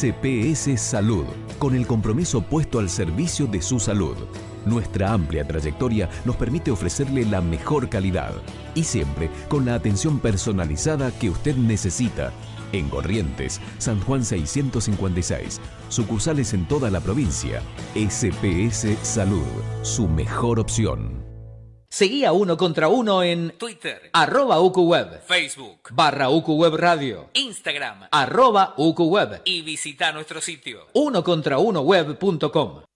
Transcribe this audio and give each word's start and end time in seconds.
SPS 0.00 0.80
Salud, 0.80 1.26
con 1.58 1.74
el 1.74 1.86
compromiso 1.86 2.40
puesto 2.40 2.78
al 2.78 2.88
servicio 2.88 3.46
de 3.46 3.60
su 3.60 3.78
salud. 3.78 4.16
Nuestra 4.64 5.12
amplia 5.12 5.46
trayectoria 5.46 6.08
nos 6.24 6.36
permite 6.36 6.70
ofrecerle 6.70 7.26
la 7.26 7.42
mejor 7.42 7.90
calidad 7.90 8.32
y 8.74 8.84
siempre 8.84 9.28
con 9.50 9.66
la 9.66 9.74
atención 9.74 10.18
personalizada 10.18 11.10
que 11.10 11.28
usted 11.28 11.54
necesita. 11.54 12.32
En 12.72 12.88
Corrientes, 12.88 13.60
San 13.76 14.00
Juan 14.00 14.24
656, 14.24 15.60
sucursales 15.90 16.54
en 16.54 16.66
toda 16.66 16.90
la 16.90 17.00
provincia. 17.00 17.60
SPS 17.94 18.96
Salud, 19.02 19.44
su 19.82 20.08
mejor 20.08 20.60
opción. 20.60 21.19
Seguí 21.92 22.24
a 22.24 22.30
Uno 22.30 22.56
contra 22.56 22.86
Uno 22.86 23.24
en 23.24 23.50
Twitter, 23.58 24.10
arroba 24.12 24.60
UQWeb, 24.60 25.22
Facebook, 25.26 25.88
barra 25.90 26.30
UQWeb 26.30 26.76
Radio, 26.76 27.30
Instagram, 27.34 28.06
arroba 28.12 28.74
UQWeb 28.76 29.42
y 29.44 29.62
visita 29.62 30.12
nuestro 30.12 30.40
sitio, 30.40 30.86
unocontraunoweb.com. 30.92 32.89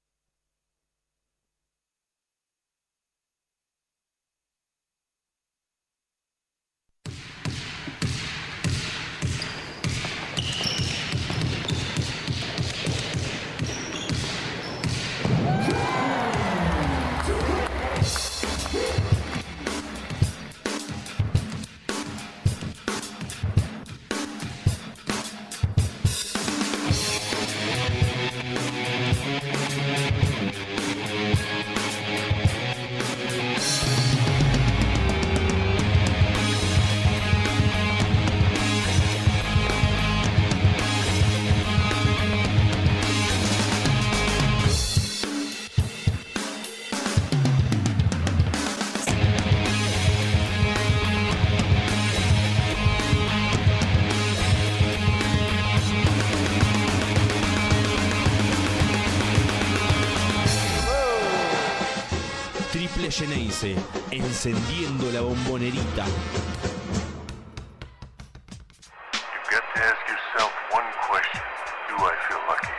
lucky? 72.48 72.72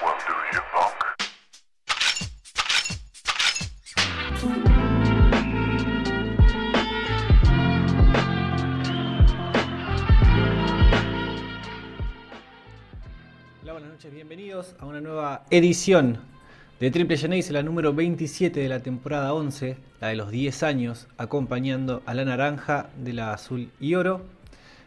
Well, 0.00 0.16
do 0.26 0.34
you, 0.50 0.62
punk? 0.72 0.98
Hola, 13.60 13.72
buenas 13.72 13.90
noches, 13.90 14.10
bienvenidos 14.10 14.74
a 14.78 14.86
una 14.86 15.02
nueva 15.02 15.44
edición 15.50 16.33
de 16.80 16.90
Triple 16.90 17.16
Geneise, 17.16 17.52
la 17.52 17.62
número 17.62 17.94
27 17.94 18.58
de 18.58 18.68
la 18.68 18.80
temporada 18.80 19.32
11, 19.32 19.76
la 20.00 20.08
de 20.08 20.16
los 20.16 20.30
10 20.30 20.64
años, 20.64 21.06
acompañando 21.18 22.02
a 22.04 22.14
la 22.14 22.24
naranja 22.24 22.88
de 22.98 23.12
la 23.12 23.32
azul 23.32 23.70
y 23.78 23.94
oro. 23.94 24.22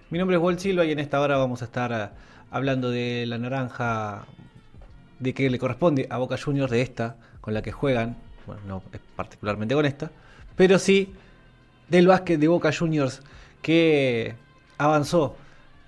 Mi 0.09 0.19
nombre 0.19 0.35
es 0.35 0.43
Walt 0.43 0.59
Silva 0.59 0.83
y 0.83 0.91
en 0.91 0.99
esta 0.99 1.21
hora 1.21 1.37
vamos 1.37 1.61
a 1.61 1.65
estar 1.65 1.91
eh, 1.93 2.09
hablando 2.51 2.89
de 2.89 3.25
la 3.25 3.37
naranja 3.37 4.25
de 5.19 5.33
que 5.33 5.49
le 5.49 5.57
corresponde 5.59 6.07
a 6.09 6.17
Boca 6.17 6.37
Juniors, 6.37 6.71
de 6.71 6.81
esta 6.81 7.15
con 7.39 7.53
la 7.53 7.61
que 7.61 7.71
juegan, 7.71 8.17
bueno, 8.45 8.61
no 8.67 8.83
particularmente 9.15 9.73
con 9.73 9.85
esta, 9.85 10.11
pero 10.57 10.79
sí 10.79 11.13
del 11.87 12.07
básquet 12.07 12.37
de 12.37 12.49
Boca 12.49 12.73
Juniors 12.73 13.21
que 13.61 14.35
avanzó 14.77 15.37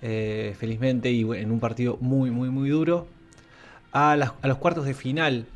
eh, 0.00 0.56
felizmente 0.58 1.10
y 1.10 1.20
en 1.20 1.50
un 1.50 1.60
partido 1.60 1.98
muy, 2.00 2.30
muy, 2.30 2.48
muy 2.48 2.70
duro 2.70 3.06
a 3.92 4.16
los 4.16 4.58
cuartos 4.58 4.86
de 4.86 4.94
final 4.94 5.46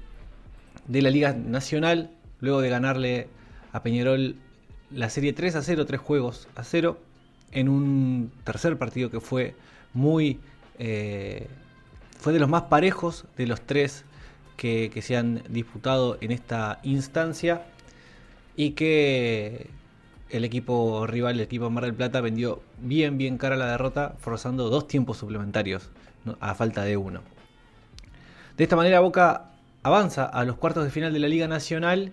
de 0.87 1.03
la 1.03 1.11
Liga 1.11 1.33
Nacional, 1.33 2.11
luego 2.41 2.61
de 2.61 2.69
ganarle 2.69 3.29
a 3.73 3.83
Peñarol 3.83 4.37
la 4.91 5.11
serie 5.11 5.33
3 5.33 5.57
a 5.57 5.63
0, 5.63 5.87
3 5.87 6.01
juegos 6.01 6.49
a 6.55 6.65
0, 6.65 6.99
en 7.53 7.69
un 7.69 8.31
tercer 8.45 8.77
partido 8.79 9.11
que 9.11 9.21
fue 9.21 9.55
muy... 9.93 10.41
eh, 10.79 11.49
fue 12.19 12.33
de 12.33 12.39
los 12.39 12.49
más 12.49 12.63
parejos 12.63 13.27
de 13.37 13.47
los 13.47 13.61
tres 13.61 14.05
que, 14.57 14.91
se 15.03 15.15
han 15.15 15.43
disputado 15.51 16.17
en 16.23 16.31
esta 16.31 16.81
instancia 16.83 17.67
y 18.57 18.71
que 18.71 19.69
el 20.31 20.45
equipo 20.45 21.07
rival, 21.07 21.35
el 21.35 21.43
equipo 21.43 21.69
Mar 21.69 21.85
del 21.85 21.93
Plata, 21.93 22.23
vendió 22.23 22.63
bien, 22.79 23.19
bien 23.19 23.37
cara 23.37 23.57
la 23.57 23.71
derrota, 23.71 24.15
forzando 24.19 24.71
dos 24.71 24.89
tiempos 24.89 25.19
suplementarios 25.19 25.91
a 26.41 26.55
falta 26.55 26.83
de 26.83 26.97
uno. 26.97 27.21
De 28.57 28.65
esta 28.65 28.77
manera 28.77 29.01
Boca 29.01 29.51
avanza 29.85 30.25
a 30.25 30.45
los 30.45 30.57
cuartos 30.57 30.83
de 30.85 30.91
final 30.91 31.13
de 31.13 31.21
la 31.21 31.29
Liga 31.29 31.47
Nacional 31.47 32.11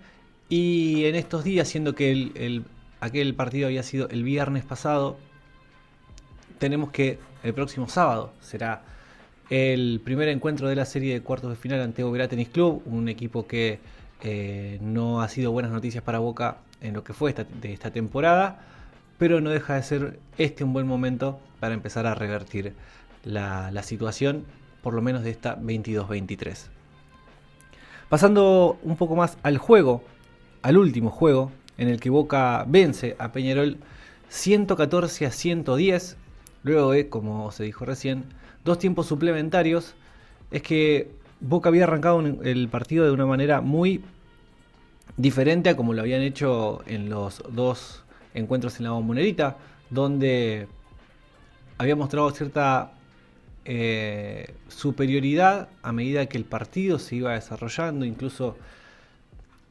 y 0.50 1.06
en 1.06 1.16
estos 1.16 1.44
días, 1.44 1.68
siendo 1.68 1.96
que 1.96 2.12
el- 2.12 2.32
el- 2.36 2.66
aquel 3.00 3.34
partido 3.34 3.68
había 3.68 3.82
sido 3.82 4.08
el 4.10 4.24
viernes 4.24 4.64
pasado, 4.64 5.18
tenemos 6.60 6.92
que 6.92 7.18
el 7.44 7.54
próximo 7.54 7.88
sábado 7.88 8.34
será 8.42 8.84
el 9.50 10.00
primer 10.04 10.30
encuentro 10.30 10.68
de 10.70 10.76
la 10.76 10.86
serie 10.86 11.14
de 11.14 11.22
cuartos 11.22 11.50
de 11.50 11.56
final 11.56 11.82
ante 11.82 12.04
Oberá 12.04 12.28
Tennis 12.28 12.50
Club, 12.50 12.84
un 12.86 13.10
equipo 13.10 13.48
que 13.48 13.80
eh, 14.24 14.78
no 14.82 15.22
ha 15.22 15.28
sido 15.30 15.52
buenas 15.52 15.72
noticias 15.72 16.04
para 16.04 16.20
Boca 16.20 16.58
en 16.82 16.94
lo 16.94 17.04
que 17.04 17.14
fue 17.14 17.32
esta, 17.32 17.44
de 17.46 17.74
esta 17.74 17.92
temporada, 17.92 18.60
pero 19.18 19.42
no 19.42 19.50
deja 19.50 19.76
de 19.76 19.84
ser 19.84 20.20
este 20.38 20.64
un 20.64 20.74
buen 20.74 20.88
momento 20.88 21.40
para 21.60 21.74
empezar 21.74 22.06
a 22.06 22.14
revertir 22.16 22.74
la, 23.24 23.72
la 23.72 23.82
situación, 23.84 24.46
por 24.84 24.94
lo 24.94 25.02
menos 25.02 25.24
de 25.24 25.32
esta 25.32 25.58
22-23. 25.58 26.68
Pasando 28.12 28.78
un 28.84 28.98
poco 28.98 29.16
más 29.16 29.38
al 29.42 29.58
juego, 29.58 30.04
al 30.64 30.76
último 30.76 31.12
juego, 31.12 31.50
en 31.78 31.88
el 31.88 32.02
que 32.02 32.10
Boca 32.10 32.66
vence 32.68 33.16
a 33.20 33.32
Peñarol 33.32 33.78
114 34.28 35.28
a 35.28 35.32
110, 35.32 36.18
luego 36.64 36.92
de, 36.92 37.08
como 37.08 37.54
se 37.54 37.64
dijo 37.64 37.86
recién, 37.86 38.26
dos 38.66 38.80
tiempos 38.80 39.08
suplementarios, 39.08 39.96
es 40.52 40.62
que 40.62 41.10
Boca 41.40 41.70
había 41.70 41.86
arrancado 41.86 42.20
el 42.20 42.68
partido 42.68 43.06
de 43.06 43.12
una 43.12 43.26
manera 43.26 43.62
muy 43.62 44.04
diferente 45.16 45.70
a 45.70 45.78
como 45.78 45.94
lo 45.94 46.02
habían 46.02 46.22
hecho 46.22 46.82
en 46.88 47.10
los 47.10 47.42
dos 47.50 48.04
encuentros 48.34 48.78
en 48.80 48.84
la 48.84 48.92
bombonerita, 48.92 49.56
donde 49.90 50.68
había 51.78 51.96
mostrado 51.96 52.30
cierta 52.32 52.92
eh, 53.66 54.54
superioridad 54.70 55.70
a 55.84 55.92
medida 55.92 56.26
que 56.26 56.38
el 56.38 56.46
partido 56.46 56.98
se 56.98 57.18
iba 57.18 57.34
desarrollando, 57.34 58.06
incluso 58.06 58.58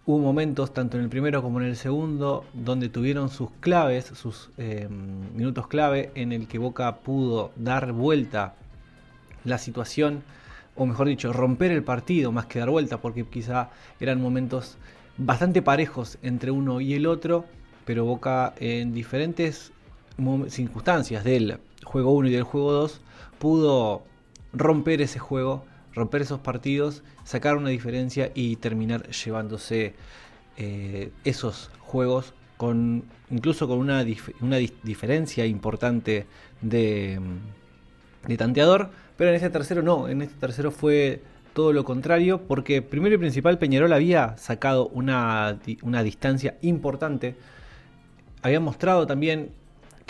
hubo 0.07 0.19
momentos 0.19 0.73
tanto 0.73 0.97
en 0.97 1.05
el 1.05 1.09
primero 1.09 1.43
como 1.43 1.61
en 1.61 1.67
el 1.67 1.77
segundo 1.77 2.45
donde 2.53 2.89
tuvieron 2.89 3.31
sus 3.31 3.51
claves, 3.61 4.07
sus 4.15 4.51
eh, 4.59 4.89
minutos 4.89 5.67
clave 5.67 6.11
en 6.15 6.33
el 6.33 6.47
que 6.47 6.59
Boca 6.59 6.97
pudo 6.99 7.53
dar 7.57 7.93
vuelta 7.93 8.55
la 9.45 9.59
situación, 9.59 10.23
o 10.77 10.87
mejor 10.87 11.09
dicho, 11.09 11.33
romper 11.33 11.73
el 11.73 11.83
partido 11.83 12.33
más 12.33 12.47
que 12.47 12.61
dar 12.61 12.71
vuelta, 12.71 12.99
porque 12.99 13.25
quizá 13.25 13.71
eran 13.99 14.21
momentos 14.21 14.77
bastante 15.17 15.63
parejos 15.63 16.19
entre 16.23 16.51
uno 16.51 16.81
y 16.81 16.95
el 16.95 17.07
otro, 17.07 17.45
pero 17.85 18.05
Boca 18.05 18.55
en 18.59 18.95
diferentes 18.95 19.73
circunstancias 20.49 21.25
del 21.25 21.59
juego 21.85 22.13
1 22.13 22.29
y 22.29 22.33
del 22.33 22.43
juego 22.45 22.73
2 22.73 23.01
pudo 23.41 24.05
romper 24.53 25.01
ese 25.01 25.19
juego, 25.19 25.65
romper 25.95 26.23
esos 26.23 26.39
partidos, 26.39 27.03
sacar 27.25 27.57
una 27.57 27.71
diferencia 27.71 28.31
y 28.35 28.57
terminar 28.57 29.09
llevándose 29.11 29.95
eh, 30.57 31.11
esos 31.25 31.71
juegos 31.81 32.35
con 32.57 33.05
incluso 33.31 33.67
con 33.67 33.79
una, 33.79 34.05
una 34.41 34.57
diferencia 34.59 35.47
importante 35.47 36.27
de, 36.61 37.19
de 38.27 38.37
tanteador, 38.37 38.91
pero 39.17 39.31
en 39.31 39.37
este 39.37 39.51
tercero 39.51 39.83
no, 39.83 40.09
en 40.09 40.21
este 40.23 40.35
tercero 40.39 40.71
fue 40.71 41.23
todo 41.55 41.73
lo 41.73 41.85
contrario, 41.85 42.43
porque 42.47 42.83
primero 42.83 43.15
y 43.15 43.19
principal 43.19 43.59
Peñarol 43.59 43.93
había 43.93 44.37
sacado 44.37 44.89
una, 44.89 45.59
una 45.83 46.03
distancia 46.03 46.59
importante, 46.61 47.37
había 48.43 48.61
mostrado 48.61 49.07
también 49.07 49.53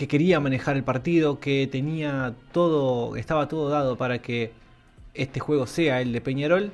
que 0.00 0.08
quería 0.08 0.40
manejar 0.40 0.78
el 0.78 0.82
partido, 0.82 1.40
que 1.40 1.68
tenía 1.70 2.34
todo, 2.52 3.16
estaba 3.16 3.48
todo 3.48 3.68
dado 3.68 3.98
para 3.98 4.22
que 4.22 4.50
este 5.12 5.40
juego 5.40 5.66
sea 5.66 6.00
el 6.00 6.14
de 6.14 6.22
Peñarol, 6.22 6.72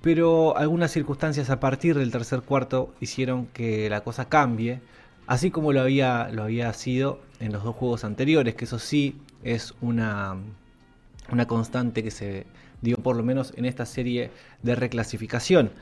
pero 0.00 0.56
algunas 0.56 0.90
circunstancias 0.90 1.50
a 1.50 1.60
partir 1.60 1.98
del 1.98 2.10
tercer 2.10 2.40
cuarto 2.40 2.94
hicieron 2.98 3.44
que 3.48 3.90
la 3.90 4.00
cosa 4.00 4.30
cambie, 4.30 4.80
así 5.26 5.50
como 5.50 5.74
lo 5.74 5.82
había, 5.82 6.30
lo 6.32 6.44
había 6.44 6.72
sido 6.72 7.20
en 7.40 7.52
los 7.52 7.62
dos 7.62 7.76
juegos 7.76 8.04
anteriores, 8.04 8.54
que 8.54 8.64
eso 8.64 8.78
sí 8.78 9.20
es 9.42 9.74
una, 9.82 10.34
una 11.30 11.46
constante 11.46 12.02
que 12.02 12.10
se 12.10 12.46
dio 12.80 12.96
por 12.96 13.16
lo 13.16 13.22
menos 13.22 13.52
en 13.54 13.66
esta 13.66 13.84
serie 13.84 14.30
de 14.62 14.74
reclasificación. 14.74 15.72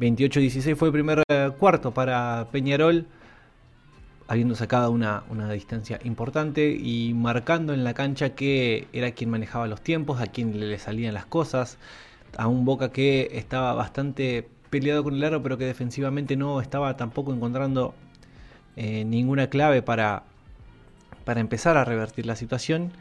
28-16 0.00 0.76
fue 0.76 0.88
el 0.88 0.92
primer 0.92 1.22
eh, 1.30 1.50
cuarto 1.58 1.94
para 1.94 2.46
Peñarol, 2.52 3.06
habiendo 4.28 4.54
sacado 4.54 4.90
una, 4.90 5.22
una, 5.30 5.50
distancia 5.52 6.00
importante 6.04 6.70
y 6.70 7.14
marcando 7.14 7.72
en 7.72 7.84
la 7.84 7.94
cancha 7.94 8.30
que 8.30 8.88
era 8.92 9.12
quien 9.12 9.30
manejaba 9.30 9.66
los 9.68 9.80
tiempos, 9.80 10.20
a 10.20 10.26
quien 10.26 10.68
le 10.68 10.78
salían 10.78 11.14
las 11.14 11.26
cosas, 11.26 11.78
a 12.36 12.48
un 12.48 12.64
Boca 12.64 12.90
que 12.90 13.30
estaba 13.32 13.74
bastante 13.74 14.48
peleado 14.70 15.04
con 15.04 15.14
el 15.14 15.24
aro, 15.24 15.42
pero 15.42 15.58
que 15.58 15.64
defensivamente 15.64 16.36
no 16.36 16.60
estaba 16.60 16.96
tampoco 16.96 17.32
encontrando 17.32 17.94
eh, 18.76 19.04
ninguna 19.04 19.48
clave 19.48 19.82
para, 19.82 20.24
para 21.24 21.40
empezar 21.40 21.76
a 21.76 21.84
revertir 21.84 22.26
la 22.26 22.36
situación. 22.36 22.92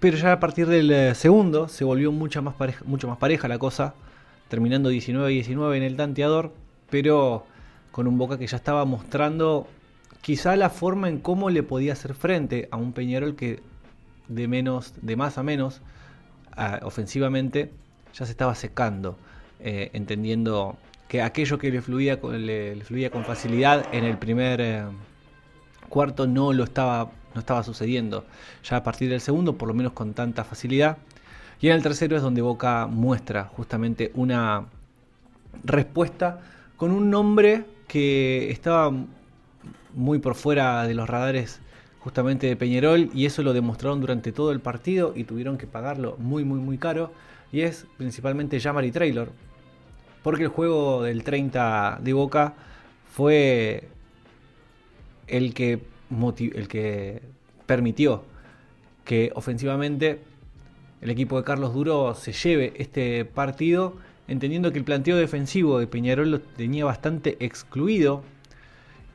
Pero 0.00 0.16
ya 0.16 0.32
a 0.32 0.40
partir 0.40 0.66
del 0.68 0.90
eh, 0.90 1.14
segundo 1.14 1.68
se 1.68 1.84
volvió 1.84 2.12
mucho 2.12 2.40
más 2.40 2.54
pareja, 2.54 2.84
mucho 2.86 3.08
más 3.08 3.18
pareja 3.18 3.48
la 3.48 3.58
cosa, 3.58 3.94
terminando 4.48 4.90
19-19 4.90 5.76
en 5.76 5.82
el 5.82 5.96
tanteador, 5.96 6.52
pero 6.88 7.44
con 7.90 8.06
un 8.06 8.16
Boca 8.16 8.38
que 8.38 8.46
ya 8.46 8.56
estaba 8.56 8.84
mostrando 8.84 9.66
quizá 10.20 10.56
la 10.56 10.70
forma 10.70 11.08
en 11.08 11.18
cómo 11.18 11.50
le 11.50 11.62
podía 11.62 11.92
hacer 11.92 12.14
frente 12.14 12.68
a 12.70 12.76
un 12.76 12.92
Peñarol 12.92 13.36
que 13.36 13.60
de 14.28 14.48
menos, 14.48 14.94
de 15.00 15.16
más 15.16 15.38
a 15.38 15.42
menos, 15.42 15.80
ofensivamente, 16.82 17.70
ya 18.14 18.26
se 18.26 18.32
estaba 18.32 18.54
secando, 18.54 19.16
eh, 19.60 19.90
entendiendo 19.92 20.76
que 21.08 21.22
aquello 21.22 21.58
que 21.58 21.70
le 21.70 21.80
fluía, 21.80 22.16
le, 22.16 22.76
fluía 22.84 23.10
con 23.10 23.24
facilidad 23.24 23.86
en 23.92 24.04
el 24.04 24.18
primer 24.18 24.60
eh, 24.60 24.84
cuarto 25.88 26.26
no 26.26 26.52
lo 26.52 26.64
estaba, 26.64 27.10
no 27.34 27.40
estaba 27.40 27.62
sucediendo. 27.62 28.24
Ya 28.64 28.76
a 28.76 28.82
partir 28.82 29.08
del 29.08 29.20
segundo, 29.20 29.56
por 29.56 29.68
lo 29.68 29.74
menos 29.74 29.92
con 29.92 30.14
tanta 30.14 30.44
facilidad. 30.44 30.98
Y 31.60 31.68
en 31.68 31.74
el 31.74 31.82
tercero 31.82 32.16
es 32.16 32.22
donde 32.22 32.42
Boca 32.42 32.86
muestra 32.86 33.44
justamente 33.44 34.12
una 34.14 34.66
respuesta 35.64 36.40
con 36.76 36.92
un 36.92 37.10
nombre 37.10 37.64
que 37.88 38.50
estaba 38.50 38.92
muy 39.94 40.18
por 40.18 40.34
fuera 40.34 40.86
de 40.86 40.94
los 40.94 41.08
radares 41.08 41.60
justamente 42.00 42.46
de 42.46 42.56
Peñarol 42.56 43.10
y 43.14 43.26
eso 43.26 43.42
lo 43.42 43.52
demostraron 43.52 44.00
durante 44.00 44.32
todo 44.32 44.52
el 44.52 44.60
partido 44.60 45.12
y 45.16 45.24
tuvieron 45.24 45.58
que 45.58 45.66
pagarlo 45.66 46.16
muy 46.18 46.44
muy 46.44 46.60
muy 46.60 46.78
caro 46.78 47.12
y 47.52 47.62
es 47.62 47.86
principalmente 47.96 48.60
Jamari 48.60 48.90
Traylor 48.90 49.30
porque 50.22 50.44
el 50.44 50.48
juego 50.48 51.02
del 51.02 51.24
30 51.24 52.00
de 52.02 52.12
Boca 52.12 52.54
fue 53.12 53.88
el 55.26 55.54
que, 55.54 55.80
el 56.38 56.68
que 56.68 57.22
permitió 57.66 58.24
que 59.04 59.32
ofensivamente 59.34 60.20
el 61.00 61.10
equipo 61.10 61.36
de 61.36 61.44
Carlos 61.44 61.74
Duro 61.74 62.14
se 62.14 62.32
lleve 62.32 62.74
este 62.76 63.24
partido 63.24 63.96
entendiendo 64.26 64.72
que 64.72 64.78
el 64.78 64.84
planteo 64.84 65.16
defensivo 65.16 65.78
de 65.78 65.86
Peñarol 65.86 66.30
lo 66.30 66.40
tenía 66.40 66.84
bastante 66.84 67.36
excluido 67.40 68.22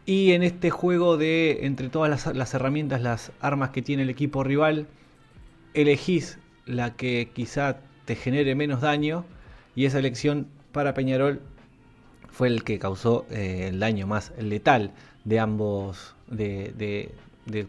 y 0.06 0.34
en 0.34 0.44
este 0.44 0.70
juego 0.70 1.18
de 1.18 1.66
entre 1.66 1.90
todas 1.90 2.36
las, 2.36 2.54
herramientas, 2.54 3.02
las 3.02 3.32
armas 3.40 3.70
que 3.70 3.82
tiene 3.82 4.04
el 4.04 4.10
equipo 4.10 4.44
rival, 4.44 4.88
elegís 5.74 6.40
la 6.66 6.96
que 6.96 7.30
quizá 7.34 7.78
te 8.06 8.16
genere 8.16 8.56
menos 8.56 8.82
daño 8.82 9.26
y 9.76 9.86
esa 9.86 10.00
elección 10.00 10.48
para 10.72 10.94
Peñarol 10.94 11.42
fue 12.32 12.48
el 12.48 12.64
que 12.64 12.80
causó 12.80 13.26
eh, 13.30 13.68
el 13.70 13.80
daño 13.80 14.08
más 14.08 14.34
letal 14.38 14.92
de 15.24 15.40
ambos, 15.40 16.16
de, 16.28 17.12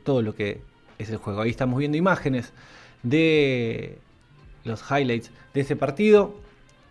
todo 0.03 0.23
lo 0.23 0.35
que 0.35 0.61
es 0.99 1.11
el 1.11 1.19
juego. 1.19 1.43
Ahí 1.43 1.51
estamos 1.51 1.79
viendo 1.79 1.97
imágenes 1.97 2.53
de 3.03 3.99
los 4.65 4.83
highlights 4.91 5.31
de 5.53 5.61
ese 5.61 5.77
partido, 5.77 6.35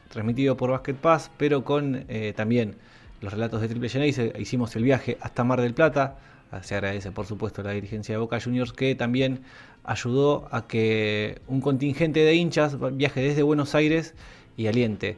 transmitido 0.09 0.55
por 0.55 0.69
Basket 0.69 0.93
Pass, 0.93 1.31
pero 1.37 1.65
con 1.65 2.05
eh, 2.07 2.33
también 2.35 2.75
los 3.23 3.31
relatos 3.31 3.61
de 3.61 3.69
Triple 3.69 3.87
Genesis, 3.87 4.31
hicimos 4.37 4.75
el 4.75 4.83
viaje 4.83 5.17
hasta 5.21 5.45
Mar 5.45 5.61
del 5.61 5.73
Plata. 5.73 6.17
Se 6.61 6.75
agradece, 6.75 7.11
por 7.11 7.25
supuesto, 7.25 7.63
la 7.63 7.71
dirigencia 7.71 8.13
de 8.13 8.19
Boca 8.19 8.39
Juniors 8.39 8.73
que 8.73 8.93
también 8.95 9.39
ayudó 9.85 10.47
a 10.51 10.67
que 10.67 11.41
un 11.47 11.61
contingente 11.61 12.19
de 12.19 12.35
hinchas 12.35 12.77
viaje 12.95 13.21
desde 13.21 13.41
Buenos 13.41 13.75
Aires 13.75 14.13
y 14.57 14.67
aliente 14.67 15.17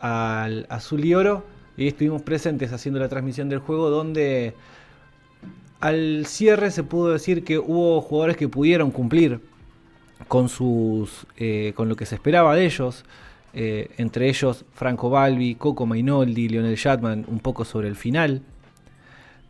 al 0.00 0.66
azul 0.70 1.04
y 1.04 1.14
oro. 1.14 1.44
Y 1.76 1.86
estuvimos 1.86 2.22
presentes 2.22 2.72
haciendo 2.72 2.98
la 2.98 3.08
transmisión 3.08 3.48
del 3.48 3.60
juego 3.60 3.90
donde 3.90 4.54
al 5.78 6.26
cierre 6.26 6.72
se 6.72 6.82
pudo 6.82 7.12
decir 7.12 7.44
que 7.44 7.58
hubo 7.58 8.00
jugadores 8.00 8.36
que 8.36 8.48
pudieron 8.48 8.90
cumplir 8.90 9.40
con 10.26 10.48
sus 10.48 11.26
eh, 11.36 11.74
con 11.76 11.88
lo 11.88 11.94
que 11.94 12.06
se 12.06 12.16
esperaba 12.16 12.56
de 12.56 12.64
ellos 12.64 13.04
eh, 13.58 13.88
entre 13.96 14.28
ellos 14.28 14.66
Franco 14.74 15.08
Balbi, 15.08 15.54
Coco 15.54 15.86
Mainoldi, 15.86 16.46
Lionel 16.46 16.76
Shatman, 16.76 17.24
un 17.26 17.40
poco 17.40 17.64
sobre 17.64 17.88
el 17.88 17.96
final. 17.96 18.42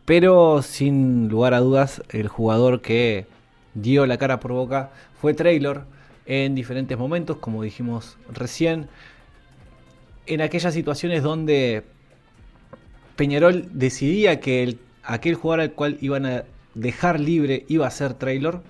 Pero 0.05 0.61
sin 0.61 1.27
lugar 1.27 1.53
a 1.53 1.59
dudas, 1.59 2.01
el 2.11 2.29
jugador 2.29 2.81
que 2.81 3.25
dio 3.73 4.05
la 4.05 4.17
cara 4.17 4.39
por 4.39 4.53
boca 4.53 4.91
fue 5.19 5.33
Traylor 5.33 5.83
en 6.25 6.55
diferentes 6.55 6.97
momentos, 6.97 7.35
como 7.37 7.61
dijimos 7.61 8.17
recién, 8.31 8.87
en 10.25 10.39
aquellas 10.39 10.73
situaciones 10.73 11.21
donde 11.21 11.83
Peñarol 13.17 13.67
decidía 13.73 14.39
que 14.39 14.77
aquel 15.03 15.35
jugador 15.35 15.59
al 15.59 15.71
cual 15.73 15.97
iban 15.99 16.25
a 16.25 16.45
dejar 16.75 17.19
libre 17.19 17.65
iba 17.67 17.85
a 17.85 17.91
ser 17.91 18.13
Traylor, 18.13 18.63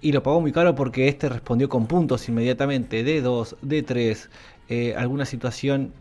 y 0.00 0.12
lo 0.12 0.22
pagó 0.22 0.40
muy 0.40 0.52
caro 0.52 0.74
porque 0.74 1.08
este 1.08 1.28
respondió 1.28 1.68
con 1.68 1.86
puntos 1.86 2.28
inmediatamente, 2.28 3.02
de 3.04 3.20
2, 3.20 3.56
de 3.62 3.82
3, 3.82 4.30
eh, 4.68 4.94
alguna 4.96 5.24
situación 5.24 5.92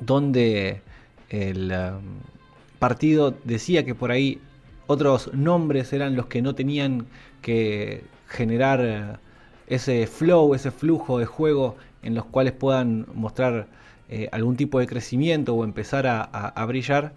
donde 0.00 0.82
el 1.30 1.72
um, 1.72 2.02
partido 2.78 3.34
decía 3.44 3.84
que 3.84 3.94
por 3.94 4.10
ahí 4.10 4.40
otros 4.86 5.32
nombres 5.32 5.92
eran 5.92 6.16
los 6.16 6.26
que 6.26 6.42
no 6.42 6.54
tenían 6.54 7.06
que 7.40 8.04
generar 8.28 8.80
eh, 8.82 9.04
ese 9.66 10.06
flow, 10.06 10.54
ese 10.54 10.70
flujo 10.70 11.18
de 11.18 11.26
juego 11.26 11.76
en 12.02 12.14
los 12.14 12.24
cuales 12.26 12.52
puedan 12.52 13.06
mostrar 13.14 13.66
eh, 14.08 14.28
algún 14.32 14.56
tipo 14.56 14.78
de 14.78 14.86
crecimiento 14.86 15.54
o 15.54 15.64
empezar 15.64 16.06
a, 16.06 16.66
brillar, 16.66 17.12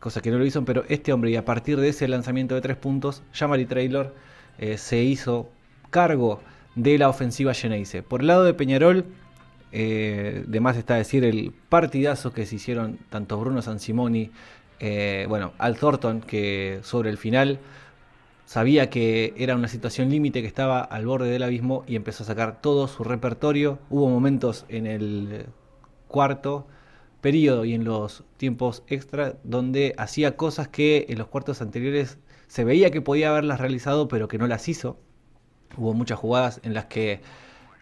cosa 0.00 0.20
que 0.20 0.30
no 0.30 0.38
lo 0.38 0.46
hizo, 0.46 0.64
pero 0.64 0.84
este 0.88 1.12
hombre 1.12 1.30
y 1.30 1.36
a 1.36 1.44
partir 1.44 1.78
de 1.78 1.90
ese 1.90 2.08
lanzamiento 2.08 2.54
de 2.54 2.60
tres 2.60 2.76
puntos, 2.76 3.22
Jamari 3.32 3.66
Traylor 3.66 4.14
eh, 4.58 4.78
se 4.78 5.02
hizo 5.02 5.48
cargo 5.90 6.40
de 6.74 6.98
la 6.98 7.08
ofensiva 7.08 7.54
Geneise. 7.54 8.02
Por 8.02 8.20
el 8.20 8.28
lado 8.28 8.44
de 8.44 8.54
Peñarol, 8.54 9.06
eh, 9.72 10.44
de 10.46 10.60
más 10.60 10.76
está 10.76 10.94
decir 10.94 11.24
el 11.24 11.52
partidazo 11.68 12.32
que 12.32 12.46
se 12.46 12.56
hicieron 12.56 12.98
tanto 13.10 13.38
Bruno 13.38 13.62
Sansimoni, 13.62 14.30
eh, 14.78 15.26
bueno, 15.28 15.52
Al 15.58 15.76
Thornton, 15.76 16.20
que 16.20 16.80
sobre 16.82 17.10
el 17.10 17.18
final 17.18 17.58
sabía 18.44 18.90
que 18.90 19.34
era 19.36 19.56
una 19.56 19.68
situación 19.68 20.10
límite, 20.10 20.40
que 20.40 20.46
estaba 20.46 20.80
al 20.80 21.06
borde 21.06 21.30
del 21.30 21.42
abismo 21.42 21.84
y 21.86 21.96
empezó 21.96 22.22
a 22.22 22.26
sacar 22.26 22.60
todo 22.60 22.88
su 22.88 23.04
repertorio. 23.04 23.78
Hubo 23.90 24.08
momentos 24.08 24.66
en 24.68 24.86
el 24.86 25.46
cuarto 26.08 26.66
periodo 27.20 27.64
y 27.64 27.74
en 27.74 27.84
los 27.84 28.22
tiempos 28.36 28.82
extra 28.86 29.34
donde 29.42 29.94
hacía 29.98 30.36
cosas 30.36 30.68
que 30.68 31.06
en 31.08 31.18
los 31.18 31.26
cuartos 31.28 31.60
anteriores 31.60 32.18
se 32.48 32.64
veía 32.64 32.90
que 32.90 33.00
podía 33.00 33.30
haberlas 33.30 33.60
realizado, 33.60 34.08
pero 34.08 34.28
que 34.28 34.38
no 34.38 34.46
las 34.46 34.68
hizo. 34.68 34.98
Hubo 35.76 35.94
muchas 35.94 36.18
jugadas 36.18 36.60
en 36.62 36.74
las 36.74 36.86
que 36.86 37.20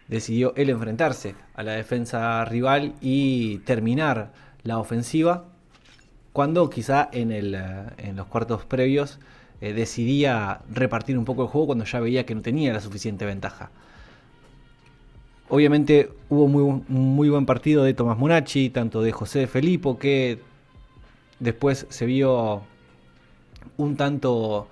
decidió 0.07 0.53
él 0.55 0.69
enfrentarse 0.69 1.35
a 1.53 1.63
la 1.63 1.73
defensa 1.73 2.43
rival 2.45 2.95
y 3.01 3.59
terminar 3.59 4.33
la 4.63 4.79
ofensiva, 4.79 5.45
cuando 6.33 6.69
quizá 6.69 7.07
en, 7.11 7.31
el, 7.31 7.55
eh, 7.55 7.61
en 7.97 8.15
los 8.17 8.27
cuartos 8.27 8.65
previos 8.65 9.19
eh, 9.61 9.73
decidía 9.73 10.61
repartir 10.69 11.17
un 11.17 11.25
poco 11.25 11.43
el 11.43 11.47
juego 11.47 11.67
cuando 11.67 11.85
ya 11.85 11.99
veía 11.99 12.25
que 12.25 12.35
no 12.35 12.41
tenía 12.41 12.73
la 12.73 12.81
suficiente 12.81 13.25
ventaja. 13.25 13.71
Obviamente 15.47 16.11
hubo 16.29 16.47
muy, 16.47 16.83
muy 16.87 17.29
buen 17.29 17.45
partido 17.45 17.83
de 17.83 17.93
Tomás 17.93 18.17
Munachi, 18.17 18.69
tanto 18.69 19.01
de 19.01 19.11
José 19.11 19.47
Felipo, 19.47 19.97
que 19.99 20.39
después 21.39 21.85
se 21.89 22.05
vio 22.05 22.63
un 23.77 23.97
tanto 23.97 24.67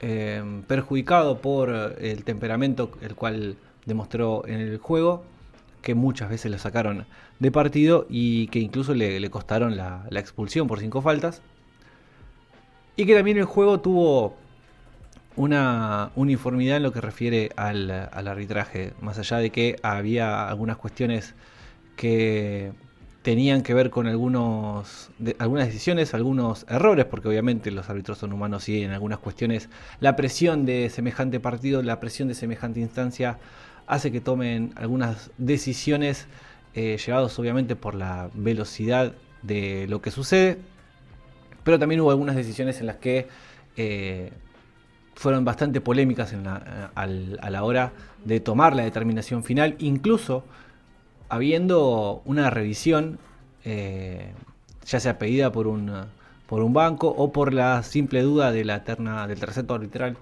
eh, 0.00 0.42
perjudicado 0.66 1.38
por 1.38 1.70
el 1.70 2.24
temperamento 2.24 2.90
el 3.00 3.14
cual 3.14 3.56
demostró 3.86 4.46
en 4.46 4.60
el 4.60 4.78
juego, 4.78 5.24
que 5.82 5.94
muchas 5.94 6.28
veces 6.28 6.50
lo 6.50 6.58
sacaron 6.58 7.06
de 7.38 7.50
partido 7.50 8.06
y 8.08 8.48
que 8.48 8.58
incluso 8.58 8.94
le, 8.94 9.28
costaron 9.30 9.76
la, 9.76 10.06
expulsión 10.10 10.68
por 10.68 10.80
cinco 10.80 11.02
faltas. 11.02 11.42
y 12.96 13.06
que 13.06 13.14
también 13.14 13.38
el 13.38 13.44
juego 13.44 13.80
tuvo 13.80 14.36
una 15.36 16.10
uniformidad 16.16 16.78
en 16.78 16.82
lo 16.82 16.92
que 16.92 17.00
refiere 17.00 17.50
al, 17.56 17.90
arbitraje, 18.12 18.92
más 19.00 19.18
allá 19.18 19.38
de 19.38 19.50
que 19.50 19.76
había 19.82 20.48
algunas 20.48 20.76
cuestiones 20.76 21.34
que 21.96 22.72
tenían 23.28 23.62
que 23.62 23.74
ver 23.74 23.90
con 23.90 24.06
algunos 24.06 25.10
algunas 25.38 25.66
decisiones, 25.66 26.14
algunos 26.14 26.64
errores, 26.66 27.04
porque 27.04 27.28
obviamente 27.28 27.70
los 27.70 27.90
árbitros 27.90 28.16
son 28.16 28.32
humanos 28.32 28.70
y 28.70 28.82
en 28.82 28.90
algunas 28.90 29.18
cuestiones 29.18 29.68
la 30.00 30.16
presión 30.16 30.64
de 30.64 30.88
semejante 30.88 31.38
partido, 31.38 31.82
la 31.82 32.00
presión 32.00 32.28
de 32.28 32.34
semejante 32.34 32.80
instancia 32.80 33.38
hace 33.86 34.10
que 34.10 34.22
tomen 34.22 34.72
algunas 34.76 35.30
decisiones 35.36 36.26
eh, 36.72 36.96
llevados 36.96 37.38
obviamente 37.38 37.76
por 37.76 37.94
la 37.94 38.30
velocidad 38.32 39.12
de 39.42 39.84
lo 39.90 40.00
que 40.00 40.10
sucede, 40.10 40.56
pero 41.64 41.78
también 41.78 42.00
hubo 42.00 42.10
algunas 42.10 42.34
decisiones 42.34 42.80
en 42.80 42.86
las 42.86 42.96
que 42.96 43.28
eh, 43.76 44.32
fueron 45.14 45.44
bastante 45.44 45.82
polémicas 45.82 46.32
a 46.94 47.06
la 47.06 47.62
hora 47.62 47.92
de 48.24 48.40
tomar 48.40 48.74
la 48.74 48.84
determinación 48.84 49.44
final, 49.44 49.76
incluso 49.80 50.44
habiendo 51.28 52.22
una 52.24 52.50
revisión, 52.50 53.18
eh, 53.64 54.32
ya 54.86 55.00
sea 55.00 55.18
pedida 55.18 55.52
por 55.52 55.66
un, 55.66 55.92
por 56.46 56.62
un 56.62 56.72
banco 56.72 57.08
o 57.08 57.32
por 57.32 57.52
la 57.52 57.82
simple 57.82 58.22
duda 58.22 58.52
de 58.52 58.64
la 58.64 58.84
terna, 58.84 59.26
del 59.26 59.38
tercer 59.38 59.66
arbitral 59.68 60.16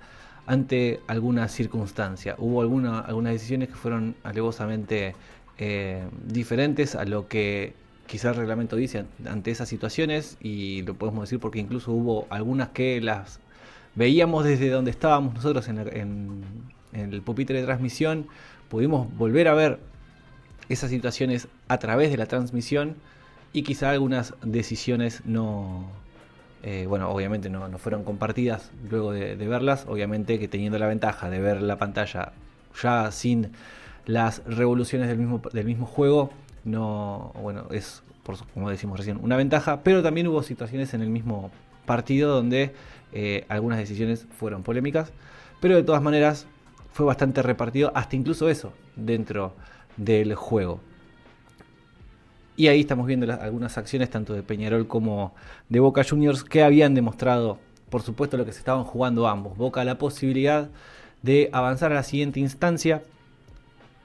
ante 0.47 1.01
alguna 1.07 1.49
circunstancia. 1.49 2.37
Hubo 2.39 2.61
alguna, 2.61 3.01
algunas 3.01 3.33
decisiones 3.33 3.69
que 3.69 3.75
fueron 3.75 4.15
alevosamente 4.23 5.15
eh, 5.59 6.05
diferentes 6.25 6.95
a 6.95 7.05
lo 7.05 7.29
que 7.29 7.75
quizás 8.07 8.33
el 8.33 8.41
reglamento 8.41 8.77
dice 8.77 9.05
ante 9.29 9.51
esas 9.51 9.69
situaciones 9.69 10.37
y 10.41 10.83
lo 10.83 10.95
podemos 10.95 11.23
decir 11.23 11.41
porque 11.41 11.59
incluso 11.59 11.93
hubo 11.93 12.27
algunas 12.31 12.69
que 12.69 13.01
las 13.01 13.41
veíamos 13.95 14.45
desde 14.45 14.69
donde 14.71 14.91
estábamos 14.91 15.35
nosotros 15.35 15.69
en, 15.69 16.45
el 16.93 17.23
pupitre 17.23 17.61
de 17.61 17.67
transmisión, 17.67 18.27
pudimos 18.69 19.15
volver 19.17 19.49
a 19.49 19.55
ver 19.55 19.81
esas 20.69 20.91
situaciones 20.91 21.49
a 21.69 21.79
través 21.79 22.11
de 22.11 22.17
la 22.17 22.27
transmisión 22.27 22.97
y 23.53 23.63
quizá 23.63 23.91
algunas 23.91 24.35
decisiones 24.43 25.23
no, 25.25 25.87
eh, 26.63 26.87
bueno, 26.89 27.11
obviamente 27.11 27.49
no, 27.49 27.67
fueron 27.79 28.05
compartidas 28.05 28.71
luego 28.91 29.13
de, 29.13 29.37
verlas, 29.37 29.87
obviamente 29.89 30.39
que 30.39 30.49
teniendo 30.49 30.79
la 30.79 30.87
ventaja 30.87 31.31
de 31.31 31.41
ver 31.41 31.63
la 31.63 31.79
pantalla 31.79 32.33
ya 32.83 33.11
sin 33.13 33.53
las 34.05 34.43
revoluciones 34.45 35.09
del 35.09 35.19
mismo, 35.19 35.41
del 35.53 35.65
mismo 35.65 35.87
juego, 35.87 36.31
no, 36.65 37.33
bueno, 37.41 37.67
es, 37.71 38.03
como 38.53 38.69
decimos 38.71 38.99
recién, 38.99 39.19
una 39.23 39.37
ventaja, 39.37 39.83
pero 39.83 40.03
también 40.03 40.27
hubo 40.27 40.43
situaciones 40.43 40.93
en 40.95 41.03
el 41.03 41.09
mismo 41.09 41.51
partido 41.87 42.35
donde 42.35 42.75
eh, 43.13 43.45
algunas 43.49 43.79
decisiones 43.79 44.27
fueron 44.37 44.63
polémicas, 44.63 45.13
pero 45.61 45.77
de 45.77 45.83
todas 45.83 46.03
maneras 46.03 46.47
fue 46.93 47.07
bastante 47.07 47.43
repartido, 47.43 47.93
hasta 47.95 48.17
incluso 48.17 48.49
eso, 48.49 48.73
dentro 48.97 49.55
del 49.97 50.35
juego. 50.35 50.81
Y 52.57 52.69
ahí 52.69 52.81
estamos 52.81 53.07
viendo 53.07 53.31
algunas 53.33 53.77
acciones 53.77 54.09
tanto 54.09 54.33
de 54.33 54.43
Peñarol 54.43 54.87
como 54.87 55.35
de 55.69 55.81
Boca 55.81 56.03
Juniors 56.09 56.43
que 56.43 56.63
habían 56.63 56.95
demostrado, 56.95 57.59
por 57.91 58.03
supuesto, 58.03 58.37
lo 58.37 58.47
que 58.47 58.53
se 58.53 58.61
estaban 58.61 58.85
jugando 58.85 59.29
ambos. 59.29 59.59
Boca 59.59 59.85
la 59.85 59.99
posibilidad 59.99 60.71
de 61.23 61.51
avanzar 61.53 61.93
a 61.93 61.97
la 61.97 62.03
siguiente 62.03 62.41
instancia, 62.41 63.03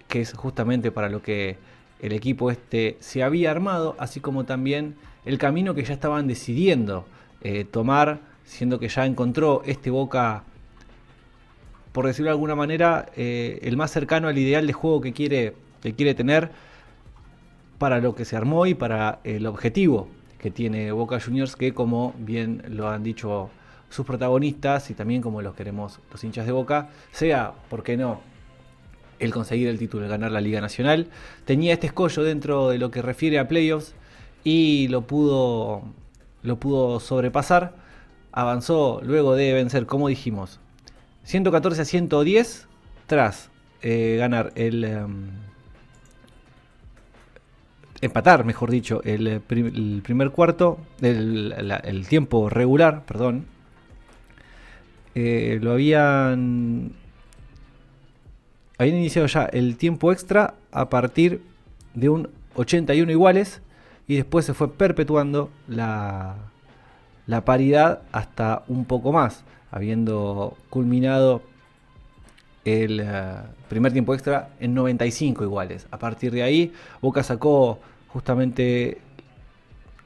que 0.10 0.22
es 0.22 0.34
justamente 0.34 0.92
para 0.92 1.08
lo 1.08 1.22
que 1.22 1.58
el 2.02 2.12
equipo 2.12 2.52
este 2.52 2.98
se 3.00 3.24
había 3.24 3.52
armado, 3.52 3.96
así 4.00 4.20
como 4.20 4.44
también 4.44 4.96
el 5.24 5.38
camino 5.38 5.74
que 5.74 5.84
ya 5.84 5.94
estaban 5.94 6.28
decidiendo 6.28 7.06
eh, 7.42 7.64
tomar, 7.64 8.20
siendo 8.44 8.80
que 8.80 8.90
ya 8.90 9.06
encontró 9.06 9.62
este 9.66 9.92
Boca, 9.92 10.44
por 11.92 12.08
decirlo 12.08 12.30
de 12.30 12.34
alguna 12.34 12.56
manera, 12.56 13.06
eh, 13.16 13.60
el 13.64 13.78
más 13.78 13.92
cercano 13.92 14.28
al 14.28 14.38
ideal 14.38 14.68
de 14.68 14.74
juego 14.74 15.00
que 15.00 15.14
quiere, 15.14 15.54
que 15.82 15.94
quiere 15.94 16.14
tener 16.14 16.52
para 17.78 18.00
lo 18.00 18.16
que 18.16 18.26
se 18.26 18.36
armó 18.36 18.66
y 18.66 18.74
para 18.74 19.20
el 19.24 19.46
objetivo 19.48 20.08
que 20.38 20.52
tiene 20.52 20.92
Boca 20.92 21.20
Juniors, 21.20 21.56
que 21.56 21.74
como 21.74 22.14
bien 22.18 22.64
lo 22.68 22.90
han 22.90 23.04
dicho 23.04 23.50
sus 23.90 24.06
protagonistas 24.06 24.90
y 24.90 24.94
también 24.94 25.22
como 25.22 25.42
los 25.42 25.56
queremos 25.56 26.00
los 26.12 26.24
hinchas 26.24 26.46
de 26.46 26.52
Boca, 26.52 26.90
sea, 27.12 27.54
¿por 27.70 27.84
qué 27.84 27.98
no?, 27.98 28.22
el 29.20 29.32
conseguir 29.32 29.68
el 29.68 29.78
título, 29.78 30.06
el 30.06 30.10
ganar 30.10 30.32
la 30.32 30.42
Liga 30.42 30.62
Nacional. 30.62 31.08
Tenía 31.46 31.74
este 31.74 31.88
escollo 31.88 32.24
dentro 32.24 32.70
de 32.70 32.80
lo 32.80 32.90
que 32.90 33.04
refiere 33.04 33.38
a 33.38 33.48
playoffs 33.48 33.94
y 34.44 34.88
lo 34.88 35.02
pudo 35.06 35.84
lo 36.44 36.60
pudo 36.60 37.00
sobrepasar. 37.00 37.76
Avanzó 38.32 39.02
luego 39.04 39.36
de 39.36 39.54
vencer, 39.54 39.86
como 39.86 40.08
dijimos, 40.08 40.60
114 41.24 41.82
a 41.82 41.86
110 41.86 42.68
tras 43.08 43.50
eh, 43.82 44.16
ganar 44.18 44.52
el... 44.56 44.84
Em, 44.84 45.51
empatar, 48.02 48.44
mejor 48.46 48.72
dicho, 48.72 49.02
el, 49.04 49.42
primer 49.42 50.32
cuarto, 50.32 50.80
el, 51.02 52.06
tiempo 52.10 52.50
regular, 52.50 53.04
perdón. 53.06 53.46
Eh, 55.16 55.60
lo 55.62 55.72
habían... 55.74 56.94
Habían 58.78 58.98
iniciado 58.98 59.28
ya 59.28 59.46
el 59.46 59.78
tiempo 59.78 60.12
extra 60.12 60.56
a 60.72 60.90
partir 60.90 61.44
de 61.94 62.10
un 62.10 62.30
81 62.56 63.12
iguales 63.12 63.62
y 64.08 64.16
después 64.16 64.44
se 64.46 64.56
fue 64.56 64.74
perpetuando 64.74 65.52
la, 65.68 66.36
la 67.28 67.46
paridad 67.46 68.02
hasta 68.12 68.64
un 68.68 68.86
poco 68.86 69.12
más, 69.12 69.44
habiendo 69.70 70.58
culminado 70.72 71.44
el 72.66 73.00
eh, 73.00 73.36
primer 73.70 73.92
tiempo 73.92 74.14
extra 74.14 74.50
en 74.60 74.74
95 74.74 75.44
iguales. 75.44 75.88
A 75.92 75.98
partir 75.98 76.32
de 76.32 76.44
ahí, 76.44 76.74
Boca 77.02 77.24
sacó 77.24 77.80
justamente, 78.08 79.00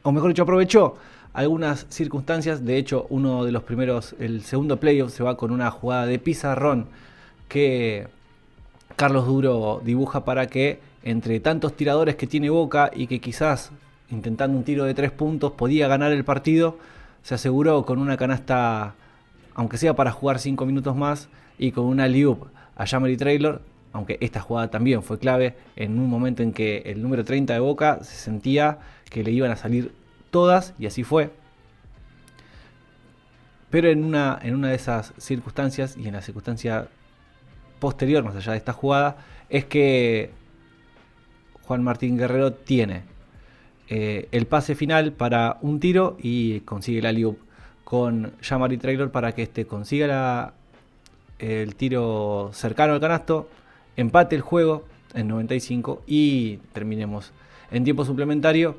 o 0.03 0.11
mejor 0.11 0.29
dicho, 0.29 0.43
aprovechó 0.43 0.97
algunas 1.33 1.85
circunstancias. 1.89 2.65
De 2.65 2.77
hecho, 2.77 3.07
uno 3.09 3.43
de 3.43 3.51
los 3.51 3.63
primeros, 3.63 4.15
el 4.19 4.43
segundo 4.43 4.79
playoff, 4.79 5.11
se 5.13 5.23
va 5.23 5.37
con 5.37 5.51
una 5.51 5.71
jugada 5.71 6.05
de 6.05 6.19
pizarrón 6.19 6.87
que 7.49 8.07
Carlos 8.95 9.25
Duro 9.25 9.81
dibuja 9.83 10.25
para 10.25 10.47
que 10.47 10.79
entre 11.03 11.39
tantos 11.39 11.75
tiradores 11.75 12.15
que 12.15 12.25
tiene 12.25 12.49
Boca 12.49 12.89
y 12.93 13.07
que 13.07 13.19
quizás 13.21 13.71
intentando 14.09 14.57
un 14.57 14.63
tiro 14.63 14.85
de 14.85 14.93
tres 14.93 15.11
puntos, 15.11 15.53
podía 15.53 15.87
ganar 15.87 16.11
el 16.11 16.23
partido. 16.23 16.77
Se 17.23 17.35
aseguró 17.35 17.85
con 17.85 17.99
una 17.99 18.17
canasta, 18.17 18.95
aunque 19.53 19.77
sea 19.77 19.95
para 19.95 20.11
jugar 20.11 20.39
cinco 20.39 20.65
minutos 20.65 20.95
más, 20.95 21.29
y 21.57 21.71
con 21.71 21.85
una 21.85 22.07
liup 22.07 22.47
a 22.75 22.85
Jamari 22.85 23.17
Traylor, 23.17 23.61
aunque 23.93 24.17
esta 24.21 24.41
jugada 24.41 24.69
también 24.69 25.03
fue 25.03 25.19
clave, 25.19 25.55
en 25.75 25.97
un 25.99 26.09
momento 26.09 26.43
en 26.43 26.51
que 26.51 26.83
el 26.85 27.01
número 27.01 27.23
30 27.23 27.53
de 27.53 27.59
Boca 27.59 27.99
se 28.03 28.15
sentía 28.15 28.79
que 29.09 29.23
le 29.23 29.31
iban 29.31 29.51
a 29.51 29.55
salir 29.55 29.93
todas, 30.31 30.73
y 30.77 30.85
así 30.85 31.03
fue. 31.03 31.31
Pero 33.69 33.89
en 33.89 34.03
una, 34.03 34.37
en 34.41 34.55
una 34.55 34.69
de 34.69 34.75
esas 34.75 35.13
circunstancias, 35.17 35.95
y 35.97 36.07
en 36.07 36.13
la 36.13 36.21
circunstancia 36.21 36.87
posterior, 37.79 38.23
más 38.23 38.35
allá 38.35 38.51
de 38.51 38.57
esta 38.57 38.73
jugada, 38.73 39.17
es 39.49 39.65
que 39.65 40.31
Juan 41.63 41.83
Martín 41.83 42.17
Guerrero 42.17 42.53
tiene 42.53 43.03
eh, 43.87 44.27
el 44.31 44.47
pase 44.47 44.75
final 44.75 45.13
para 45.13 45.57
un 45.61 45.79
tiro 45.79 46.17
y 46.19 46.61
consigue 46.61 47.01
la 47.01 47.11
liup 47.11 47.37
con 47.83 48.33
Jamari 48.41 48.77
Traylor 48.77 49.11
para 49.11 49.33
que 49.33 49.43
este 49.43 49.65
consiga 49.67 50.53
el 51.39 51.75
tiro 51.75 52.51
cercano 52.53 52.93
al 52.93 52.99
canasto, 52.99 53.49
empate 53.95 54.35
el 54.35 54.41
juego 54.41 54.85
en 55.13 55.27
95 55.27 56.03
y 56.05 56.57
terminemos 56.73 57.31
en 57.71 57.83
tiempo 57.83 58.05
suplementario, 58.05 58.75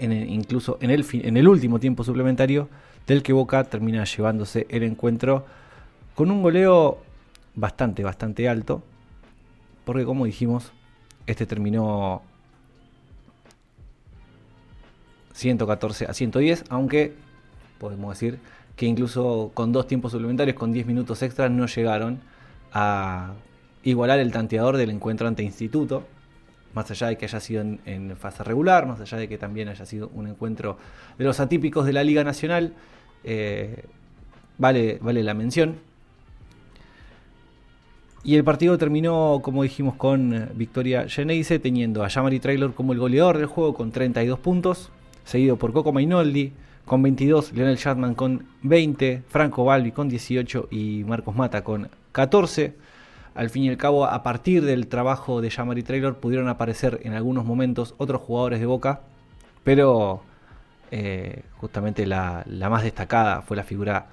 incluso 0.00 0.78
en 0.80 0.90
el, 0.90 1.06
en 1.12 1.36
el 1.36 1.48
último 1.48 1.78
tiempo 1.78 2.04
suplementario, 2.04 2.68
del 3.06 3.22
que 3.22 3.32
Boca 3.32 3.64
termina 3.64 4.04
llevándose 4.04 4.66
el 4.70 4.82
encuentro 4.82 5.44
con 6.14 6.30
un 6.30 6.42
goleo 6.42 6.98
bastante, 7.54 8.02
bastante 8.02 8.48
alto, 8.48 8.82
porque 9.84 10.04
como 10.04 10.24
dijimos, 10.24 10.72
este 11.26 11.46
terminó 11.46 12.22
114 15.32 16.06
a 16.06 16.14
110, 16.14 16.64
aunque 16.68 17.14
podemos 17.78 18.14
decir 18.14 18.38
que 18.76 18.86
incluso 18.86 19.50
con 19.54 19.72
dos 19.72 19.86
tiempos 19.86 20.12
suplementarios, 20.12 20.56
con 20.56 20.72
10 20.72 20.86
minutos 20.86 21.22
extras, 21.22 21.50
no 21.50 21.66
llegaron 21.66 22.20
a 22.72 23.34
igualar 23.84 24.18
el 24.18 24.32
tanteador 24.32 24.76
del 24.76 24.90
encuentro 24.90 25.28
ante 25.28 25.42
Instituto, 25.42 26.04
más 26.74 26.90
allá 26.90 27.08
de 27.08 27.16
que 27.16 27.26
haya 27.26 27.38
sido 27.38 27.62
en, 27.62 28.16
fase 28.16 28.42
regular, 28.42 28.86
más 28.86 29.00
allá 29.00 29.18
de 29.18 29.28
que 29.28 29.38
también 29.38 29.68
haya 29.68 29.86
sido 29.86 30.10
un 30.14 30.26
encuentro 30.26 30.76
de 31.18 31.24
los 31.24 31.38
atípicos 31.38 31.86
de 31.86 31.92
la 31.92 32.02
Liga 32.02 32.24
Nacional, 32.24 32.74
eh, 33.22 33.84
vale, 34.58 34.98
vale 35.00 35.22
la 35.22 35.34
mención. 35.34 35.76
Y 38.24 38.36
el 38.36 38.42
partido 38.42 38.76
terminó, 38.78 39.40
como 39.42 39.62
dijimos, 39.62 39.94
con 39.96 40.34
eh, 40.34 40.48
victoria 40.54 41.08
Geneise, 41.08 41.58
teniendo 41.58 42.02
a 42.02 42.08
Jamari 42.08 42.40
Traylor 42.40 42.74
como 42.74 42.92
el 42.92 42.98
goleador 42.98 43.36
del 43.36 43.46
juego 43.46 43.74
con 43.74 43.92
32 43.92 44.38
puntos, 44.40 44.90
seguido 45.24 45.56
por 45.56 45.72
Coco 45.72 45.92
Mainoldi 45.92 46.52
con 46.84 47.02
22, 47.02 47.52
Lionel 47.52 47.76
Shatman 47.76 48.14
con 48.14 48.46
20, 48.62 49.22
Franco 49.28 49.64
Balbi 49.64 49.92
con 49.92 50.08
18 50.08 50.68
y 50.70 51.04
Marcos 51.06 51.34
Mata 51.34 51.64
con 51.64 51.88
14. 52.12 52.74
Al 53.34 53.50
fin 53.50 53.64
y 53.64 53.68
al 53.68 53.76
cabo, 53.76 54.04
a 54.04 54.22
partir 54.22 54.64
del 54.64 54.86
trabajo 54.86 55.40
de 55.40 55.50
Jamari 55.50 55.82
Traylor, 55.82 56.16
pudieron 56.16 56.48
aparecer 56.48 57.00
en 57.02 57.14
algunos 57.14 57.44
momentos 57.44 57.94
otros 57.98 58.20
jugadores 58.20 58.60
de 58.60 58.66
Boca, 58.66 59.00
pero 59.64 60.22
eh, 60.90 61.42
justamente 61.56 62.06
la, 62.06 62.44
la, 62.46 62.70
más 62.70 62.84
destacada 62.84 63.42
fue 63.42 63.56
la 63.56 63.64
figura 63.64 64.06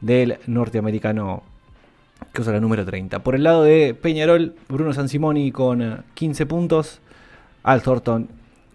del 0.00 0.38
norteamericano 0.46 1.42
que 2.32 2.42
usa 2.42 2.52
la 2.52 2.60
número 2.60 2.84
30. 2.84 3.20
Por 3.20 3.34
el 3.34 3.42
lado 3.42 3.64
de 3.64 3.94
Peñarol, 3.94 4.54
Bruno 4.68 4.92
Sansimoni 4.92 5.50
con 5.50 6.04
15 6.14 6.46
puntos, 6.46 7.00
Al 7.62 7.82
Thornton 7.82 8.28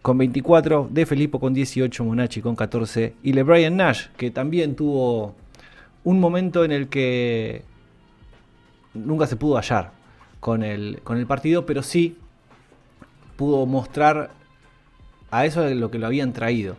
con 0.06 0.20
24, 0.20 0.88
De 0.92 1.08
Filippo 1.08 1.40
con 1.40 1.52
18, 1.56 2.04
Monachi 2.04 2.40
con 2.40 2.56
14 2.56 3.16
y 3.24 3.34
LeBrian 3.34 3.76
Nash, 3.76 4.10
que 4.18 4.30
también 4.30 4.76
tuvo 4.76 5.34
un 6.04 6.20
momento 6.20 6.64
en 6.64 6.72
el 6.72 6.90
que 6.90 7.64
nunca 8.94 9.26
se 9.26 9.36
pudo 9.36 9.56
hallar 9.56 9.94
con 10.40 10.62
el, 10.62 11.00
con 11.04 11.18
el 11.18 11.26
partido, 11.26 11.66
pero 11.66 11.82
sí 11.82 12.20
pudo 13.36 13.66
mostrar 13.66 14.30
a 15.32 15.48
eso 15.48 15.68
lo 15.74 15.90
que 15.90 15.98
lo 15.98 16.06
habían 16.06 16.34
traído, 16.34 16.78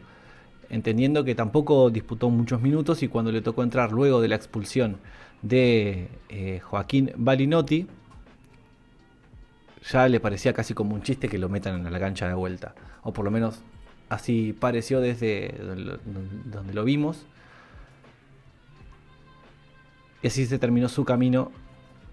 entendiendo 0.70 1.24
que 1.24 1.34
tampoco 1.34 1.90
disputó 1.90 2.30
muchos 2.30 2.62
minutos 2.62 3.02
y 3.02 3.08
cuando 3.08 3.32
le 3.32 3.42
tocó 3.42 3.64
entrar 3.64 3.90
luego 3.90 4.20
de 4.20 4.28
la 4.28 4.36
expulsión 4.36 4.98
de 5.42 6.10
eh, 6.28 6.60
Joaquín 6.62 7.10
Balinotti, 7.16 7.88
ya 9.90 10.08
le 10.08 10.20
parecía 10.20 10.52
casi 10.52 10.74
como 10.74 10.94
un 10.94 11.02
chiste 11.02 11.28
que 11.28 11.38
lo 11.38 11.48
metan 11.48 11.86
en 11.86 11.92
la 11.92 12.00
cancha 12.00 12.26
de 12.28 12.34
vuelta. 12.34 12.74
O 13.02 13.12
por 13.12 13.24
lo 13.24 13.30
menos 13.30 13.60
así 14.08 14.52
pareció 14.52 15.00
desde 15.00 15.54
donde 16.44 16.74
lo 16.74 16.84
vimos. 16.84 17.26
Y 20.22 20.26
así 20.26 20.46
se 20.46 20.58
terminó 20.58 20.88
su 20.88 21.04
camino. 21.04 21.52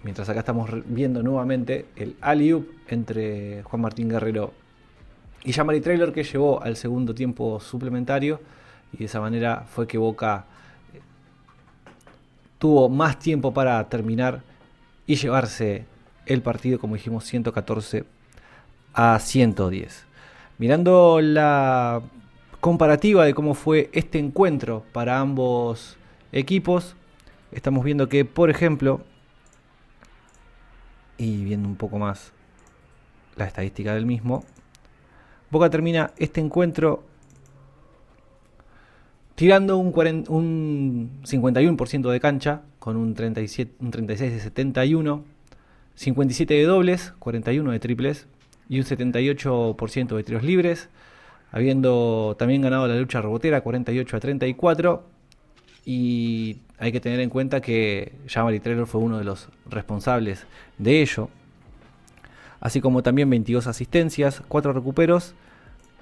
Mientras 0.03 0.29
acá 0.29 0.39
estamos 0.39 0.69
viendo 0.85 1.23
nuevamente 1.23 1.85
el 1.95 2.15
alley 2.21 2.63
entre 2.89 3.63
Juan 3.63 3.81
Martín 3.81 4.09
Guerrero 4.09 4.53
y 5.45 5.53
Jamari 5.53 5.81
Trailer 5.81 6.11
que 6.11 6.23
llevó 6.23 6.61
al 6.61 6.75
segundo 6.75 7.15
tiempo 7.15 7.59
suplementario. 7.59 8.39
Y 8.91 8.97
de 8.97 9.05
esa 9.05 9.19
manera 9.19 9.65
fue 9.67 9.87
que 9.87 9.97
Boca 9.97 10.45
eh, 10.93 10.99
tuvo 12.59 12.89
más 12.89 13.17
tiempo 13.17 13.53
para 13.53 13.83
terminar 13.89 14.43
y 15.07 15.15
llevarse 15.15 15.85
el 16.25 16.41
partido, 16.41 16.79
como 16.79 16.95
dijimos, 16.95 17.25
114 17.25 18.05
a 18.93 19.19
110. 19.19 20.05
Mirando 20.57 21.19
la 21.21 22.01
comparativa 22.59 23.25
de 23.25 23.33
cómo 23.33 23.53
fue 23.53 23.89
este 23.93 24.19
encuentro 24.19 24.83
para 24.93 25.19
ambos 25.19 25.97
equipos, 26.31 26.95
estamos 27.51 27.83
viendo 27.83 28.07
que, 28.07 28.25
por 28.25 28.49
ejemplo, 28.49 29.01
y 31.17 31.43
viendo 31.43 31.67
un 31.67 31.75
poco 31.75 31.99
más 31.99 32.31
la 33.35 33.45
estadística 33.45 33.93
del 33.93 34.05
mismo, 34.05 34.43
Boca 35.49 35.69
termina 35.69 36.11
este 36.17 36.41
encuentro 36.41 37.03
tirando 39.35 39.77
un, 39.77 39.93
un 40.29 41.11
51% 41.23 42.09
de 42.09 42.19
cancha 42.19 42.61
con 42.79 42.97
un, 42.97 43.13
37, 43.13 43.75
un 43.79 43.91
36 43.91 44.33
de 44.33 44.39
71 44.39 45.32
57 45.95 46.53
de 46.53 46.63
dobles, 46.63 47.13
41 47.19 47.71
de 47.71 47.79
triples 47.79 48.27
y 48.69 48.79
un 48.79 48.85
78% 48.85 50.15
de 50.15 50.23
tiros 50.23 50.43
libres, 50.43 50.89
habiendo 51.51 52.35
también 52.37 52.61
ganado 52.61 52.87
la 52.87 52.95
lucha 52.95 53.21
robotera 53.21 53.61
48 53.61 54.17
a 54.17 54.19
34. 54.19 55.03
Y 55.85 56.57
hay 56.77 56.91
que 56.91 56.99
tener 56.99 57.19
en 57.19 57.29
cuenta 57.29 57.61
que 57.61 58.13
Jamari 58.27 58.59
Taylor 58.59 58.87
fue 58.87 59.01
uno 59.01 59.17
de 59.17 59.25
los 59.25 59.49
responsables 59.69 60.45
de 60.77 61.01
ello, 61.01 61.29
así 62.61 62.79
como 62.81 63.03
también 63.03 63.29
22 63.29 63.67
asistencias, 63.67 64.41
4 64.47 64.73
recuperos 64.73 65.35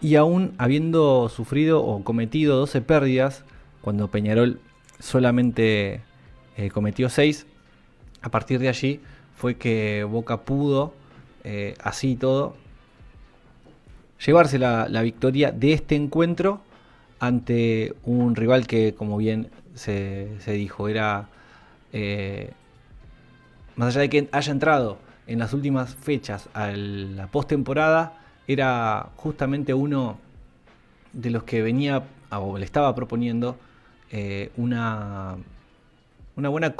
y 0.01 0.15
aún 0.15 0.53
habiendo 0.57 1.29
sufrido 1.29 1.83
o 1.83 2.03
cometido 2.03 2.57
12 2.57 2.81
pérdidas, 2.81 3.43
cuando 3.81 4.09
Peñarol 4.09 4.59
solamente 4.99 6.01
eh, 6.57 6.69
cometió 6.71 7.09
6, 7.09 7.45
a 8.21 8.29
partir 8.29 8.59
de 8.59 8.69
allí 8.69 8.99
fue 9.41 9.55
que 9.55 10.03
Boca 10.03 10.41
pudo, 10.41 10.93
eh, 11.43 11.73
así 11.81 12.15
todo, 12.15 12.55
llevarse 14.23 14.59
la, 14.59 15.01
victoria 15.01 15.51
de 15.51 15.73
este 15.73 15.95
encuentro 15.95 16.61
ante 17.19 17.95
un 18.03 18.35
rival 18.35 18.67
que, 18.67 18.93
como 18.93 19.17
bien 19.17 19.49
se, 19.73 20.37
dijo, 20.45 20.87
era, 20.87 21.29
eh, 21.91 22.51
más 23.75 23.95
allá 23.95 24.01
de 24.01 24.09
que 24.11 24.29
haya 24.31 24.51
entrado 24.51 24.99
en 25.25 25.39
las 25.39 25.53
últimas 25.53 25.95
fechas 25.95 26.47
a 26.53 26.67
la 26.67 27.25
postemporada, 27.25 28.19
era 28.47 29.09
justamente 29.15 29.73
uno 29.73 30.19
de 31.13 31.31
los 31.31 31.45
que 31.45 31.63
venía 31.63 32.03
o 32.29 32.59
le 32.59 32.65
estaba 32.65 32.93
proponiendo 32.93 33.57
eh, 34.11 34.51
una 34.55 35.35
una 36.35 36.49
buena, 36.49 36.75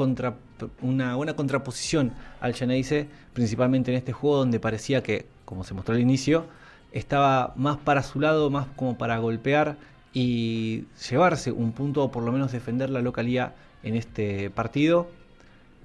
una 0.81 1.15
buena 1.15 1.35
contraposición 1.35 2.13
al 2.39 2.53
Geneise, 2.53 3.07
principalmente 3.33 3.91
en 3.91 3.97
este 3.97 4.13
juego 4.13 4.37
donde 4.37 4.59
parecía 4.59 5.03
que, 5.03 5.25
como 5.45 5.63
se 5.63 5.73
mostró 5.73 5.95
al 5.95 6.01
inicio, 6.01 6.45
estaba 6.91 7.53
más 7.55 7.77
para 7.77 8.03
su 8.03 8.19
lado, 8.19 8.49
más 8.49 8.67
como 8.75 8.97
para 8.97 9.17
golpear 9.17 9.77
y 10.13 10.85
llevarse 11.09 11.51
un 11.51 11.71
punto 11.71 12.03
o 12.03 12.11
por 12.11 12.23
lo 12.23 12.31
menos 12.31 12.51
defender 12.51 12.89
la 12.89 13.01
localía 13.01 13.55
en 13.83 13.95
este 13.95 14.49
partido. 14.49 15.07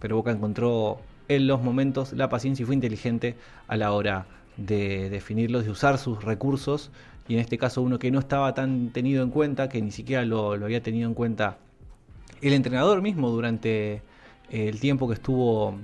Pero 0.01 0.17
Boca 0.17 0.31
encontró 0.31 1.01
en 1.29 1.47
los 1.47 1.63
momentos 1.63 2.13
la 2.13 2.29
paciencia 2.29 2.63
y 2.63 2.67
fue 2.67 2.75
inteligente 2.75 3.37
a 3.69 3.77
la 3.77 3.93
hora 3.93 4.27
de 4.57 5.11
definirlos, 5.11 5.65
de 5.65 5.71
usar 5.71 5.99
sus 5.99 6.25
recursos. 6.25 6.91
Y 7.29 7.35
en 7.35 7.41
este 7.41 7.59
caso 7.59 7.83
uno 7.83 7.99
que 7.99 8.11
no 8.11 8.19
estaba 8.19 8.55
tan 8.55 8.91
tenido 8.91 9.23
en 9.23 9.31
cuenta, 9.31 9.69
que 9.69 9.83
ni 9.83 9.91
siquiera 9.91 10.25
lo 10.25 10.53
había 10.53 10.83
tenido 10.83 11.09
en 11.09 11.15
cuenta 11.15 11.59
el 12.43 12.53
entrenador 12.53 13.03
mismo 13.03 13.31
durante 13.31 13.95
eh, 13.95 14.69
el 14.69 14.81
tiempo 14.81 15.09
que 15.09 15.15
estuvo, 15.15 15.79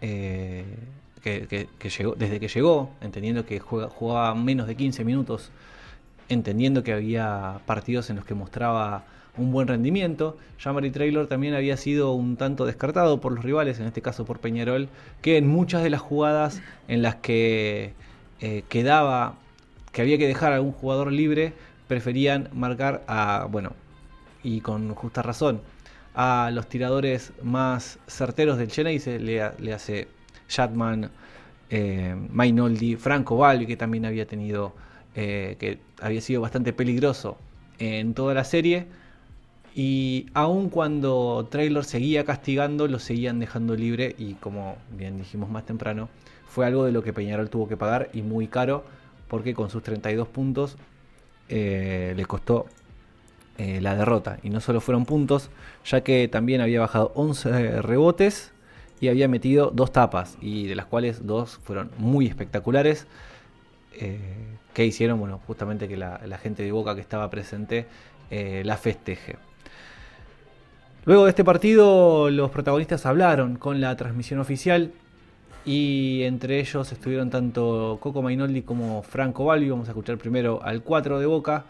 eh, 0.00 0.64
que, 1.22 1.68
llegó, 1.98 2.14
desde 2.14 2.40
que 2.40 2.48
llegó, 2.48 2.90
entendiendo 3.00 3.46
que 3.46 3.60
jugaba 3.60 4.34
menos 4.34 4.66
de 4.66 4.74
15 4.76 5.04
minutos, 5.04 5.50
entendiendo 6.28 6.82
que 6.82 6.92
había 6.92 7.60
partidos 7.66 8.10
en 8.10 8.16
los 8.16 8.24
que 8.24 8.34
mostraba 8.34 9.04
un 9.36 9.52
buen 9.52 9.68
rendimiento. 9.68 10.36
Jamari 10.58 10.90
Traylor 10.90 11.26
también 11.26 11.54
había 11.54 11.76
sido 11.76 12.12
un 12.12 12.36
tanto 12.36 12.66
descartado 12.66 13.20
por 13.20 13.32
los 13.32 13.44
rivales, 13.44 13.80
en 13.80 13.86
este 13.86 14.02
caso 14.02 14.24
por 14.24 14.40
Peñarol, 14.40 14.88
que 15.20 15.36
en 15.36 15.46
muchas 15.46 15.82
de 15.82 15.90
las 15.90 16.00
jugadas 16.00 16.60
en 16.88 17.02
las 17.02 17.16
que 17.16 17.94
eh, 18.40 18.64
quedaba, 18.68 19.36
que 19.92 20.02
había 20.02 20.18
que 20.18 20.26
dejar 20.26 20.52
a 20.52 20.56
algún 20.56 20.72
jugador 20.72 21.12
libre, 21.12 21.54
preferían 21.88 22.48
marcar 22.52 23.02
a, 23.06 23.46
bueno, 23.50 23.72
y 24.42 24.60
con 24.60 24.94
justa 24.94 25.22
razón, 25.22 25.60
a 26.14 26.50
los 26.52 26.68
tiradores 26.68 27.32
más 27.42 27.98
certeros 28.06 28.58
del 28.58 28.70
Genesis, 28.70 29.20
le, 29.20 29.42
hace 29.72 30.08
Shatman, 30.48 31.10
eh, 31.70 32.14
Mainoldi, 32.30 32.96
Franco 32.96 33.36
Balbi, 33.36 33.66
que 33.66 33.76
también 33.76 34.04
había 34.04 34.26
tenido, 34.26 34.74
eh, 35.14 35.56
que 35.58 35.78
había 36.00 36.20
sido 36.20 36.40
bastante 36.40 36.72
peligroso 36.72 37.38
en 37.78 38.14
toda 38.14 38.34
la 38.34 38.44
serie. 38.44 38.86
Y 39.74 40.26
aun 40.34 40.68
cuando 40.68 41.48
Traylor 41.50 41.84
seguía 41.84 42.24
castigando, 42.24 42.88
lo 42.88 42.98
seguían 42.98 43.38
dejando 43.38 43.74
libre 43.74 44.14
y 44.18 44.34
como 44.34 44.76
bien 44.96 45.16
dijimos 45.16 45.48
más 45.48 45.64
temprano, 45.64 46.10
fue 46.46 46.66
algo 46.66 46.84
de 46.84 46.92
lo 46.92 47.02
que 47.02 47.14
Peñarol 47.14 47.48
tuvo 47.48 47.68
que 47.68 47.78
pagar 47.78 48.10
y 48.12 48.20
muy 48.20 48.48
caro 48.48 48.84
porque 49.28 49.54
con 49.54 49.70
sus 49.70 49.82
32 49.82 50.28
puntos 50.28 50.76
eh, 51.48 52.12
le 52.14 52.26
costó 52.26 52.66
eh, 53.58 53.80
la 53.80 53.94
derrota. 53.94 54.38
Y 54.42 54.50
no 54.50 54.60
solo 54.60 54.80
fueron 54.80 55.04
puntos, 55.04 55.50
ya 55.84 56.02
que 56.02 56.28
también 56.28 56.60
había 56.60 56.80
bajado 56.80 57.12
11 57.14 57.82
rebotes 57.82 58.52
y 59.00 59.08
había 59.08 59.28
metido 59.28 59.70
dos 59.70 59.92
tapas, 59.92 60.38
y 60.40 60.66
de 60.66 60.76
las 60.76 60.86
cuales 60.86 61.26
dos 61.26 61.60
fueron 61.64 61.90
muy 61.98 62.26
espectaculares. 62.26 63.06
Eh, 63.94 64.18
que 64.74 64.86
hicieron, 64.86 65.18
bueno, 65.18 65.40
justamente 65.46 65.88
que 65.88 65.96
la, 65.96 66.18
gente 66.42 66.62
de 66.62 66.72
Boca 66.72 66.94
que 66.94 67.00
estaba 67.00 67.28
presente 67.30 67.86
eh, 68.30 68.62
la 68.64 68.76
festeje. 68.76 69.36
Luego 71.04 71.24
de 71.24 71.30
este 71.30 71.44
partido, 71.44 72.30
los 72.30 72.50
protagonistas 72.50 73.06
hablaron 73.06 73.56
con 73.56 73.80
la 73.80 73.96
transmisión 73.96 74.40
oficial 74.40 74.92
y 75.64 76.22
entre 76.22 76.60
ellos 76.60 76.90
estuvieron 76.92 77.28
tanto 77.28 77.98
Coco 78.00 78.22
Mainoldi 78.22 78.62
como 78.62 79.02
Franco 79.02 79.44
Balbi. 79.44 79.68
Vamos 79.68 79.88
a 79.88 79.90
escuchar 79.90 80.16
primero 80.16 80.62
al 80.62 80.82
4 80.82 81.18
de 81.18 81.26
Boca 81.26 81.64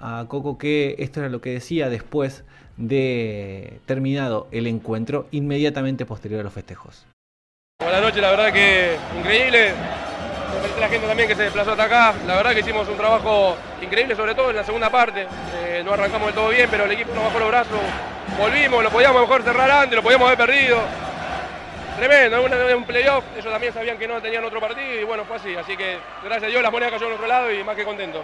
a 0.00 0.24
Coco 0.28 0.58
que 0.58 0.96
esto 0.98 1.20
era 1.20 1.28
lo 1.28 1.40
que 1.40 1.50
decía 1.50 1.88
después 1.88 2.44
de 2.76 3.80
terminado 3.86 4.48
el 4.50 4.66
encuentro, 4.66 5.26
inmediatamente 5.30 6.06
posterior 6.06 6.40
a 6.40 6.44
los 6.44 6.52
festejos. 6.52 7.06
Buenas 7.78 8.02
noches, 8.02 8.20
la 8.20 8.30
verdad 8.30 8.52
que 8.52 8.96
increíble. 9.18 9.72
la 10.78 10.88
gente 10.88 11.06
también 11.06 11.28
que 11.28 11.34
se 11.34 11.44
desplazó 11.44 11.72
hasta 11.72 11.84
acá. 11.84 12.14
La 12.26 12.36
verdad 12.36 12.52
que 12.52 12.60
hicimos 12.60 12.88
un 12.88 12.96
trabajo 12.96 13.56
increíble, 13.82 14.14
sobre 14.16 14.34
todo 14.34 14.50
en 14.50 14.56
la 14.56 14.64
segunda 14.64 14.90
parte. 14.90 15.26
Eh, 15.64 15.82
no 15.84 15.92
arrancamos 15.92 16.26
del 16.26 16.34
todo 16.34 16.48
bien, 16.50 16.68
pero 16.70 16.84
el 16.84 16.92
equipo 16.92 17.14
nos 17.14 17.24
bajó 17.24 17.38
los 17.38 17.48
brazos. 17.48 17.80
Volvimos, 18.38 18.82
lo 18.82 18.90
podíamos 18.90 19.20
mejor 19.20 19.42
cerrar 19.42 19.70
antes, 19.70 19.96
lo 19.96 20.02
podíamos 20.02 20.26
haber 20.26 20.46
perdido. 20.46 20.78
Tremendo, 21.96 22.42
un, 22.42 22.52
un 22.52 22.84
playoff, 22.84 23.24
ellos 23.36 23.52
también 23.52 23.74
sabían 23.74 23.98
que 23.98 24.08
no 24.08 24.22
tenían 24.22 24.42
otro 24.44 24.58
partido 24.60 25.00
y 25.00 25.04
bueno, 25.04 25.24
fue 25.24 25.36
así. 25.36 25.54
Así 25.54 25.76
que 25.76 25.98
gracias 26.24 26.44
a 26.44 26.46
Dios 26.48 26.62
las 26.62 26.72
monedas 26.72 26.92
cayó 26.92 27.08
en 27.08 27.12
otro 27.12 27.26
lado 27.26 27.52
y 27.52 27.62
más 27.62 27.76
que 27.76 27.84
contento. 27.84 28.22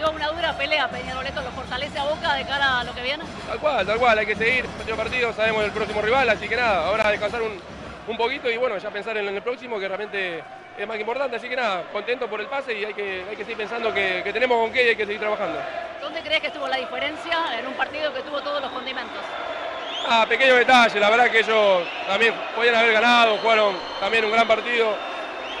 Dio 0.00 0.10
una 0.12 0.28
dura 0.28 0.56
pelea, 0.56 0.88
Peñarol, 0.88 1.26
¿esto 1.26 1.42
lo 1.42 1.50
fortalece 1.50 1.98
a 1.98 2.04
Boca 2.04 2.32
de 2.32 2.46
cara 2.46 2.80
a 2.80 2.84
lo 2.84 2.94
que 2.94 3.02
viene? 3.02 3.22
Tal 3.46 3.58
cual, 3.58 3.86
tal 3.86 3.98
cual, 3.98 4.18
hay 4.18 4.24
que 4.24 4.34
seguir 4.34 4.64
partido 4.64 4.94
a 4.94 4.96
partido, 4.96 5.32
sabemos 5.34 5.62
el 5.62 5.72
próximo 5.72 6.00
rival, 6.00 6.26
así 6.30 6.48
que 6.48 6.56
nada, 6.56 6.86
ahora 6.86 7.10
descansar 7.10 7.42
un, 7.42 7.60
un 8.08 8.16
poquito 8.16 8.48
y 8.48 8.56
bueno, 8.56 8.78
ya 8.78 8.88
pensar 8.88 9.18
en 9.18 9.28
el 9.28 9.42
próximo 9.42 9.78
que 9.78 9.86
realmente 9.86 10.42
es 10.78 10.86
más 10.88 10.94
que 10.96 11.02
importante, 11.02 11.36
así 11.36 11.50
que 11.50 11.56
nada, 11.56 11.82
contento 11.92 12.30
por 12.30 12.40
el 12.40 12.46
pase 12.46 12.78
y 12.78 12.82
hay 12.86 12.94
que, 12.94 13.26
hay 13.28 13.36
que 13.36 13.44
seguir 13.44 13.58
pensando 13.58 13.92
que, 13.92 14.22
que 14.24 14.32
tenemos 14.32 14.56
con 14.56 14.72
qué 14.72 14.86
y 14.86 14.88
hay 14.88 14.96
que 14.96 15.04
seguir 15.04 15.20
trabajando. 15.20 15.60
¿Dónde 16.00 16.22
crees 16.22 16.40
que 16.40 16.46
estuvo 16.46 16.66
la 16.66 16.78
diferencia 16.78 17.58
en 17.58 17.66
un 17.66 17.74
partido 17.74 18.10
que 18.14 18.22
tuvo 18.22 18.40
todos 18.40 18.62
los 18.62 18.72
condimentos? 18.72 19.20
Ah, 20.08 20.24
pequeños 20.26 20.56
detalles, 20.56 20.98
la 20.98 21.10
verdad 21.10 21.30
que 21.30 21.40
ellos 21.40 21.82
también 22.06 22.32
podían 22.56 22.74
haber 22.74 22.94
ganado, 22.94 23.36
jugaron 23.36 23.76
también 24.00 24.24
un 24.24 24.32
gran 24.32 24.48
partido. 24.48 24.96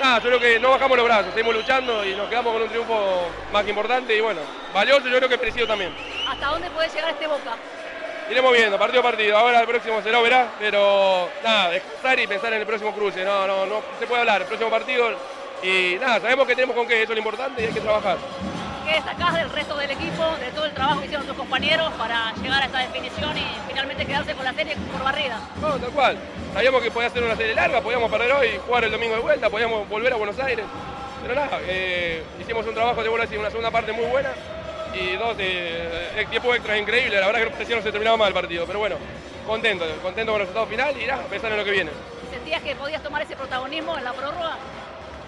Nada, 0.00 0.18
yo 0.18 0.28
creo 0.28 0.40
que 0.40 0.58
no 0.58 0.70
bajamos 0.70 0.96
los 0.96 1.04
brazos, 1.04 1.34
seguimos 1.34 1.54
luchando 1.54 2.02
y 2.06 2.14
nos 2.14 2.26
quedamos 2.30 2.54
con 2.54 2.62
un 2.62 2.68
triunfo 2.70 3.28
más 3.52 3.62
que 3.64 3.68
importante 3.68 4.16
y 4.16 4.20
bueno, 4.22 4.40
valioso 4.72 5.06
yo 5.06 5.18
creo 5.18 5.28
que 5.28 5.36
merecido 5.36 5.66
también. 5.66 5.94
¿Hasta 6.26 6.46
dónde 6.46 6.70
puede 6.70 6.88
llegar 6.88 7.10
este 7.10 7.26
Boca? 7.26 7.54
Iremos 8.30 8.50
viendo, 8.50 8.78
partido 8.78 9.00
a 9.00 9.02
partido, 9.02 9.36
ahora 9.36 9.60
el 9.60 9.66
próximo 9.66 10.00
se 10.00 10.10
lo 10.10 10.22
verá, 10.22 10.52
pero 10.58 11.28
nada, 11.44 11.68
descansar 11.68 12.18
y 12.18 12.26
pensar 12.26 12.50
en 12.54 12.60
el 12.60 12.66
próximo 12.66 12.94
cruce, 12.94 13.22
no, 13.26 13.46
no, 13.46 13.66
no 13.66 13.82
se 13.98 14.06
puede 14.06 14.20
hablar, 14.20 14.40
el 14.40 14.46
próximo 14.46 14.70
partido 14.70 15.10
y 15.62 15.96
nada, 16.00 16.18
sabemos 16.18 16.46
que 16.46 16.54
tenemos 16.54 16.74
con 16.74 16.88
qué, 16.88 17.02
eso 17.02 17.12
es 17.12 17.16
lo 17.16 17.18
importante 17.18 17.60
y 17.60 17.66
hay 17.66 17.72
que 17.72 17.80
trabajar. 17.80 18.16
¿Qué 18.90 18.96
destacás 18.96 19.34
del 19.34 19.48
resto 19.50 19.76
del 19.76 19.92
equipo, 19.92 20.36
de 20.40 20.50
todo 20.50 20.64
el 20.64 20.72
trabajo 20.72 20.98
que 20.98 21.06
hicieron 21.06 21.24
tus 21.24 21.36
compañeros 21.36 21.92
para 21.92 22.32
llegar 22.42 22.60
a 22.60 22.66
esta 22.66 22.78
definición 22.80 23.38
y 23.38 23.46
finalmente 23.68 24.04
quedarse 24.04 24.34
con 24.34 24.44
la 24.44 24.52
serie 24.52 24.74
por 24.90 25.04
barrida? 25.04 25.38
No, 25.60 25.78
tal 25.78 25.90
cual. 25.90 26.18
Sabíamos 26.52 26.82
que 26.82 26.90
podía 26.90 27.08
ser 27.08 27.22
una 27.22 27.36
serie 27.36 27.54
larga, 27.54 27.80
podíamos 27.82 28.10
perder 28.10 28.32
hoy, 28.32 28.48
jugar 28.66 28.82
el 28.82 28.90
domingo 28.90 29.14
de 29.14 29.20
vuelta, 29.20 29.48
podíamos 29.48 29.88
volver 29.88 30.12
a 30.12 30.16
Buenos 30.16 30.40
Aires. 30.40 30.66
Pero 31.22 31.36
nada, 31.36 31.60
eh, 31.68 32.24
hicimos 32.40 32.66
un 32.66 32.74
trabajo 32.74 33.00
de 33.00 33.08
bola 33.08 33.22
así, 33.22 33.36
una 33.36 33.48
segunda 33.50 33.70
parte 33.70 33.92
muy 33.92 34.06
buena 34.06 34.30
y 34.92 35.14
dos 35.14 35.36
de, 35.36 36.26
tiempo 36.28 36.52
extra 36.52 36.76
increíble. 36.76 37.20
La 37.20 37.26
verdad 37.26 37.42
que 37.42 37.46
no 37.46 37.52
parecía 37.52 37.76
no 37.76 37.82
se 37.82 37.92
terminaba 37.92 38.16
mal 38.16 38.28
el 38.28 38.34
partido, 38.34 38.66
pero 38.66 38.80
bueno, 38.80 38.96
contento, 39.46 39.84
contento 40.02 40.32
con 40.32 40.40
el 40.40 40.48
resultado 40.48 40.66
final 40.66 41.00
y 41.00 41.06
nada, 41.06 41.22
pensar 41.30 41.52
en 41.52 41.58
lo 41.58 41.64
que 41.64 41.70
viene. 41.70 41.92
¿Sentías 42.32 42.60
que 42.60 42.74
podías 42.74 43.04
tomar 43.04 43.22
ese 43.22 43.36
protagonismo 43.36 43.96
en 43.96 44.02
la 44.02 44.12
prórroga? 44.12 44.56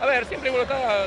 A 0.01 0.07
ver, 0.07 0.25
siempre 0.25 0.51
uno 0.51 0.63
está, 0.63 1.07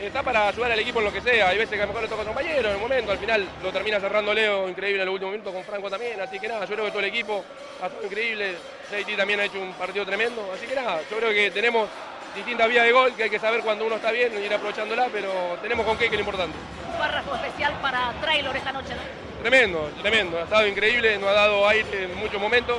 está 0.00 0.22
para 0.22 0.48
ayudar 0.48 0.72
al 0.72 0.78
equipo 0.78 0.98
en 0.98 1.06
lo 1.06 1.12
que 1.12 1.20
sea. 1.20 1.48
Hay 1.48 1.58
veces 1.58 1.76
que 1.76 1.82
a 1.82 1.86
lo 1.86 1.88
mejor 1.88 2.02
le 2.02 2.08
toca 2.08 2.22
a 2.22 2.24
compañero 2.24 2.68
en 2.68 2.74
el 2.74 2.80
momento, 2.80 3.12
al 3.12 3.18
final 3.18 3.46
lo 3.62 3.72
termina 3.72 4.00
cerrando 4.00 4.34
Leo, 4.34 4.68
increíble 4.68 5.02
en 5.02 5.08
el 5.08 5.12
último 5.12 5.30
minuto 5.30 5.52
con 5.52 5.64
Franco 5.64 5.90
también. 5.90 6.20
Así 6.20 6.38
que 6.38 6.48
nada, 6.48 6.64
yo 6.64 6.74
creo 6.74 6.84
que 6.84 6.90
todo 6.90 7.00
el 7.00 7.06
equipo 7.06 7.44
ha 7.82 7.86
estado 7.86 8.04
increíble. 8.04 8.54
JT 8.90 9.16
también 9.16 9.40
ha 9.40 9.44
hecho 9.44 9.60
un 9.60 9.72
partido 9.74 10.04
tremendo. 10.04 10.50
Así 10.52 10.66
que 10.66 10.74
nada, 10.74 11.00
yo 11.10 11.16
creo 11.16 11.30
que 11.30 11.50
tenemos 11.50 11.88
distintas 12.34 12.68
vías 12.68 12.84
de 12.84 12.92
gol 12.92 13.14
que 13.14 13.24
hay 13.24 13.30
que 13.30 13.38
saber 13.38 13.62
cuando 13.62 13.86
uno 13.86 13.96
está 13.96 14.10
bien 14.10 14.32
y 14.34 14.44
ir 14.44 14.52
aprovechándola, 14.52 15.08
pero 15.12 15.30
tenemos 15.62 15.86
con 15.86 15.96
qué, 15.96 16.08
que 16.08 16.16
es 16.16 16.20
lo 16.20 16.20
importante. 16.20 16.56
Un 16.92 16.98
párrafo 16.98 17.34
especial 17.34 17.72
para 17.80 18.12
Trailor 18.20 18.56
esta 18.56 18.72
noche, 18.72 18.94
¿no? 18.94 19.02
Tremendo, 19.40 19.90
tremendo. 20.02 20.38
Ha 20.38 20.42
estado 20.42 20.66
increíble, 20.66 21.18
nos 21.18 21.30
ha 21.30 21.32
dado 21.32 21.68
aire 21.68 22.04
en 22.04 22.16
muchos 22.16 22.40
momentos. 22.40 22.78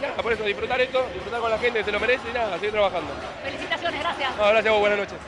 Nada, 0.00 0.14
por 0.22 0.32
eso 0.32 0.44
disfrutar 0.44 0.80
esto, 0.80 1.06
disfrutar 1.12 1.40
con 1.40 1.50
la 1.50 1.58
gente 1.58 1.84
se 1.84 1.92
lo 1.92 2.00
merece 2.00 2.30
y 2.30 2.32
nada, 2.32 2.54
seguir 2.54 2.70
trabajando. 2.70 3.12
Felicitaciones, 3.44 4.00
gracias. 4.00 4.36
No, 4.36 4.44
gracias 4.44 4.66
a 4.66 4.70
vos, 4.70 4.80
buenas 4.80 4.98
noches. 4.98 5.18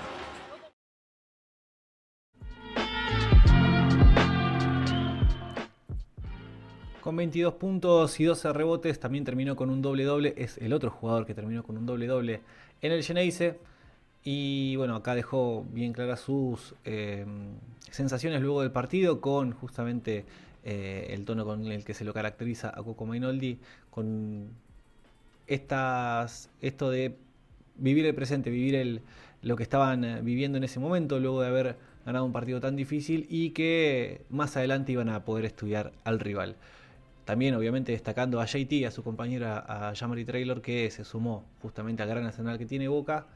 Con 7.03 7.17
22 7.17 7.55
puntos 7.55 8.21
y 8.21 8.25
12 8.25 8.53
rebotes, 8.53 9.01
también 9.01 9.25
terminó 9.25 9.57
con 9.57 9.71
un 9.71 9.83
doble-doble. 9.83 10.35
Es 10.37 10.57
el 10.59 10.73
otro 10.73 10.89
jugador 10.93 11.27
que 11.27 11.35
terminó 11.35 11.65
con 11.65 11.77
un 11.77 11.85
doble-doble 11.85 12.43
en 12.81 12.93
el 12.93 13.03
Geneise. 13.03 13.59
Y 14.23 14.77
bueno, 14.77 14.95
acá 14.95 15.17
dejó 15.17 15.67
bien 15.73 15.93
claras 15.93 16.21
sus 16.21 16.77
eh, 16.85 17.27
sensaciones 17.91 18.41
luego 18.41 18.61
del 18.61 18.71
partido 18.71 19.21
con 19.21 19.51
justamente 19.51 20.25
eh, 20.63 21.09
el 21.11 21.25
tono 21.25 21.45
con 21.45 21.67
el 21.67 21.85
que 21.85 21.93
se 21.93 22.05
lo 22.05 22.15
caracteriza 22.15 22.69
a 22.69 22.85
Coco 22.85 23.05
Mainoldi, 23.05 23.59
con 23.91 24.51
estas, 25.49 26.51
esto 26.61 26.89
de 26.89 27.17
vivir 27.75 28.07
el 28.07 28.15
presente, 28.15 28.49
vivir 28.49 29.03
lo 29.43 29.57
que 29.57 29.65
estaban 29.65 30.05
eh, 30.05 30.21
viviendo 30.23 30.57
en 30.57 30.63
ese 30.63 30.79
momento, 30.79 31.19
luego 31.19 31.43
de 31.43 31.49
haber 31.49 31.77
ganado 32.07 32.25
un 32.25 32.33
partido 32.33 32.61
tan 32.61 32.77
difícil 32.77 33.27
y 33.29 33.51
que 33.51 34.23
más 34.31 34.57
adelante 34.57 34.93
iban 34.93 35.09
a 35.09 35.25
poder 35.25 35.47
estudiar 35.47 35.91
al 36.05 36.21
rival. 36.21 36.55
También, 37.25 37.55
obviamente, 37.55 37.93
destacando 37.93 38.41
a 38.41 38.47
JT, 38.47 38.87
a 38.87 38.91
su 38.91 39.05
compañera, 39.05 39.65
a 39.67 39.95
Jamari 39.95 40.25
Traylor, 40.25 40.61
que 40.61 40.91
se 40.91 41.05
sumó 41.05 41.45
justamente 41.61 42.03
al 42.03 42.09
gran 42.09 42.25
nacional 42.25 42.59
que 42.59 42.67
tiene 42.67 42.89
Boca. 42.89 43.27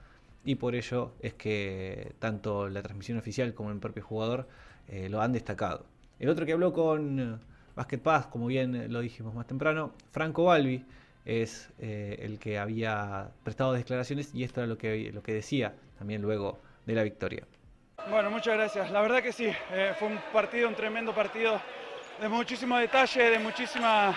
Y 0.44 0.56
por 0.56 0.74
ello 0.74 1.12
es 1.20 1.34
que 1.34 2.12
tanto 2.18 2.68
la 2.68 2.82
transmisión 2.82 3.18
oficial 3.18 3.54
como 3.54 3.70
el 3.70 3.78
propio 3.78 4.02
jugador 4.02 4.48
eh, 4.88 5.08
lo 5.08 5.20
han 5.20 5.32
destacado. 5.32 5.86
El 6.18 6.28
otro 6.28 6.46
que 6.46 6.52
habló 6.52 6.72
con 6.72 7.20
eh, 7.20 7.36
Basket 7.74 7.98
Pass, 7.98 8.26
como 8.26 8.46
bien 8.46 8.92
lo 8.92 9.00
dijimos 9.00 9.34
más 9.34 9.46
temprano, 9.46 9.92
Franco 10.10 10.44
Balbi, 10.44 10.84
es 11.24 11.70
eh, 11.80 12.16
el 12.20 12.38
que 12.38 12.58
había 12.58 13.30
prestado 13.42 13.72
declaraciones 13.72 14.32
y 14.34 14.44
esto 14.44 14.60
era 14.60 14.68
lo 14.68 14.78
que, 14.78 15.10
lo 15.12 15.22
que 15.22 15.32
decía 15.32 15.74
también 15.98 16.22
luego 16.22 16.60
de 16.86 16.94
la 16.94 17.02
victoria. 17.02 17.44
Bueno, 18.08 18.30
muchas 18.30 18.54
gracias. 18.54 18.90
La 18.92 19.00
verdad 19.00 19.22
que 19.22 19.32
sí, 19.32 19.48
fue 19.98 20.08
un 20.08 20.18
partido, 20.32 20.68
un 20.68 20.76
tremendo 20.76 21.12
partido 21.12 21.60
de 22.20 22.28
muchísimo 22.28 22.78
detalle, 22.78 23.30
de 23.30 23.38
muchísima 23.38 24.14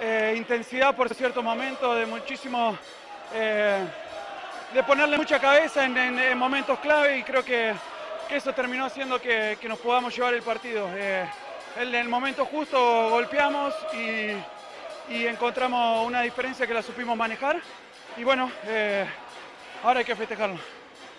eh, 0.00 0.34
intensidad 0.36 0.94
por 0.94 1.12
cierto 1.14 1.42
momento, 1.42 1.94
de 1.94 2.06
muchísimo... 2.06 2.76
eh, 3.34 3.84
de 4.74 4.82
ponerle 4.84 5.18
mucha 5.18 5.38
cabeza 5.38 5.84
en, 5.84 5.94
en- 5.98 6.18
en 6.18 6.38
momentos 6.38 6.78
clave 6.78 7.18
y 7.18 7.22
creo 7.22 7.44
que, 7.44 7.74
eso 8.30 8.54
terminó 8.54 8.86
haciendo 8.86 9.20
que, 9.20 9.58
nos 9.68 9.78
podamos 9.78 10.16
llevar 10.16 10.32
el 10.32 10.40
partido. 10.40 10.88
Eh, 10.94 11.26
en 11.78 11.94
el 11.94 12.08
momento 12.08 12.46
justo 12.46 13.10
golpeamos 13.10 13.74
y, 13.92 14.30
encontramos 15.26 16.06
una 16.06 16.22
diferencia 16.22 16.66
que 16.66 16.72
la 16.72 16.80
supimos 16.82 17.14
manejar 17.18 17.60
y 18.16 18.24
bueno, 18.24 18.50
ahora 19.84 19.98
hay 19.98 20.04
que 20.06 20.16
festejarlo. 20.16 20.58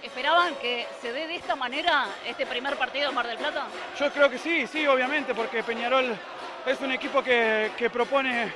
¿Esperaban 0.03 0.55
que 0.55 0.85
se 1.01 1.13
dé 1.13 1.27
de 1.27 1.35
esta 1.35 1.55
manera 1.55 2.07
este 2.27 2.45
primer 2.45 2.75
partido 2.75 3.07
en 3.07 3.15
Mar 3.15 3.25
del 3.25 3.37
Plata? 3.37 3.67
Yo 3.97 4.11
creo 4.11 4.29
que 4.29 4.37
sí, 4.37 4.67
sí, 4.67 4.85
obviamente, 4.85 5.33
porque 5.33 5.63
Peñarol 5.63 6.13
es 6.65 6.81
un 6.81 6.91
equipo 6.91 7.23
que, 7.23 7.71
que 7.77 7.89
propone 7.89 8.51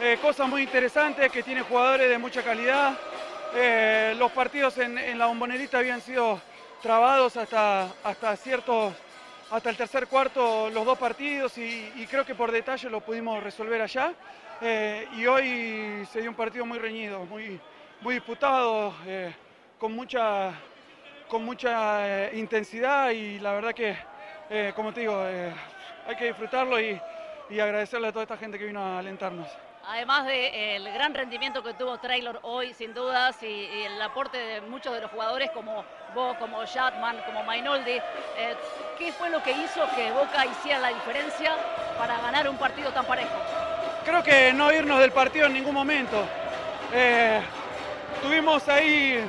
eh, 0.00 0.18
cosas 0.22 0.48
muy 0.48 0.62
interesantes, 0.62 1.30
que 1.30 1.42
tiene 1.42 1.62
jugadores 1.62 2.08
de 2.08 2.18
mucha 2.18 2.42
calidad. 2.42 2.96
Eh, 3.54 4.14
los 4.16 4.30
partidos 4.32 4.78
en, 4.78 5.18
la 5.18 5.26
bombonerita 5.26 5.78
habían 5.78 6.00
sido 6.00 6.40
trabados 6.80 7.36
hasta, 7.36 7.88
hasta 8.04 8.36
ciertos, 8.36 8.94
hasta 9.50 9.70
el 9.70 9.76
tercer 9.76 10.06
cuarto 10.06 10.70
los 10.70 10.86
dos 10.86 10.98
partidos 10.98 11.58
y, 11.58 12.06
creo 12.08 12.24
que 12.24 12.34
por 12.34 12.50
detalle 12.50 12.88
lo 12.88 13.00
pudimos 13.00 13.42
resolver 13.42 13.82
allá. 13.82 14.12
Eh, 14.60 15.08
y 15.16 15.26
hoy 15.26 16.06
se 16.12 16.20
dio 16.20 16.30
un 16.30 16.36
partido 16.36 16.64
muy 16.64 16.78
reñido, 16.78 17.24
muy, 17.26 17.60
muy 18.00 18.14
disputado, 18.14 18.94
con 19.78 19.92
mucha, 19.92 20.52
con 21.32 21.46
mucha 21.46 22.26
eh, 22.26 22.30
intensidad 22.34 23.08
y 23.08 23.38
la 23.38 23.52
verdad 23.52 23.72
que, 23.72 23.96
eh, 24.50 24.74
como 24.76 24.92
te 24.92 25.00
digo, 25.00 25.24
eh, 25.26 25.50
hay 26.06 26.14
que 26.14 26.26
disfrutarlo 26.26 26.78
y, 26.78 27.00
y 27.48 27.58
agradecerle 27.58 28.08
a 28.08 28.12
toda 28.12 28.24
esta 28.24 28.36
gente 28.36 28.58
que 28.58 28.66
vino 28.66 28.84
a 28.84 28.98
alentarnos. 28.98 29.48
Además 29.88 30.26
del 30.26 30.92
gran 30.92 31.14
rendimiento 31.14 31.62
que 31.62 31.72
tuvo 31.72 31.96
Traylor 31.96 32.38
hoy, 32.42 32.74
sin 32.74 32.92
dudas, 32.92 33.42
y, 33.42 33.46
y 33.46 33.82
el 33.84 34.02
aporte 34.02 34.36
de 34.36 34.60
muchos 34.60 34.92
de 34.94 35.00
los 35.00 35.10
jugadores 35.10 35.50
como 35.52 35.86
vos, 36.14 36.36
como 36.36 36.66
Shatman, 36.66 37.16
como 37.24 37.42
Mainoldi, 37.44 37.98
¿qué 38.98 39.10
fue 39.12 39.30
lo 39.30 39.42
que 39.42 39.52
hizo 39.52 39.88
que 39.96 40.12
Boca 40.12 40.44
hiciera 40.44 40.80
la 40.80 40.88
diferencia 40.88 41.56
para 41.96 42.20
ganar 42.20 42.46
un 42.46 42.58
partido 42.58 42.92
tan 42.92 43.06
parejo? 43.06 43.32
Creo 44.04 44.22
que 44.22 44.52
no 44.52 44.70
irnos 44.70 45.00
del 45.00 45.12
partido 45.12 45.46
en 45.46 45.54
ningún 45.54 45.72
momento. 45.74 46.26
Tuvimos 48.22 48.68
ahí 48.68 49.24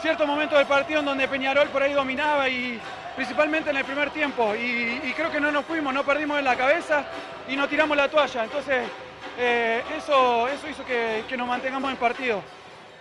ciertos 0.00 0.26
momentos 0.26 0.58
del 0.58 0.66
partido 0.66 1.00
en 1.00 1.06
donde 1.06 1.28
Peñarol 1.28 1.68
por 1.68 1.82
ahí 1.82 1.92
dominaba 1.92 2.48
y 2.48 2.80
principalmente 3.14 3.70
en 3.70 3.76
el 3.76 3.84
primer 3.84 4.10
tiempo 4.10 4.54
y, 4.54 5.12
creo 5.14 5.30
que 5.30 5.40
no 5.40 5.52
nos 5.52 5.64
fuimos, 5.66 5.92
no 5.92 6.04
perdimos 6.04 6.38
en 6.38 6.44
la 6.44 6.56
cabeza 6.56 7.04
y 7.48 7.56
no 7.56 7.68
tiramos 7.68 7.96
la 7.96 8.08
toalla. 8.08 8.44
Entonces 8.44 8.88
eh, 9.38 9.82
eso, 9.98 10.48
eso 10.48 10.68
hizo 10.68 10.84
que, 10.86 11.24
que 11.28 11.36
nos 11.36 11.46
mantengamos 11.46 11.90
en 11.90 11.98
partido. 11.98 12.42